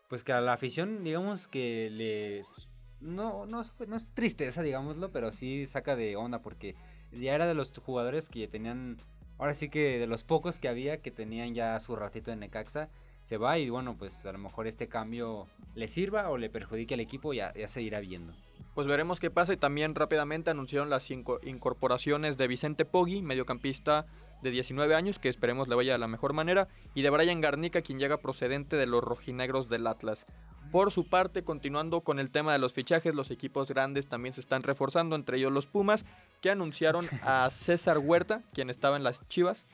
pues 0.08 0.22
que 0.22 0.32
a 0.32 0.40
la 0.40 0.52
afición, 0.52 1.04
digamos 1.04 1.48
que 1.48 1.90
les... 1.90 2.68
No, 3.00 3.44
no, 3.46 3.62
no 3.86 3.96
es 3.96 4.10
tristeza, 4.14 4.62
digámoslo, 4.62 5.10
pero 5.10 5.32
sí 5.32 5.66
saca 5.66 5.96
de 5.96 6.16
onda 6.16 6.40
porque 6.40 6.74
ya 7.12 7.34
era 7.34 7.46
de 7.46 7.54
los 7.54 7.76
jugadores 7.78 8.28
que 8.28 8.48
tenían, 8.48 8.98
ahora 9.38 9.54
sí 9.54 9.68
que 9.68 9.98
de 9.98 10.06
los 10.06 10.24
pocos 10.24 10.58
que 10.58 10.68
había 10.68 11.02
que 11.02 11.10
tenían 11.10 11.54
ya 11.54 11.78
su 11.80 11.94
ratito 11.94 12.32
en 12.32 12.40
Necaxa, 12.40 12.88
se 13.20 13.36
va 13.36 13.58
y 13.58 13.68
bueno, 13.68 13.96
pues 13.98 14.24
a 14.24 14.32
lo 14.32 14.38
mejor 14.38 14.66
este 14.66 14.88
cambio 14.88 15.46
le 15.74 15.88
sirva 15.88 16.30
o 16.30 16.38
le 16.38 16.48
perjudique 16.48 16.94
al 16.94 17.00
equipo, 17.00 17.34
ya, 17.34 17.52
ya 17.54 17.68
se 17.68 17.82
irá 17.82 18.00
viendo. 18.00 18.32
Pues 18.74 18.86
veremos 18.86 19.20
qué 19.20 19.30
pasa 19.30 19.52
y 19.52 19.56
también 19.56 19.94
rápidamente 19.94 20.50
anunciaron 20.50 20.90
las 20.90 21.10
inco- 21.10 21.40
incorporaciones 21.42 22.36
de 22.36 22.46
Vicente 22.46 22.84
Poggi, 22.84 23.22
mediocampista 23.22 24.06
de 24.46 24.52
19 24.52 24.94
años, 24.94 25.18
que 25.18 25.28
esperemos 25.28 25.66
le 25.66 25.74
vaya 25.74 25.92
de 25.92 25.98
la 25.98 26.06
mejor 26.06 26.32
manera, 26.32 26.68
y 26.94 27.02
de 27.02 27.10
Brian 27.10 27.40
Garnica, 27.40 27.82
quien 27.82 27.98
llega 27.98 28.18
procedente 28.18 28.76
de 28.76 28.86
los 28.86 29.02
rojinegros 29.02 29.68
del 29.68 29.88
Atlas. 29.88 30.24
Por 30.70 30.92
su 30.92 31.08
parte, 31.08 31.42
continuando 31.42 32.02
con 32.02 32.20
el 32.20 32.30
tema 32.30 32.52
de 32.52 32.60
los 32.60 32.72
fichajes, 32.72 33.12
los 33.12 33.32
equipos 33.32 33.68
grandes 33.68 34.06
también 34.06 34.34
se 34.34 34.40
están 34.40 34.62
reforzando, 34.62 35.16
entre 35.16 35.38
ellos 35.38 35.52
los 35.52 35.66
Pumas, 35.66 36.04
que 36.40 36.50
anunciaron 36.50 37.04
a 37.22 37.50
César 37.50 37.98
Huerta, 37.98 38.42
quien 38.54 38.70
estaba 38.70 38.96
en 38.96 39.02
las 39.02 39.26
Chivas, 39.28 39.66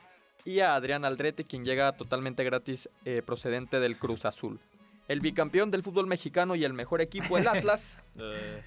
y 0.46 0.61
a 0.61 0.74
Adrián 0.74 1.04
Aldrete, 1.04 1.44
quien 1.44 1.64
llega 1.64 1.92
totalmente 1.92 2.44
gratis 2.44 2.88
eh, 3.04 3.20
procedente 3.24 3.78
del 3.78 3.98
Cruz 3.98 4.24
Azul. 4.24 4.58
El 5.06 5.20
bicampeón 5.20 5.70
del 5.70 5.82
fútbol 5.82 6.06
mexicano 6.06 6.56
y 6.56 6.64
el 6.64 6.72
mejor 6.72 7.02
equipo, 7.02 7.37
el 7.37 7.46
Atlas, 7.48 8.00
eh, 8.16 8.62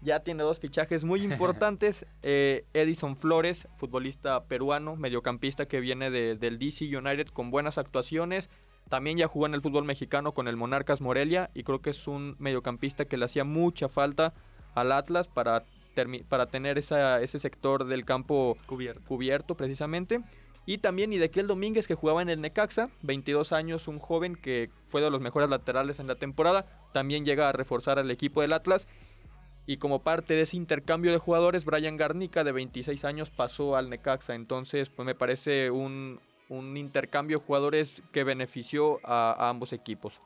ya 0.00 0.20
tiene 0.20 0.42
dos 0.42 0.60
fichajes 0.60 1.04
muy 1.04 1.20
importantes. 1.24 2.06
Eh, 2.22 2.64
Edison 2.74 3.16
Flores, 3.16 3.68
futbolista 3.76 4.44
peruano, 4.44 4.96
mediocampista 4.96 5.66
que 5.66 5.80
viene 5.80 6.10
de- 6.10 6.36
del 6.36 6.58
DC 6.58 6.84
United 6.96 7.28
con 7.28 7.50
buenas 7.50 7.78
actuaciones. 7.78 8.50
También 8.88 9.18
ya 9.18 9.26
jugó 9.26 9.46
en 9.46 9.54
el 9.54 9.62
fútbol 9.62 9.84
mexicano 9.84 10.32
con 10.32 10.46
el 10.46 10.56
Monarcas 10.56 11.00
Morelia 11.00 11.50
y 11.54 11.64
creo 11.64 11.80
que 11.80 11.90
es 11.90 12.06
un 12.06 12.36
mediocampista 12.38 13.04
que 13.06 13.16
le 13.16 13.24
hacía 13.24 13.42
mucha 13.44 13.88
falta 13.88 14.32
al 14.74 14.92
Atlas 14.92 15.26
para, 15.26 15.64
para 16.28 16.46
tener 16.46 16.78
esa- 16.78 17.20
ese 17.20 17.38
sector 17.40 17.86
del 17.86 18.04
campo 18.04 18.56
cubierto. 18.66 19.02
cubierto 19.06 19.56
precisamente. 19.56 20.20
Y 20.68 20.78
también 20.78 21.12
Idequiel 21.12 21.46
Domínguez 21.46 21.86
que 21.86 21.94
jugaba 21.94 22.22
en 22.22 22.28
el 22.28 22.40
Necaxa, 22.40 22.90
22 23.02 23.52
años, 23.52 23.86
un 23.86 24.00
joven 24.00 24.34
que 24.34 24.68
fue 24.88 25.00
de 25.00 25.10
los 25.10 25.20
mejores 25.20 25.48
laterales 25.48 26.00
en 26.00 26.08
la 26.08 26.16
temporada, 26.16 26.66
también 26.92 27.24
llega 27.24 27.48
a 27.48 27.52
reforzar 27.52 28.00
al 28.00 28.10
equipo 28.10 28.40
del 28.40 28.52
Atlas. 28.52 28.88
Y 29.66 29.78
como 29.78 30.02
parte 30.02 30.34
de 30.34 30.42
ese 30.42 30.56
intercambio 30.56 31.10
de 31.10 31.18
jugadores, 31.18 31.64
Brian 31.64 31.96
Garnica 31.96 32.44
de 32.44 32.52
26 32.52 33.04
años 33.04 33.30
pasó 33.30 33.76
al 33.76 33.90
Necaxa. 33.90 34.34
Entonces, 34.34 34.90
pues 34.90 35.04
me 35.04 35.16
parece 35.16 35.70
un, 35.70 36.20
un 36.48 36.76
intercambio 36.76 37.38
de 37.38 37.44
jugadores 37.44 38.02
que 38.12 38.22
benefició 38.22 39.00
a, 39.02 39.32
a 39.32 39.48
ambos 39.48 39.72
equipos. 39.72 40.20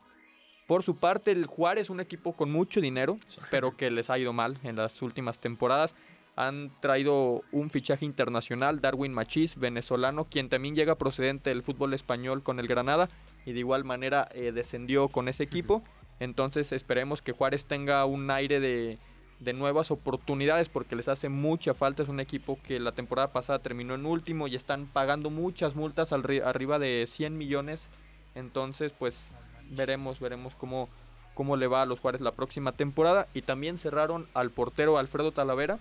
Por 0.67 0.83
su 0.83 0.95
parte, 0.95 1.31
el 1.31 1.47
Juárez, 1.47 1.89
un 1.89 1.99
equipo 1.99 2.33
con 2.33 2.51
mucho 2.51 2.79
dinero, 2.79 3.17
pero 3.49 3.75
que 3.75 3.89
les 3.91 4.09
ha 4.09 4.19
ido 4.19 4.31
mal 4.31 4.57
en 4.63 4.75
las 4.75 5.01
últimas 5.01 5.39
temporadas. 5.39 5.95
Han 6.35 6.71
traído 6.79 7.41
un 7.51 7.71
fichaje 7.71 8.05
internacional, 8.05 8.79
Darwin 8.79 9.11
Machís, 9.11 9.57
venezolano, 9.57 10.25
quien 10.25 10.49
también 10.49 10.75
llega 10.75 10.95
procedente 10.95 11.49
del 11.49 11.63
fútbol 11.63 11.93
español 11.93 12.41
con 12.41 12.59
el 12.59 12.67
Granada 12.67 13.09
y 13.45 13.51
de 13.51 13.59
igual 13.59 13.83
manera 13.83 14.29
eh, 14.33 14.51
descendió 14.53 15.09
con 15.09 15.27
ese 15.27 15.43
equipo. 15.43 15.83
Entonces 16.21 16.71
esperemos 16.71 17.21
que 17.21 17.33
Juárez 17.33 17.65
tenga 17.65 18.05
un 18.05 18.31
aire 18.31 18.61
de, 18.61 18.97
de 19.41 19.53
nuevas 19.53 19.89
oportunidades 19.91 20.69
porque 20.69 20.95
les 20.95 21.07
hace 21.07 21.27
mucha 21.27 21.73
falta. 21.73 22.03
Es 22.03 22.09
un 22.09 22.19
equipo 22.19 22.59
que 22.63 22.79
la 22.79 22.93
temporada 22.93 23.33
pasada 23.33 23.59
terminó 23.59 23.95
en 23.95 24.05
último 24.05 24.47
y 24.47 24.55
están 24.55 24.85
pagando 24.85 25.29
muchas 25.29 25.75
multas 25.75 26.13
al 26.13 26.23
arriba 26.45 26.79
de 26.79 27.05
100 27.07 27.37
millones. 27.37 27.89
Entonces 28.35 28.93
pues 28.97 29.33
veremos, 29.71 30.19
veremos 30.19 30.55
cómo, 30.55 30.89
cómo 31.33 31.57
le 31.57 31.67
va 31.67 31.81
a 31.81 31.85
los 31.85 31.99
Juárez 31.99 32.21
la 32.21 32.33
próxima 32.33 32.71
temporada. 32.73 33.27
Y 33.33 33.41
también 33.41 33.79
cerraron 33.79 34.27
al 34.33 34.51
portero 34.51 34.99
Alfredo 34.99 35.31
Talavera, 35.31 35.79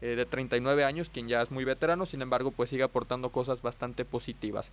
eh, 0.00 0.16
de 0.16 0.26
39 0.26 0.84
años, 0.84 1.08
quien 1.08 1.28
ya 1.28 1.42
es 1.42 1.50
muy 1.50 1.64
veterano, 1.64 2.06
sin 2.06 2.22
embargo, 2.22 2.52
pues 2.52 2.70
sigue 2.70 2.84
aportando 2.84 3.30
cosas 3.30 3.62
bastante 3.62 4.04
positivas. 4.04 4.72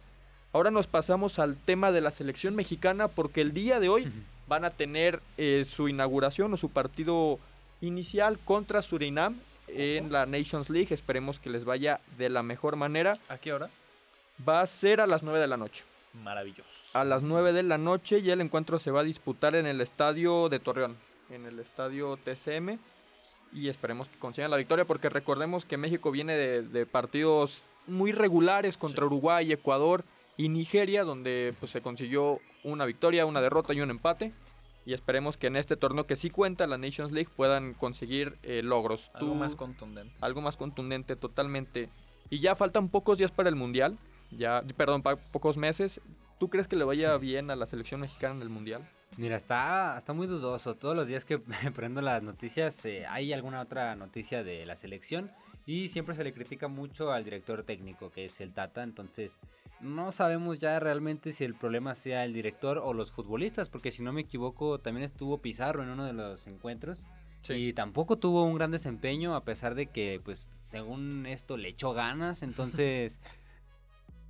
Ahora 0.54 0.72
nos 0.72 0.88
pasamos 0.88 1.40
al 1.40 1.58
tema 1.58 1.92
de 1.92 2.02
la 2.02 2.12
selección 2.12 2.56
mexicana 2.56 3.08
porque 3.08 3.42
el 3.42 3.54
día 3.54 3.80
de 3.80 3.90
hoy 3.90 4.08
van 4.48 4.64
a 4.64 4.70
tener 4.70 5.22
eh, 5.38 5.66
su 5.68 5.90
inauguración 5.90 6.54
o 6.54 6.58
su 6.58 6.70
partido 6.70 7.40
inicial 7.82 8.40
contra 8.40 8.82
Surinam 8.82 9.40
en 9.68 10.12
la 10.12 10.26
Nations 10.26 10.70
League. 10.70 10.94
Esperemos 10.94 11.40
que 11.40 11.50
les 11.50 11.66
vaya 11.66 12.00
de 12.18 12.30
la 12.30 12.44
mejor 12.44 12.76
manera. 12.76 13.18
¿A 13.30 13.38
qué 13.38 13.54
hora? 13.54 13.70
Va 14.48 14.62
a 14.62 14.68
ser 14.68 15.02
a 15.02 15.08
las 15.08 15.24
9 15.24 15.40
de 15.40 15.48
la 15.48 15.58
noche. 15.58 15.84
Maravilloso. 16.24 16.70
A 16.94 17.04
las 17.04 17.24
9 17.24 17.54
de 17.54 17.64
la 17.64 17.78
noche 17.78 18.20
y 18.20 18.30
el 18.30 18.42
encuentro 18.42 18.80
se 18.80 18.92
va 18.92 19.02
a 19.02 19.04
disputar 19.04 19.56
en 19.56 19.66
el 19.66 19.82
estadio 19.82 20.50
de 20.50 20.60
Torreón, 20.60 20.98
en 21.30 21.46
el 21.46 21.60
estadio 21.60 22.18
TCM. 22.18 22.80
Y 23.54 23.70
esperemos 23.70 24.10
que 24.10 24.20
consigan 24.20 24.52
la 24.52 24.58
victoria 24.58 24.86
porque 24.86 25.10
recordemos 25.10 25.66
que 25.66 25.78
México 25.78 26.12
viene 26.12 26.36
de, 26.36 26.62
de 26.64 26.86
partidos 26.86 27.64
muy 27.88 28.12
regulares 28.12 28.78
contra 28.78 29.04
Sí. 29.04 29.06
Uruguay, 29.08 29.52
Ecuador 29.52 30.04
y 30.38 30.50
Nigeria, 30.50 31.04
donde 31.04 31.54
pues, 31.60 31.72
se 31.72 31.82
consiguió 31.82 32.40
una 32.64 32.86
victoria, 32.86 33.26
una 33.26 33.42
derrota 33.42 33.74
y 33.74 33.82
un 33.82 33.92
empate. 33.92 34.34
Y 34.86 34.94
esperemos 34.94 35.36
que 35.38 35.48
en 35.48 35.56
este 35.56 35.76
torneo 35.78 36.06
que 36.06 36.16
sí 36.16 36.30
cuenta, 36.30 36.68
la 36.68 36.78
Nations 36.78 37.12
League, 37.12 37.30
puedan 37.36 37.74
conseguir 37.74 38.38
eh, 38.44 38.62
logros. 38.64 39.10
Algo 39.16 39.30
Tú- 39.30 39.36
más 39.36 39.56
contundente. 39.56 40.14
algo 40.22 40.42
más 40.42 40.58
contundente 40.58 41.16
totalmente. 41.16 41.90
Y 42.30 42.40
ya 42.40 42.56
faltan 42.56 42.90
pocos 42.90 43.18
días 43.18 43.32
para 43.32 43.50
el 43.50 43.56
Mundial. 43.56 43.98
Ya, 44.32 44.64
perdón, 44.78 45.02
pa- 45.02 45.16
pocos 45.16 45.58
meses. 45.58 46.02
¿Tú 46.40 46.50
crees 46.50 46.68
que 46.68 46.76
le 46.76 46.84
vaya 46.84 47.18
bien 47.18 47.50
a 47.50 47.56
la 47.56 47.66
selección 47.66 48.02
mexicana 48.02 48.36
en 48.36 48.42
el 48.42 48.50
Mundial? 48.50 48.88
Mira, 49.18 49.38
está, 49.38 49.98
está 49.98 50.14
muy 50.14 50.28
dudoso. 50.28 50.76
Todos 50.76 50.96
los 50.96 51.08
días 51.08 51.24
que 51.26 51.40
prendo 51.76 52.02
las 52.02 52.22
noticias 52.22 52.84
eh, 52.86 53.06
hay 53.08 53.32
alguna 53.34 53.62
otra 53.62 53.96
noticia 53.96 54.44
de 54.44 54.66
la 54.66 54.76
selección 54.76 55.32
y 55.66 55.88
siempre 55.88 56.16
se 56.16 56.24
le 56.24 56.34
critica 56.34 56.68
mucho 56.68 57.12
al 57.12 57.24
director 57.24 57.64
técnico, 57.64 58.12
que 58.12 58.26
es 58.26 58.40
el 58.42 58.54
Tata. 58.54 58.84
Entonces, 58.84 59.40
no 59.82 60.12
sabemos 60.12 60.60
ya 60.60 60.80
realmente 60.80 61.32
si 61.32 61.44
el 61.44 61.56
problema 61.56 61.96
sea 61.96 62.24
el 62.24 62.34
director 62.34 62.78
o 62.78 62.94
los 62.94 63.12
futbolistas, 63.12 63.70
porque 63.70 63.92
si 63.92 64.04
no 64.04 64.14
me 64.14 64.22
equivoco, 64.22 64.80
también 64.80 65.04
estuvo 65.04 65.40
Pizarro 65.40 65.84
en 65.84 65.90
uno 65.90 66.06
de 66.06 66.14
los 66.14 66.46
encuentros. 66.48 67.06
Y 67.48 67.74
tampoco 67.74 68.18
tuvo 68.18 68.44
un 68.44 68.56
gran 68.56 68.72
desempeño, 68.72 69.36
a 69.36 69.44
pesar 69.44 69.76
de 69.76 69.86
que, 69.86 70.20
pues, 70.24 70.50
según 70.64 71.28
esto, 71.28 71.58
le 71.58 71.70
echó 71.70 71.94
ganas. 71.94 72.42
Entonces... 72.42 73.20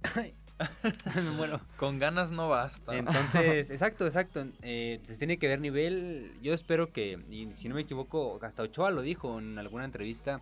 muero. 1.36 1.59
Con 1.77 1.99
ganas 1.99 2.31
no 2.31 2.49
basta. 2.49 2.95
Entonces, 2.95 3.69
exacto, 3.71 4.05
exacto. 4.05 4.45
eh, 4.61 4.99
se 5.03 5.17
tiene 5.17 5.38
que 5.38 5.47
ver 5.47 5.59
nivel. 5.59 6.31
Yo 6.41 6.53
espero 6.53 6.91
que, 6.91 7.19
y 7.29 7.51
si 7.55 7.69
no 7.69 7.75
me 7.75 7.81
equivoco, 7.81 8.39
hasta 8.41 8.63
Ochoa 8.63 8.91
lo 8.91 9.01
dijo 9.01 9.39
en 9.39 9.57
alguna 9.57 9.86
entrevista. 9.86 10.41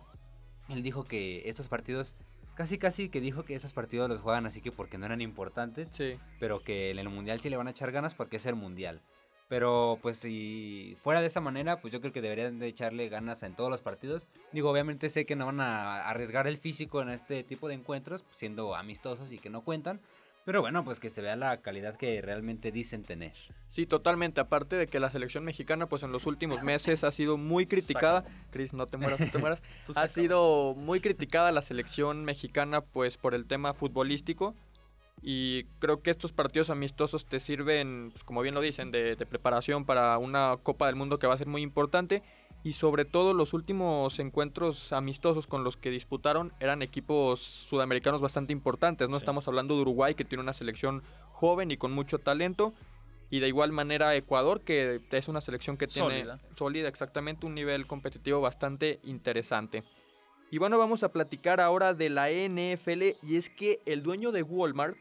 Él 0.68 0.82
dijo 0.82 1.04
que 1.04 1.48
estos 1.48 1.68
partidos, 1.68 2.16
casi 2.54 2.78
casi 2.78 3.08
que 3.08 3.20
dijo 3.20 3.44
que 3.44 3.54
esos 3.54 3.72
partidos 3.72 4.08
los 4.08 4.20
juegan 4.20 4.46
así 4.46 4.60
que 4.60 4.72
porque 4.72 4.98
no 4.98 5.06
eran 5.06 5.20
importantes, 5.20 5.88
Sí. 5.90 6.16
pero 6.40 6.60
que 6.62 6.90
en 6.90 6.98
el 6.98 7.08
mundial 7.08 7.40
sí 7.40 7.50
le 7.50 7.56
van 7.56 7.66
a 7.68 7.70
echar 7.72 7.92
ganas 7.92 8.14
porque 8.14 8.36
es 8.36 8.46
el 8.46 8.54
mundial. 8.54 9.00
Pero 9.48 9.98
pues 10.00 10.18
si 10.18 10.96
fuera 11.02 11.20
de 11.20 11.26
esa 11.26 11.40
manera, 11.42 11.80
pues 11.82 11.92
yo 11.92 12.00
creo 12.00 12.12
que 12.14 12.22
deberían 12.22 12.58
de 12.58 12.66
echarle 12.66 13.10
ganas 13.10 13.42
en 13.42 13.54
todos 13.54 13.70
los 13.70 13.82
partidos. 13.82 14.30
Digo, 14.52 14.70
obviamente 14.70 15.10
sé 15.10 15.26
que 15.26 15.36
no 15.36 15.44
van 15.46 15.60
a 15.60 16.08
arriesgar 16.08 16.46
el 16.46 16.56
físico 16.56 17.02
en 17.02 17.10
este 17.10 17.44
tipo 17.44 17.68
de 17.68 17.74
encuentros, 17.74 18.22
pues, 18.22 18.36
siendo 18.38 18.74
amistosos 18.74 19.30
y 19.32 19.38
que 19.38 19.50
no 19.50 19.60
cuentan. 19.62 20.00
Pero 20.44 20.60
bueno, 20.60 20.84
pues 20.84 21.00
que 21.00 21.08
se 21.08 21.22
vea 21.22 21.36
la 21.36 21.62
calidad 21.62 21.96
que 21.96 22.20
realmente 22.20 22.70
dicen 22.70 23.02
tener. 23.02 23.32
Sí, 23.68 23.86
totalmente. 23.86 24.40
Aparte 24.40 24.76
de 24.76 24.86
que 24.86 25.00
la 25.00 25.10
selección 25.10 25.42
mexicana, 25.44 25.86
pues 25.86 26.02
en 26.02 26.12
los 26.12 26.26
últimos 26.26 26.62
meses 26.62 27.02
ha 27.02 27.10
sido 27.10 27.38
muy 27.38 27.66
criticada. 27.66 28.24
Chris, 28.50 28.74
no 28.74 28.86
te 28.86 28.98
mueras, 28.98 29.20
no 29.20 29.30
te 29.30 29.38
mueras. 29.38 29.62
Ha 29.96 30.08
sido 30.08 30.74
muy 30.74 31.00
criticada 31.00 31.50
la 31.50 31.62
selección 31.62 32.24
mexicana, 32.24 32.82
pues 32.82 33.16
por 33.16 33.34
el 33.34 33.46
tema 33.46 33.72
futbolístico. 33.72 34.54
Y 35.22 35.64
creo 35.78 36.02
que 36.02 36.10
estos 36.10 36.32
partidos 36.32 36.68
amistosos 36.68 37.24
te 37.24 37.40
sirven, 37.40 38.10
pues, 38.12 38.24
como 38.24 38.42
bien 38.42 38.54
lo 38.54 38.60
dicen, 38.60 38.90
de, 38.90 39.16
de 39.16 39.26
preparación 39.26 39.86
para 39.86 40.18
una 40.18 40.58
Copa 40.62 40.86
del 40.86 40.96
Mundo 40.96 41.18
que 41.18 41.26
va 41.26 41.32
a 41.32 41.38
ser 41.38 41.46
muy 41.46 41.62
importante. 41.62 42.22
Y 42.64 42.72
sobre 42.72 43.04
todo 43.04 43.34
los 43.34 43.52
últimos 43.52 44.18
encuentros 44.18 44.92
amistosos 44.92 45.46
con 45.46 45.62
los 45.64 45.76
que 45.76 45.90
disputaron 45.90 46.52
eran 46.60 46.80
equipos 46.82 47.40
sudamericanos 47.40 48.20
bastante 48.22 48.52
importantes. 48.54 49.08
No 49.08 49.18
Sí. 49.18 49.22
estamos 49.22 49.46
hablando 49.46 49.74
de 49.76 49.82
Uruguay, 49.82 50.14
que 50.14 50.24
tiene 50.24 50.42
una 50.42 50.54
selección 50.54 51.02
joven 51.32 51.70
y 51.70 51.76
con 51.76 51.92
mucho 51.92 52.18
talento. 52.18 52.72
Y 53.30 53.40
de 53.40 53.48
igual 53.48 53.70
manera 53.72 54.14
Ecuador, 54.16 54.62
que 54.62 55.00
es 55.10 55.28
una 55.28 55.40
selección 55.42 55.76
que 55.76 55.86
tiene 55.88 56.20
Sólida. 56.20 56.40
sólida, 56.56 56.88
exactamente, 56.88 57.44
un 57.46 57.54
nivel 57.54 57.86
competitivo 57.86 58.40
bastante 58.40 58.98
interesante. 59.04 59.82
Y 60.50 60.58
bueno, 60.58 60.78
vamos 60.78 61.02
a 61.02 61.10
platicar 61.12 61.60
ahora 61.60 61.94
de 61.94 62.08
la 62.10 62.30
NFL 62.30 63.16
y 63.22 63.36
es 63.36 63.50
que 63.50 63.80
el 63.86 64.02
dueño 64.02 64.30
de 64.32 64.42
Walmart. 64.42 64.96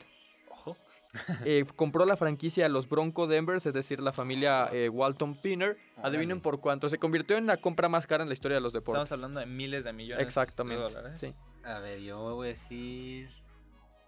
Eh, 1.46 1.66
compró 1.76 2.06
la 2.06 2.18
franquicia 2.18 2.64
de 2.64 2.70
los 2.70 2.90
Bronco 2.90 3.28
Denvers, 3.28 3.66
es 3.66 3.74
decir, 3.74 4.00
la 4.02 4.14
familia 4.14 4.70
eh, 4.72 4.90
Walton 4.90 5.36
Pinner. 5.42 5.78
Adivinen 6.02 6.32
Órale. 6.38 6.42
por 6.42 6.60
cuánto. 6.60 6.90
Se 6.90 6.98
convirtió 6.98 7.38
en 7.38 7.46
la 7.48 7.58
compra 7.58 7.88
más 7.90 8.08
cara 8.08 8.24
en 8.24 8.30
la 8.30 8.34
historia 8.34 8.56
de 8.56 8.62
los 8.62 8.74
deportes. 8.74 9.04
Estamos 9.04 9.12
hablando 9.24 9.40
de 9.40 9.46
miles 9.46 9.84
de 9.84 9.94
millones 9.94 10.26
Exactamente. 10.26 10.82
de 10.84 10.90
dólares. 10.90 11.20
sí. 11.20 11.34
A 11.66 11.80
ver, 11.80 12.00
yo 12.02 12.20
voy 12.20 12.48
a 12.48 12.50
decir 12.50 13.30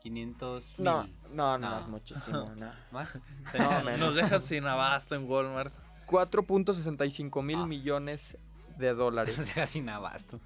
500 0.01 0.75
No, 0.79 1.03
mil. 1.03 1.15
no, 1.31 1.57
no, 1.57 1.69
No. 1.69 1.79
es 1.79 1.87
muchísimo. 1.87 2.51
no. 2.57 2.71
¿Más? 2.91 3.23
No, 3.57 3.81
menos. 3.83 3.99
Nos 3.99 4.15
dejas 4.15 4.43
sin 4.43 4.65
abasto 4.65 5.15
en 5.15 5.29
Walmart. 5.29 5.73
4.65 6.07 7.41
mil 7.43 7.59
Ah. 7.59 7.65
millones 7.65 8.37
de 8.77 8.93
dólares, 8.93 9.39
O 9.39 9.45
sea, 9.45 9.65
sin 9.67 9.87
abasto. 9.89 10.39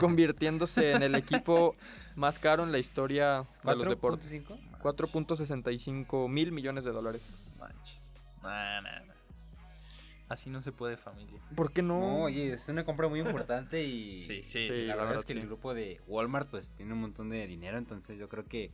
convirtiéndose 0.00 0.92
en 0.92 1.02
el 1.02 1.14
equipo 1.14 1.74
más 2.16 2.38
caro 2.38 2.64
en 2.64 2.72
la 2.72 2.78
historia 2.78 3.42
de 3.62 3.76
los 3.76 3.86
deportes. 3.88 4.32
4.5? 4.32 4.58
4.65 4.84 6.28
mil 6.28 6.52
millones 6.52 6.84
de 6.84 6.92
dólares. 6.92 7.54
Manches. 7.58 8.00
Nah, 8.42 8.80
nah, 8.82 9.00
nah. 9.00 9.14
Así 10.28 10.50
no 10.50 10.62
se 10.62 10.72
puede, 10.72 10.96
familia. 10.96 11.40
¿Por 11.54 11.72
qué 11.72 11.82
no? 11.82 12.00
No, 12.00 12.16
oye, 12.24 12.52
es 12.52 12.68
una 12.68 12.84
compra 12.84 13.08
muy 13.08 13.20
importante 13.20 13.82
y 13.84 14.22
Sí, 14.26 14.42
sí. 14.42 14.62
Sí, 14.64 14.68
la 14.68 14.74
la 14.88 14.94
verdad 14.94 14.96
verdad, 15.08 15.20
es 15.20 15.24
que 15.26 15.32
sí. 15.34 15.38
el 15.38 15.46
grupo 15.46 15.74
de 15.74 16.00
Walmart 16.06 16.48
pues 16.50 16.70
tiene 16.72 16.92
un 16.94 17.00
montón 17.00 17.28
de 17.30 17.46
dinero, 17.46 17.78
entonces 17.78 18.18
yo 18.18 18.28
creo 18.28 18.44
que 18.44 18.70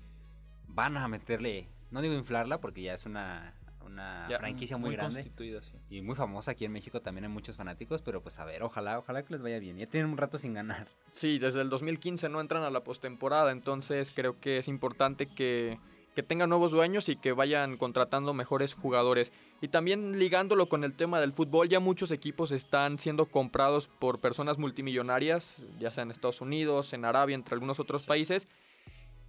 van 0.69 0.97
a 0.97 1.09
meterle, 1.09 1.69
no 1.91 2.01
digo 2.03 2.15
inflarla 2.15 2.59
porque 2.61 2.83
ya 2.83 2.95
es 2.95 3.05
una, 3.05 3.53
una 3.85 4.29
Ya, 4.31 4.39
franquicia 4.39 4.77
muy, 4.77 4.93
grande 4.93 5.15
constituida, 5.17 5.61
sí. 5.63 5.77
y 5.91 6.01
muy 6.03 6.15
famosa 6.15 6.53
aquí 6.53 6.65
en 6.65 6.73
México, 6.73 7.01
también 7.03 7.25
hay 7.25 7.31
muchos 7.31 7.57
fanáticos, 7.57 8.01
pero 8.01 8.23
pues 8.23 8.39
a 8.39 8.45
ver, 8.45 8.63
ojalá, 8.63 8.99
ojalá 9.01 9.25
que 9.25 9.33
les 9.33 9.43
vaya 9.43 9.59
bien. 9.59 9.77
Ya 9.77 9.87
tienen 9.87 10.09
un 10.11 10.17
rato 10.19 10.39
sin 10.39 10.55
ganar. 10.55 10.87
Sí, 11.13 11.41
desde 11.41 11.61
el 11.63 11.69
2015 11.69 12.29
no 12.29 12.41
entran 12.41 12.63
a 12.63 12.71
la 12.71 12.85
postemporada, 12.85 13.51
entonces 13.51 14.13
creo 14.15 14.39
que 14.39 14.59
es 14.59 14.69
importante 14.69 15.27
que, 15.27 15.81
que 16.15 16.23
tengan 16.23 16.49
nuevos 16.49 16.73
dueños 16.73 17.09
y 17.09 17.17
que 17.17 17.33
vayan 17.33 17.77
contratando 17.77 18.35
mejores 18.35 18.75
jugadores. 18.75 19.33
Y 19.61 19.69
también 19.69 20.19
ligándolo 20.19 20.69
con 20.69 20.85
el 20.85 20.95
tema 20.95 21.21
del 21.21 21.33
fútbol, 21.33 21.69
ya 21.69 21.81
muchos 21.81 22.11
equipos 22.11 22.51
están 22.51 22.99
siendo 22.99 23.27
comprados 23.27 23.89
por 23.89 24.21
personas 24.21 24.59
multimillonarias, 24.59 25.57
ya 25.79 25.91
sea 25.91 26.03
en 26.03 26.11
Estados 26.11 26.41
Unidos, 26.41 26.93
en 26.93 27.05
Arabia, 27.05 27.35
entre 27.35 27.55
algunos 27.55 27.79
otros 27.79 28.07
países. 28.07 28.49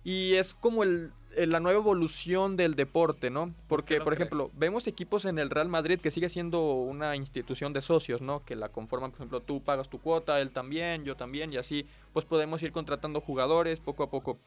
Y 0.04 0.34
es 0.34 0.56
como 0.56 0.82
el, 0.82 1.12
la 1.36 1.60
nueva 1.60 1.80
evolución 1.80 2.58
del 2.58 2.76
deporte, 2.76 3.30
¿no? 3.30 3.54
Porque, 3.68 3.98
por 3.98 4.16
crees? 4.16 4.22
ejemplo, 4.22 4.50
vemos 4.56 4.88
equipos 4.88 5.26
en 5.26 5.38
el 5.38 5.52
Real 5.52 5.70
Madrid 5.70 6.00
que 6.02 6.10
sigue 6.10 6.30
siendo 6.30 6.74
una 6.74 7.16
institución 7.16 7.72
de 7.72 7.82
socios, 7.84 8.20
¿no? 8.20 8.44
Que 8.44 8.56
la 8.56 8.70
conforman, 8.70 9.12
por 9.12 9.20
ejemplo, 9.20 9.42
tú 9.42 9.62
pagas 9.62 9.90
tu 9.90 10.00
cuota, 10.00 10.42
él 10.42 10.50
también, 10.50 11.04
yo 11.04 11.16
también, 11.16 11.54
y 11.54 11.58
así, 11.58 11.86
pues 12.14 12.26
podemos 12.26 12.64
ir 12.64 12.72
contratando 12.72 13.22
jugadores 13.22 13.80
poco 13.80 14.02
a 14.02 14.10
poco. 14.10 14.40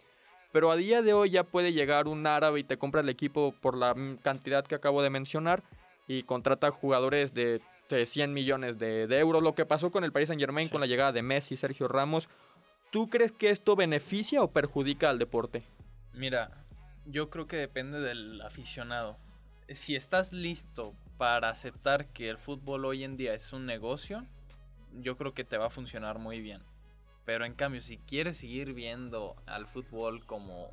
Pero 0.55 0.71
a 0.71 0.77
día 0.77 1.03
de 1.03 1.13
hoy 1.13 1.31
ya 1.31 1.43
puede 1.43 1.73
llegar 1.73 2.07
un 2.07 2.29
árabe 2.29 2.61
y 2.61 2.63
te 2.65 2.77
compra 2.79 3.01
el 3.01 3.09
equipo 3.09 3.53
por 3.61 3.77
la 3.77 3.93
cantidad 4.23 4.65
que 4.65 4.77
acabo 4.77 5.03
de 5.03 5.11
mencionar 5.11 5.65
y 6.07 6.23
contrata 6.23 6.71
jugadores 6.71 7.35
de, 7.35 7.61
de 7.89 8.07
100 8.07 8.33
millones 8.33 8.79
de, 8.79 9.09
de 9.09 9.19
euros. 9.19 9.43
Lo 9.43 9.57
que 9.57 9.67
pasó 9.67 9.91
con 9.91 10.05
el 10.05 10.13
Paris 10.13 10.29
Saint 10.29 10.39
Germain 10.39 10.69
Sí. 10.69 10.71
con 10.71 10.81
la 10.81 10.87
llegada 10.87 11.11
de 11.11 11.23
Messi, 11.23 11.57
Sergio 11.57 11.89
Ramos. 11.89 12.29
¿Tú 12.93 13.11
crees 13.11 13.33
que 13.33 13.51
esto 13.51 13.75
beneficia 13.75 14.45
o 14.45 14.53
perjudica 14.53 15.11
al 15.11 15.19
deporte? 15.19 15.65
Mira, 16.13 16.65
yo 17.05 17.31
creo 17.31 17.49
que 17.49 17.57
depende 17.57 17.99
del 17.99 18.41
aficionado. 18.41 19.17
Si 19.71 19.97
estás 19.97 20.33
listo 20.33 20.95
para 21.19 21.49
aceptar 21.49 22.07
que 22.13 22.29
el 22.31 22.39
fútbol 22.39 22.85
hoy 22.85 23.03
en 23.03 23.17
día 23.17 23.35
es 23.35 23.53
un 23.53 23.67
negocio, 23.67 24.25
yo 24.93 25.17
creo 25.17 25.35
que 25.35 25.43
te 25.43 25.57
va 25.59 25.67
a 25.67 25.71
funcionar 25.71 26.21
muy 26.21 26.41
bien. 26.41 26.63
Pero 27.25 27.45
en 27.45 27.55
cambio, 27.55 27.81
si 27.81 27.99
quieres 27.99 28.37
seguir 28.37 28.75
viendo 28.75 29.35
al 29.47 29.67
fútbol 29.67 30.25
como, 30.27 30.71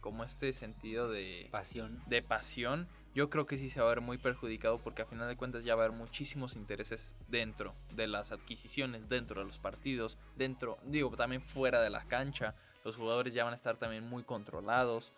como 0.00 0.22
este 0.24 0.52
sentido 0.52 1.08
de, 1.10 1.48
Pasión. 1.50 2.00
de 2.06 2.22
pasión, 2.22 2.88
yo 3.14 3.30
creo 3.30 3.46
que 3.46 3.58
sí 3.58 3.68
se 3.68 3.80
va 3.80 3.86
a 3.86 3.94
ver 3.94 4.00
muy 4.00 4.16
perjudicado 4.16 4.78
porque 4.78 5.02
a 5.02 5.06
final 5.06 5.26
de 5.28 5.36
cuentas 5.36 5.64
ya 5.64 5.74
va 5.74 5.82
a 5.82 5.86
haber 5.86 5.98
muchísimos 5.98 6.54
intereses 6.54 7.16
dentro 7.26 7.74
de 7.94 8.06
las 8.06 8.30
adquisiciones, 8.30 9.08
dentro 9.08 9.40
de 9.40 9.46
los 9.46 9.58
partidos, 9.58 10.16
dentro, 10.36 10.78
digo, 10.84 11.10
también 11.16 11.42
fuera 11.42 11.80
de 11.82 11.90
la 11.90 12.04
cancha. 12.04 12.54
Los 12.84 12.94
jugadores 12.94 13.34
ya 13.34 13.42
van 13.44 13.52
a 13.54 13.56
estar 13.56 13.76
también 13.76 14.08
muy 14.08 14.22
controlados. 14.22 15.12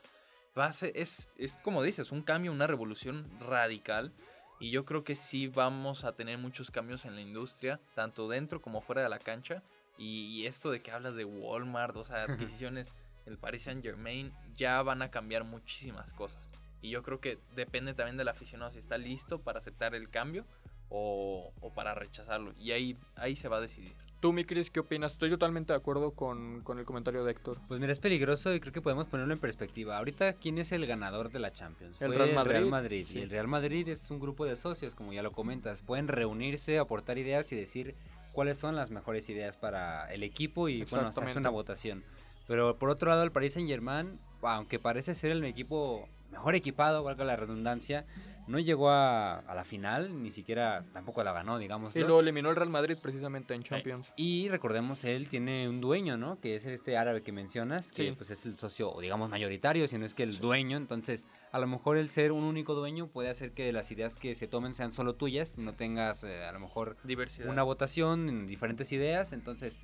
Va 0.59 0.67
a 0.67 0.73
ser- 0.73 0.93
es, 0.95 1.29
es 1.37 1.59
como 1.59 1.83
dices, 1.83 2.11
un 2.11 2.23
cambio, 2.23 2.53
una 2.53 2.67
revolución 2.67 3.29
radical. 3.39 4.13
Y 4.59 4.71
yo 4.71 4.85
creo 4.85 5.05
que 5.05 5.15
sí 5.15 5.47
vamos 5.47 6.05
a 6.05 6.13
tener 6.15 6.37
muchos 6.39 6.71
cambios 6.71 7.05
en 7.05 7.15
la 7.15 7.21
industria, 7.21 7.81
tanto 7.95 8.29
dentro 8.29 8.61
como 8.63 8.81
fuera 8.81 9.03
de 9.03 9.09
la 9.09 9.19
cancha. 9.19 9.63
Y 9.99 10.47
esto 10.47 10.71
de 10.71 10.81
que 10.83 10.91
hablas 10.91 11.15
de 11.15 11.25
Walmart, 11.25 11.95
o 11.97 12.05
sea, 12.05 12.25
adquisiciones, 12.25 12.93
el 13.27 13.37
Paris 13.37 13.65
Saint 13.65 13.83
Germain, 13.83 14.33
ya 14.57 14.81
van 14.83 15.03
a 15.03 15.11
cambiar 15.11 15.45
muchísimas 15.45 16.13
cosas. 16.15 16.43
Y 16.81 16.91
yo 16.91 17.03
creo 17.03 17.21
que 17.21 17.39
depende 17.55 17.93
también 17.93 18.17
del 18.17 18.29
aficionado 18.29 18.71
si 18.73 18.79
está 18.79 18.97
listo 18.97 19.41
para 19.41 19.59
aceptar 19.59 19.95
el 19.95 20.09
cambio 20.09 20.47
o, 20.89 21.53
o 21.61 21.75
para 21.75 21.95
rechazarlo. 21.95 22.55
Y 22.57 22.73
ahí, 22.73 22.97
ahí 23.17 23.37
se 23.37 23.49
va 23.49 23.59
a 23.59 23.61
decidir. 23.61 23.93
Tú, 24.21 24.33
mi 24.33 24.45
Cris, 24.45 24.71
¿qué 24.71 24.81
opinas? 24.81 25.13
Estoy 25.13 25.31
totalmente 25.31 25.73
de 25.73 25.79
acuerdo 25.79 26.13
con, 26.13 26.63
con 26.63 26.79
el 26.79 26.85
comentario 26.85 27.25
de 27.25 27.33
Héctor. 27.33 27.59
Pues 27.69 27.81
mira, 27.81 27.93
es 27.93 28.01
peligroso 28.01 28.55
y 28.55 28.61
creo 28.61 28.73
que 28.73 28.83
podemos 28.83 29.07
ponerlo 29.07 29.33
en 29.33 29.41
perspectiva. 29.41 29.99
Ahorita, 29.99 30.33
¿quién 30.35 30.59
es 30.59 30.73
el 30.73 30.87
ganador 30.87 31.31
de 31.31 31.39
la 31.39 31.53
Champions? 31.53 32.01
El 32.01 32.09
Fue 32.09 32.17
Real 32.19 32.35
Madrid, 32.35 32.51
Real 32.53 32.67
Madrid. 32.67 33.07
sí. 33.09 33.19
Y 33.19 33.23
el 33.23 33.31
Real 33.31 33.49
Madrid 33.49 33.89
es 33.89 34.11
un 34.11 34.19
grupo 34.19 34.45
de 34.47 34.57
socios, 34.57 34.95
como 34.95 35.13
ya 35.13 35.23
lo 35.23 35.33
comentas. 35.33 35.83
Pueden 35.83 36.09
reunirse, 36.09 36.79
aportar 36.79 37.19
ideas 37.19 37.51
y 37.53 37.57
decir 37.57 37.95
cuáles 38.33 38.59
son 38.59 38.77
las 38.77 38.91
mejores 38.91 39.29
ideas 39.29 39.57
para 39.57 40.13
el 40.13 40.23
equipo 40.23 40.69
y 40.69 40.85
bueno, 40.85 41.13
se 41.13 41.21
hace 41.21 41.39
una 41.39 41.51
votación. 41.51 42.05
Pero 42.47 42.79
por 42.79 42.91
otro 42.91 43.11
lado, 43.11 43.23
el 43.23 43.33
Paris 43.33 43.55
Saint 43.55 43.69
Germain, 43.69 44.19
aunque 44.43 44.79
parece 44.79 45.15
ser 45.15 45.33
el 45.33 45.45
equipo 45.45 46.09
mejor 46.31 46.55
equipado, 46.55 47.03
valga 47.03 47.25
la 47.25 47.37
redundancia, 47.37 48.05
no 48.47 48.59
llegó 48.59 48.91
a, 48.91 49.39
a 49.41 49.55
la 49.55 49.65
final, 49.65 50.23
ni 50.23 50.33
siquiera 50.33 50.85
tampoco 50.93 51.23
la 51.23 51.33
ganó, 51.33 51.59
digamos. 51.59 51.95
Y 51.95 52.01
lo 52.01 52.19
eliminó 52.19 52.51
el 52.51 52.57
Real 52.57 52.71
Madrid 52.71 52.97
precisamente 53.01 53.55
en 53.55 53.63
Champions. 53.63 54.09
Y 54.17 54.49
recordemos, 54.49 55.05
él 55.05 55.29
tiene 55.29 55.69
un 55.69 55.81
dueño, 55.81 56.17
¿no? 56.17 56.41
Que 56.41 56.57
es 56.57 56.67
este 56.67 56.97
árabe 56.97 57.23
que 57.23 57.31
mencionas, 57.31 57.93
que 57.93 58.09
Sí. 58.09 58.13
pues 58.17 58.31
es 58.31 58.45
el 58.47 58.59
socio, 58.59 58.93
digamos, 59.01 59.29
mayoritario, 59.31 59.87
si 59.87 59.99
no 59.99 60.07
es 60.07 60.15
que 60.15 60.25
el 60.25 60.39
dueño. 60.39 60.77
Entonces, 60.79 61.27
a 61.53 61.61
lo 61.61 61.69
mejor 61.69 61.97
el 61.97 62.09
ser 62.09 62.33
un 62.33 62.43
único 62.43 62.75
dueño 62.75 63.07
puede 63.09 63.29
hacer 63.29 63.53
que 63.53 63.73
las 63.73 63.93
ideas 63.93 64.19
que 64.19 64.35
se 64.35 64.49
tomen 64.49 64.75
sean 64.75 64.93
solo 64.93 65.15
tuyas, 65.15 65.57
no 65.57 65.75
tengas 65.75 66.25
eh, 66.25 66.43
a 66.45 66.51
lo 66.51 66.59
mejor 66.59 66.97
Diversidad. 67.05 67.49
una 67.51 67.63
votación 67.63 68.29
en 68.29 68.47
diferentes 68.49 68.91
ideas. 68.91 69.33
Entonces, 69.33 69.79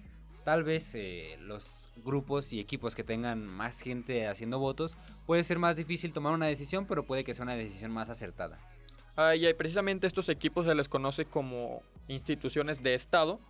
tal 0.46 0.62
vez 0.62 0.94
eh, 0.94 1.36
los 1.40 1.88
grupos 2.04 2.52
y 2.52 2.60
equipos 2.60 2.94
que 2.94 3.02
tengan 3.02 3.44
más 3.44 3.80
gente 3.80 4.28
haciendo 4.28 4.60
votos, 4.60 4.96
puede 5.26 5.42
ser 5.42 5.58
más 5.58 5.74
difícil 5.74 6.12
tomar 6.12 6.34
una 6.34 6.46
decisión, 6.46 6.86
pero 6.86 7.02
puede 7.02 7.24
que 7.24 7.34
sea 7.34 7.42
una 7.42 7.56
decisión 7.56 7.90
más 7.90 8.10
acertada. 8.10 8.56
Ah, 9.16 9.34
y 9.34 9.52
precisamente 9.54 10.06
estos 10.06 10.28
equipos 10.28 10.64
se 10.64 10.76
les 10.76 10.88
conoce 10.88 11.24
como 11.24 11.82
instituciones 12.06 12.80
de 12.80 12.94
Estado. 12.94 13.40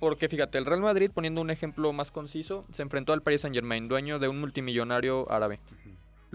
Porque 0.00 0.30
fíjate, 0.30 0.56
el 0.56 0.64
Real 0.64 0.80
Madrid, 0.80 1.10
poniendo 1.12 1.42
un 1.42 1.50
ejemplo 1.50 1.92
más 1.92 2.10
conciso, 2.10 2.64
se 2.72 2.80
enfrentó 2.80 3.12
al 3.12 3.20
Paris 3.20 3.42
Saint 3.42 3.54
Germain, 3.54 3.86
dueño 3.86 4.18
de 4.18 4.28
un 4.28 4.40
multimillonario 4.40 5.30
árabe. 5.30 5.60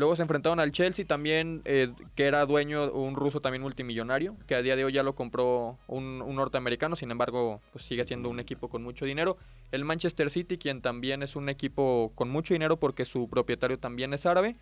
Luego 0.02 0.16
se 0.16 0.24
enfrentaron 0.24 0.60
al 0.60 0.72
Chelsea 0.72 1.06
también, 1.06 1.62
eh, 1.64 1.94
que 2.16 2.26
era 2.26 2.44
dueño 2.48 2.92
un 2.92 3.16
ruso 3.16 3.40
también 3.40 3.62
multimillonario, 3.62 4.36
que 4.48 4.56
a 4.56 4.64
día 4.64 4.76
de 4.76 4.84
hoy 4.84 4.94
ya 4.94 5.04
lo 5.04 5.14
compró 5.14 5.78
un, 5.86 6.24
un 6.24 6.36
norteamericano, 6.38 6.96
sin 6.96 7.12
embargo, 7.12 7.62
pues 7.72 7.86
sigue 7.86 8.04
siendo 8.06 8.28
un 8.28 8.40
equipo 8.40 8.68
con 8.68 8.82
mucho 8.82 9.06
dinero. 9.06 9.38
El 9.72 9.86
Manchester 9.86 10.32
City, 10.32 10.58
quien 10.58 10.82
también 10.82 11.22
es 11.22 11.36
un 11.36 11.50
equipo 11.50 12.14
con 12.16 12.32
mucho 12.32 12.56
dinero 12.56 12.78
porque 12.78 13.06
su 13.06 13.30
propietario 13.30 13.78
también 13.78 14.12
es 14.16 14.26
árabe. 14.26 14.56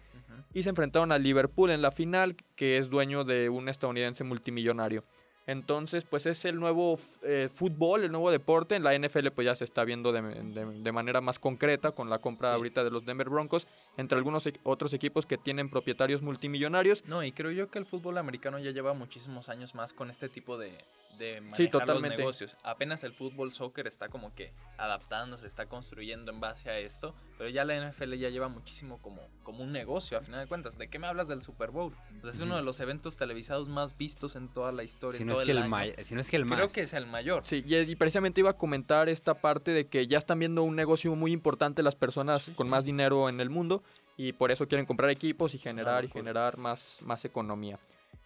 Y 0.53 0.63
se 0.63 0.69
enfrentaron 0.71 1.13
al 1.13 1.23
Liverpool 1.23 1.71
en 1.71 1.81
la 1.81 1.91
final, 1.91 2.35
que 2.57 2.77
es 2.77 2.89
dueño 2.89 3.23
de 3.23 3.47
un 3.47 3.69
estadounidense 3.69 4.25
multimillonario. 4.25 5.05
Entonces, 5.49 6.05
pues 6.05 6.27
es 6.27 6.45
el 6.45 6.59
nuevo 6.59 6.99
eh, 7.23 7.49
fútbol, 7.53 8.03
el 8.03 8.11
nuevo 8.11 8.29
deporte. 8.29 8.75
En 8.75 8.83
la 8.83 8.93
NFL, 8.97 9.29
pues 9.31 9.45
ya 9.45 9.55
se 9.55 9.63
está 9.63 9.83
viendo 9.83 10.11
de, 10.11 10.21
de- 10.21 10.79
de 10.79 10.91
manera 10.91 11.21
más 11.21 11.39
concreta 11.39 11.91
con 11.91 12.07
la 12.09 12.19
compra 12.19 12.49
Sí. 12.49 12.55
ahorita 12.55 12.83
de 12.83 12.91
los 12.91 13.03
Denver 13.03 13.29
Broncos, 13.29 13.65
entre 13.97 14.15
algunos 14.17 14.45
e- 14.45 14.53
otros 14.63 14.93
equipos 14.93 15.25
que 15.25 15.37
tienen 15.39 15.69
propietarios 15.69 16.21
multimillonarios. 16.21 17.03
No, 17.05 17.23
y 17.23 17.31
creo 17.31 17.49
yo 17.51 17.69
que 17.71 17.79
el 17.79 17.85
fútbol 17.87 18.19
americano 18.19 18.59
ya 18.59 18.69
lleva 18.69 18.93
muchísimos 18.93 19.49
años 19.49 19.73
más 19.73 19.91
con 19.91 20.11
este 20.11 20.29
tipo 20.29 20.57
de, 20.59 20.77
de 21.17 21.41
manejar 21.41 21.57
Sí, 21.57 21.63
los 21.63 21.71
totalmente. 21.71 22.17
negocios. 22.17 22.55
Apenas 22.63 23.03
el 23.03 23.13
fútbol 23.13 23.51
soccer 23.51 23.87
está 23.87 24.07
como 24.07 24.35
que 24.35 24.53
adaptándose, 24.77 25.47
está 25.47 25.65
construyendo 25.65 26.31
en 26.31 26.39
base 26.39 26.69
a 26.69 26.77
esto, 26.77 27.15
pero 27.39 27.49
ya 27.49 27.65
la 27.65 27.75
NFL 27.91 28.13
ya 28.17 28.29
lleva 28.29 28.47
muchísimo 28.49 29.01
como, 29.01 29.21
como 29.43 29.63
un 29.63 29.71
negocio, 29.71 30.17
a 30.17 30.21
final 30.21 30.41
de 30.41 30.47
cuentas. 30.47 30.77
¿De 30.77 30.89
qué 30.89 30.99
me 30.99 31.07
hablas 31.07 31.27
del 31.27 31.41
Super 31.41 31.71
Bowl? 31.71 31.93
Pues 32.21 32.35
es 32.35 32.41
uno 32.41 32.55
de 32.55 32.61
los 32.61 32.79
eventos 32.79 33.17
televisados 33.17 33.67
más 33.67 33.97
vistos 33.97 34.35
en 34.35 34.47
toda 34.49 34.71
la 34.71 34.83
historia. 34.83 35.17
Si 35.17 35.23
en 35.23 35.29
no, 35.39 35.43
todo 35.43 35.43
es 35.43 35.45
que 35.47 35.51
el 35.51 35.57
año. 35.59 35.69
may- 35.69 35.93
si 36.03 36.15
no 36.15 36.21
es 36.21 36.29
que 36.29 36.37
el 36.37 36.45
más. 36.45 36.57
Creo 36.57 36.69
que 36.69 36.81
es 36.81 36.93
el 36.93 37.07
mayor. 37.07 37.43
Sí, 37.45 37.63
y, 37.65 37.75
y 37.75 37.95
precisamente 37.95 38.41
iba 38.41 38.51
a 38.51 38.57
comentar 38.57 39.09
esta 39.09 39.33
parte 39.35 39.71
de 39.71 39.87
que 39.87 40.07
ya 40.07 40.17
están 40.17 40.39
viendo 40.39 40.63
un 40.63 40.75
negocio 40.75 41.13
muy 41.15 41.31
importante 41.31 41.81
las 41.83 41.95
personas 41.95 42.43
Sí, 42.43 42.53
con 42.53 42.67
sí. 42.67 42.71
más 42.71 42.85
dinero 42.85 43.29
en 43.29 43.39
el 43.39 43.49
mundo 43.49 43.83
y 44.17 44.33
por 44.33 44.51
eso 44.51 44.67
quieren 44.67 44.85
comprar 44.85 45.09
equipos 45.09 45.53
y 45.55 45.57
generar 45.57 46.03
y 46.05 46.09
generar 46.09 46.57
más, 46.57 46.97
más 47.01 47.23
economía. 47.25 47.79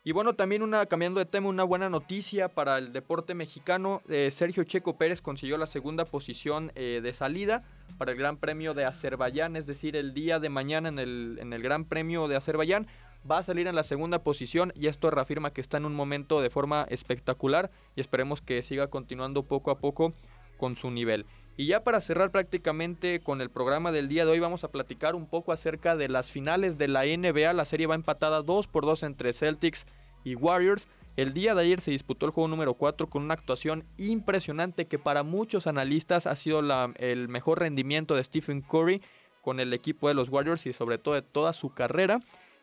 Y 0.06 0.12
bueno, 0.12 0.34
también 0.34 0.64
una, 0.64 0.86
cambiando 0.86 1.20
de 1.20 1.26
tema, 1.26 1.48
una 1.48 1.64
buena 1.64 1.88
noticia 1.90 2.50
para 2.50 2.78
el 2.78 2.92
deporte 2.92 3.34
mexicano. 3.36 4.02
eh, 4.10 4.32
Sergio 4.32 4.66
Checo 4.66 4.98
Pérez 4.98 5.22
consiguió 5.22 5.58
la 5.58 5.66
segunda 5.66 6.04
posición 6.04 6.74
eh, 6.76 7.00
de 7.02 7.14
salida 7.14 7.64
para 7.98 8.12
el 8.12 8.18
Gran 8.18 8.36
Premio 8.36 8.74
de 8.74 8.84
Azerbaiyán, 8.84 9.56
es 9.56 9.66
decir, 9.66 9.96
el 9.96 10.14
día 10.14 10.40
de 10.40 10.50
mañana 10.50 10.90
en 10.90 11.00
el, 11.00 11.38
en 11.40 11.54
el 11.54 11.62
Gran 11.62 11.86
Premio 11.86 12.28
de 12.28 12.36
Azerbaiyán. 12.36 12.88
Va 13.30 13.38
a 13.38 13.44
salir 13.44 13.68
en 13.68 13.76
la 13.76 13.84
segunda 13.84 14.20
posición 14.20 14.74
y 14.76 14.88
esto 14.88 15.10
reafirma 15.10 15.52
que 15.52 15.62
está 15.62 15.78
en 15.78 15.86
un 15.86 15.96
momento 15.96 16.42
de 16.42 16.50
forma 16.50 16.86
espectacular 16.90 17.72
y 17.96 18.02
esperemos 18.02 18.42
que 18.42 18.62
siga 18.64 18.88
continuando 18.88 19.44
poco 19.44 19.72
a 19.72 19.78
poco 19.78 20.14
con 20.58 20.76
su 20.76 20.92
nivel. 20.92 21.26
Y 21.56 21.68
ya 21.68 21.84
para 21.84 22.02
cerrar 22.02 22.32
prácticamente 22.32 23.22
con 23.22 23.40
el 23.40 23.50
programa 23.50 23.92
del 23.92 24.10
día 24.10 24.26
de 24.26 24.32
hoy 24.32 24.40
vamos 24.40 24.64
a 24.64 24.72
platicar 24.72 25.16
un 25.16 25.28
poco 25.28 25.52
acerca 25.52 25.96
de 25.96 26.10
las 26.10 26.32
finales 26.32 26.78
de 26.78 26.88
la 26.88 27.06
NBA. 27.06 27.54
La 27.54 27.66
serie 27.66 27.88
va 27.88 27.96
empatada 27.96 28.42
2 28.42 28.68
por 28.68 28.86
2 28.86 29.04
entre 29.04 29.34
Celtics 29.34 29.86
y 30.24 30.36
Warriors. 30.36 30.88
El 31.16 31.34
día 31.34 31.54
de 31.54 31.62
ayer 31.62 31.80
se 31.80 31.92
disputó 31.92 32.26
el 32.26 32.32
juego 32.32 32.48
número 32.48 32.74
4 32.74 33.08
con 33.08 33.22
una 33.22 33.36
actuación 33.36 33.86
impresionante 33.98 34.88
que 34.88 34.98
para 34.98 35.22
muchos 35.22 35.68
analistas 35.68 36.26
ha 36.26 36.36
sido 36.36 36.62
el 36.98 37.28
mejor 37.30 37.60
rendimiento 37.60 38.16
de 38.16 38.24
Stephen 38.24 38.62
Curry 38.62 39.02
con 39.44 39.60
el 39.60 39.74
equipo 39.74 40.08
de 40.08 40.16
los 40.16 40.30
Warriors 40.30 40.66
y 40.66 40.74
sobre 40.74 40.98
todo 40.98 41.14
de 41.14 41.22
toda 41.22 41.54
su 41.54 41.72
carrera. 41.74 42.20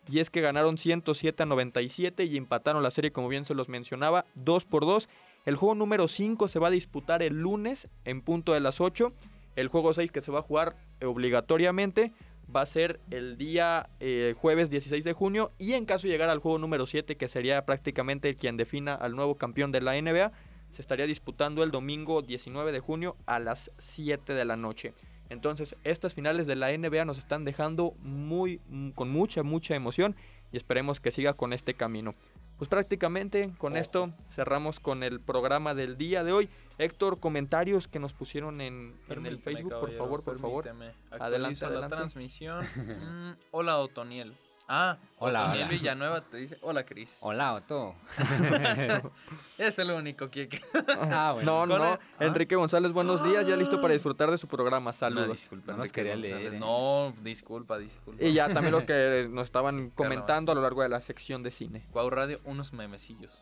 Y 0.09 0.19
es 0.19 0.31
que 0.31 0.41
ganaron 0.41 0.79
107 0.79 1.43
a 1.43 1.47
97 1.47 2.25
y 2.25 2.37
empataron 2.37 2.83
la 2.83 2.91
serie 2.91 3.13
como 3.13 3.29
bien 3.29 3.45
se 3.45 3.55
los 3.55 3.69
mencionaba 3.69 4.25
2 4.35 4.65
por 4.65 4.87
2. 4.87 5.09
El 5.47 5.57
juego 5.57 5.75
número 5.75 6.09
5 6.09 6.49
se 6.49 6.59
va 6.59 6.69
a 6.69 6.73
disputar 6.73 7.23
el 7.23 7.41
lunes 7.41 7.89
en 8.05 8.23
punto 8.23 8.53
de 8.53 8.61
las 8.61 8.81
8. 8.81 9.13
El 9.57 9.69
juego 9.69 9.95
6 9.95 10.11
que 10.11 10.23
se 10.23 10.33
va 10.33 10.41
a 10.41 10.43
jugar 10.43 10.77
obligatoriamente 11.03 12.13
va 12.55 12.63
a 12.63 12.67
ser 12.67 13.01
el 13.11 13.37
día 13.37 13.89
eh, 14.01 14.35
jueves 14.37 14.71
16 14.71 15.05
de 15.05 15.13
junio. 15.13 15.53
Y 15.59 15.75
en 15.75 15.85
caso 15.85 16.07
de 16.07 16.13
llegar 16.13 16.29
al 16.29 16.39
juego 16.39 16.59
número 16.59 16.87
7, 16.87 17.17
que 17.17 17.29
sería 17.29 17.65
prácticamente 17.65 18.35
quien 18.35 18.57
defina 18.57 18.95
al 18.95 19.15
nuevo 19.15 19.37
campeón 19.37 19.73
de 19.73 19.81
la 19.81 20.01
NBA, 20.01 20.33
se 20.73 20.83
estaría 20.83 21.07
disputando 21.07 21.63
el 21.63 21.71
domingo 21.71 22.23
19 22.23 22.73
de 22.73 22.81
junio 22.81 23.17
a 23.27 23.39
las 23.39 23.71
7 23.79 24.35
de 24.35 24.45
la 24.45 24.57
noche. 24.57 24.95
Entonces, 25.31 25.77
estas 25.85 26.13
finales 26.15 26.47
de 26.47 26.57
la 26.57 26.71
NBA 26.77 27.05
nos 27.05 27.19
están 27.19 27.45
dejando 27.45 27.93
muy, 28.01 28.61
mm, 28.69 28.91
con 28.91 29.11
mucha, 29.11 29.43
mucha 29.43 29.75
emoción 29.75 30.17
y 30.53 30.57
esperemos 30.57 31.01
que 31.01 31.11
siga 31.11 31.35
con 31.35 31.53
este 31.53 31.75
camino. 31.75 32.15
Pues 32.59 32.69
prácticamente 32.69 33.53
con 33.57 33.79
esto 33.79 34.13
cerramos 34.33 34.81
con 34.81 35.03
el 35.03 35.19
programa 35.19 35.75
del 35.75 35.97
día 35.97 36.25
de 36.25 36.33
hoy. 36.33 36.51
Héctor, 36.77 37.19
comentarios 37.19 37.89
que 37.89 37.99
nos 37.99 38.13
pusieron 38.13 38.61
en, 38.61 38.95
en 39.09 39.25
el 39.25 39.39
Facebook, 39.39 39.81
por 39.81 39.93
favor, 39.97 40.23
por 40.23 40.39
favor. 40.39 40.69
Adelante, 40.69 40.95
Actualizo 41.11 41.65
la 41.65 41.71
adelante. 41.71 41.97
transmisión. 41.97 42.65
Mm, 42.77 43.33
hola, 43.53 43.79
Otoniel. 43.79 44.35
Ah, 44.73 44.99
Hola, 45.19 45.41
Otoniel 45.47 45.63
hola. 45.67 45.69
Villanueva 45.69 46.21
te 46.21 46.37
dice, 46.37 46.57
hola, 46.63 46.85
Cris. 46.85 47.19
Hola, 47.23 47.55
Otto. 47.55 47.97
Es 49.59 49.79
el 49.81 49.91
único 49.91 50.31
que... 50.31 50.49
Ah, 50.89 51.35
No, 51.43 51.67
bueno. 51.67 51.67
no, 51.67 51.79
no. 51.79 51.99
el- 52.21 52.29
Enrique 52.29 52.55
González, 52.55 52.93
buenos 52.93 53.23
días. 53.25 53.45
Ya 53.49 53.57
listo 53.57 53.81
para 53.81 53.95
disfrutar 53.95 54.31
de 54.31 54.39
su 54.39 54.47
programa. 54.47 54.93
Saludos. 54.93 55.33
disculpa, 55.33 55.73
No 55.73 55.79
nos 55.79 55.87
Enrique 55.89 55.95
quería 56.01 56.15
González. 56.15 56.39
leer, 56.41 56.55
¿eh? 56.55 56.59
No, 56.61 57.13
disculpa, 57.23 57.79
disculpa. 57.79 58.23
Y 58.25 58.33
ya 58.33 58.49
también 58.53 58.71
los 58.73 58.85
que 58.85 59.27
nos 59.29 59.45
estaban 59.47 59.87
Sí, 59.89 59.93
comentando 59.97 60.53
a 60.53 60.55
lo 60.55 60.63
largo 60.63 60.83
de 60.83 60.89
la 60.89 61.01
sección 61.01 61.43
de 61.43 61.51
cine. 61.51 61.87
Cuau 61.91 62.09
Radio, 62.09 62.41
unos 62.45 62.73
memecillos. 62.73 63.33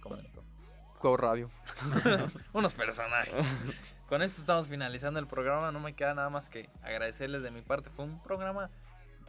Comentó. 0.00 0.44
Cuau 1.00 1.16
Radio. 1.16 1.50
unos 2.52 2.72
personajes. 2.74 3.34
Con 4.08 4.22
esto 4.22 4.40
estamos 4.40 4.68
finalizando 4.68 5.18
el 5.18 5.26
programa. 5.26 5.72
No 5.72 5.80
me 5.80 5.94
queda 5.94 6.14
nada 6.14 6.30
más 6.30 6.48
que 6.48 6.70
agradecerles 6.82 7.42
de 7.42 7.50
mi 7.50 7.62
parte. 7.62 7.90
Fue 7.90 8.04
un 8.04 8.22
programa 8.22 8.70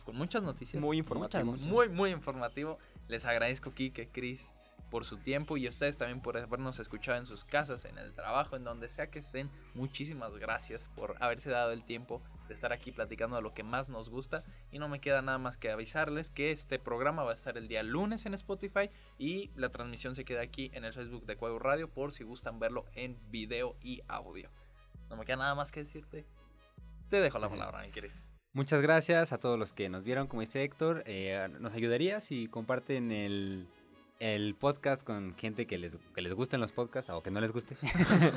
con 0.03 0.15
muchas 0.15 0.43
noticias. 0.43 0.81
Muy 0.81 0.97
informativo. 0.97 1.45
muchas. 1.45 1.67
Muy, 1.67 1.89
muy 1.89 2.11
informativo. 2.11 2.77
Les 3.07 3.25
agradezco, 3.25 3.73
Kike, 3.73 4.09
Chris, 4.09 4.49
por 4.93 5.05
su 5.05 5.17
tiempo 5.17 5.57
y 5.57 5.65
a 5.65 5.69
ustedes 5.69 5.97
también 5.97 6.21
por 6.21 6.37
habernos 6.37 6.77
escuchado 6.77 7.17
en 7.17 7.25
sus 7.25 7.43
casas, 7.43 7.85
en 7.85 7.97
el 7.97 8.13
trabajo, 8.13 8.55
en 8.55 8.63
donde 8.63 8.89
sea 8.89 9.07
que 9.07 9.19
estén. 9.19 9.49
Muchísimas 9.73 10.37
gracias 10.37 10.87
por 10.95 11.15
haberse 11.19 11.49
dado 11.49 11.71
el 11.71 11.83
tiempo 11.83 12.21
de 12.47 12.53
estar 12.53 12.71
aquí 12.71 12.91
platicando 12.91 13.35
de 13.35 13.41
lo 13.41 13.55
que 13.55 13.63
más 13.63 13.89
nos 13.89 14.09
gusta. 14.09 14.43
Y 14.71 14.77
no 14.77 14.89
me 14.89 15.01
queda 15.01 15.23
nada 15.23 15.39
más 15.39 15.57
que 15.57 15.71
avisarles 15.71 16.29
que 16.29 16.51
este 16.51 16.77
programa 16.77 17.23
va 17.23 17.31
a 17.31 17.33
estar 17.33 17.57
el 17.57 17.67
día 17.67 17.81
lunes 17.81 18.27
en 18.27 18.35
Spotify 18.35 18.91
y 19.17 19.49
la 19.55 19.69
transmisión 19.69 20.15
se 20.15 20.25
queda 20.25 20.41
aquí 20.41 20.69
en 20.73 20.85
el 20.85 20.93
Facebook 20.93 21.25
de 21.25 21.37
Cuevo 21.37 21.57
Radio 21.57 21.89
por 21.89 22.11
si 22.11 22.23
gustan 22.23 22.59
verlo 22.59 22.85
en 22.93 23.17
video 23.31 23.75
y 23.81 24.03
audio. 24.07 24.51
No 25.09 25.17
me 25.17 25.25
queda 25.25 25.37
nada 25.37 25.55
más 25.55 25.71
que 25.71 25.79
decirte. 25.79 26.25
Te 27.09 27.19
dejo 27.19 27.39
la 27.39 27.49
palabra, 27.49 27.83
¿quieres? 27.91 28.32
Muchas 28.53 28.83
gracias 28.83 29.33
a 29.33 29.39
todos 29.39 29.57
los 29.57 29.73
que 29.73 29.89
nos 29.89 30.03
vieron, 30.03 30.27
como 30.27 30.41
dice 30.41 30.63
Héctor. 30.63 31.03
Eh, 31.07 31.49
nos 31.59 31.73
ayudaría 31.73 32.21
si 32.21 32.47
comparten 32.47 33.11
el, 33.11 33.67
el 34.19 34.53
podcast 34.53 35.03
con 35.03 35.35
gente 35.35 35.65
que 35.65 35.79
les, 35.79 35.97
que 36.13 36.21
les 36.21 36.33
gusten 36.33 36.61
los 36.61 36.71
podcasts 36.71 37.09
o 37.09 37.23
que 37.23 37.31
no 37.31 37.41
les 37.41 37.51
guste. 37.51 37.75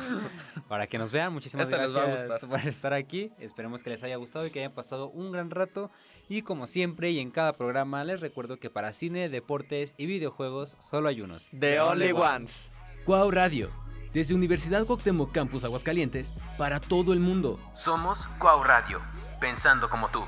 Para 0.69 0.87
que 0.87 0.97
nos 0.97 1.12
vean. 1.12 1.35
Muchísimas 1.35 1.69
gracias 1.69 2.45
por 2.47 2.61
estar 2.67 2.95
aquí. 2.95 3.31
Esperemos 3.39 3.83
que 3.83 3.91
les 3.91 4.03
haya 4.05 4.17
gustado 4.17 4.47
y 4.47 4.51
que 4.51 4.61
hayan 4.61 4.73
pasado 4.73 5.11
un 5.11 5.33
gran 5.33 5.51
rato. 5.51 5.91
Y 6.31 6.41
como 6.41 6.67
siempre 6.67 7.11
y 7.11 7.21
en 7.21 7.31
cada 7.31 7.53
programa, 7.53 8.03
les 8.03 8.21
recuerdo 8.21 8.59
que 8.59 8.71
para 8.71 8.95
cine, 8.95 9.29
deportes 9.29 9.95
y 9.99 10.07
videojuegos 10.07 10.79
solo 10.81 11.11
hay 11.11 11.21
unos. 11.21 11.47
The 11.59 11.79
Only 11.79 12.12
Ones. 12.12 12.73
Cuau 13.05 13.31
Radio. 13.31 13.69
Desde 14.14 14.35
Universidad 14.35 14.87
Cuauhtémoc 14.87 15.31
Campus 15.31 15.64
Aguascalientes 15.64 16.33
para 16.57 16.81
todo 16.81 17.12
el 17.12 17.21
mundo. 17.21 17.61
Somos 17.75 18.25
Cuau 18.39 18.64
Radio. 18.64 19.03
Pensando 19.41 19.89
como 19.91 20.09
tú. 20.09 20.24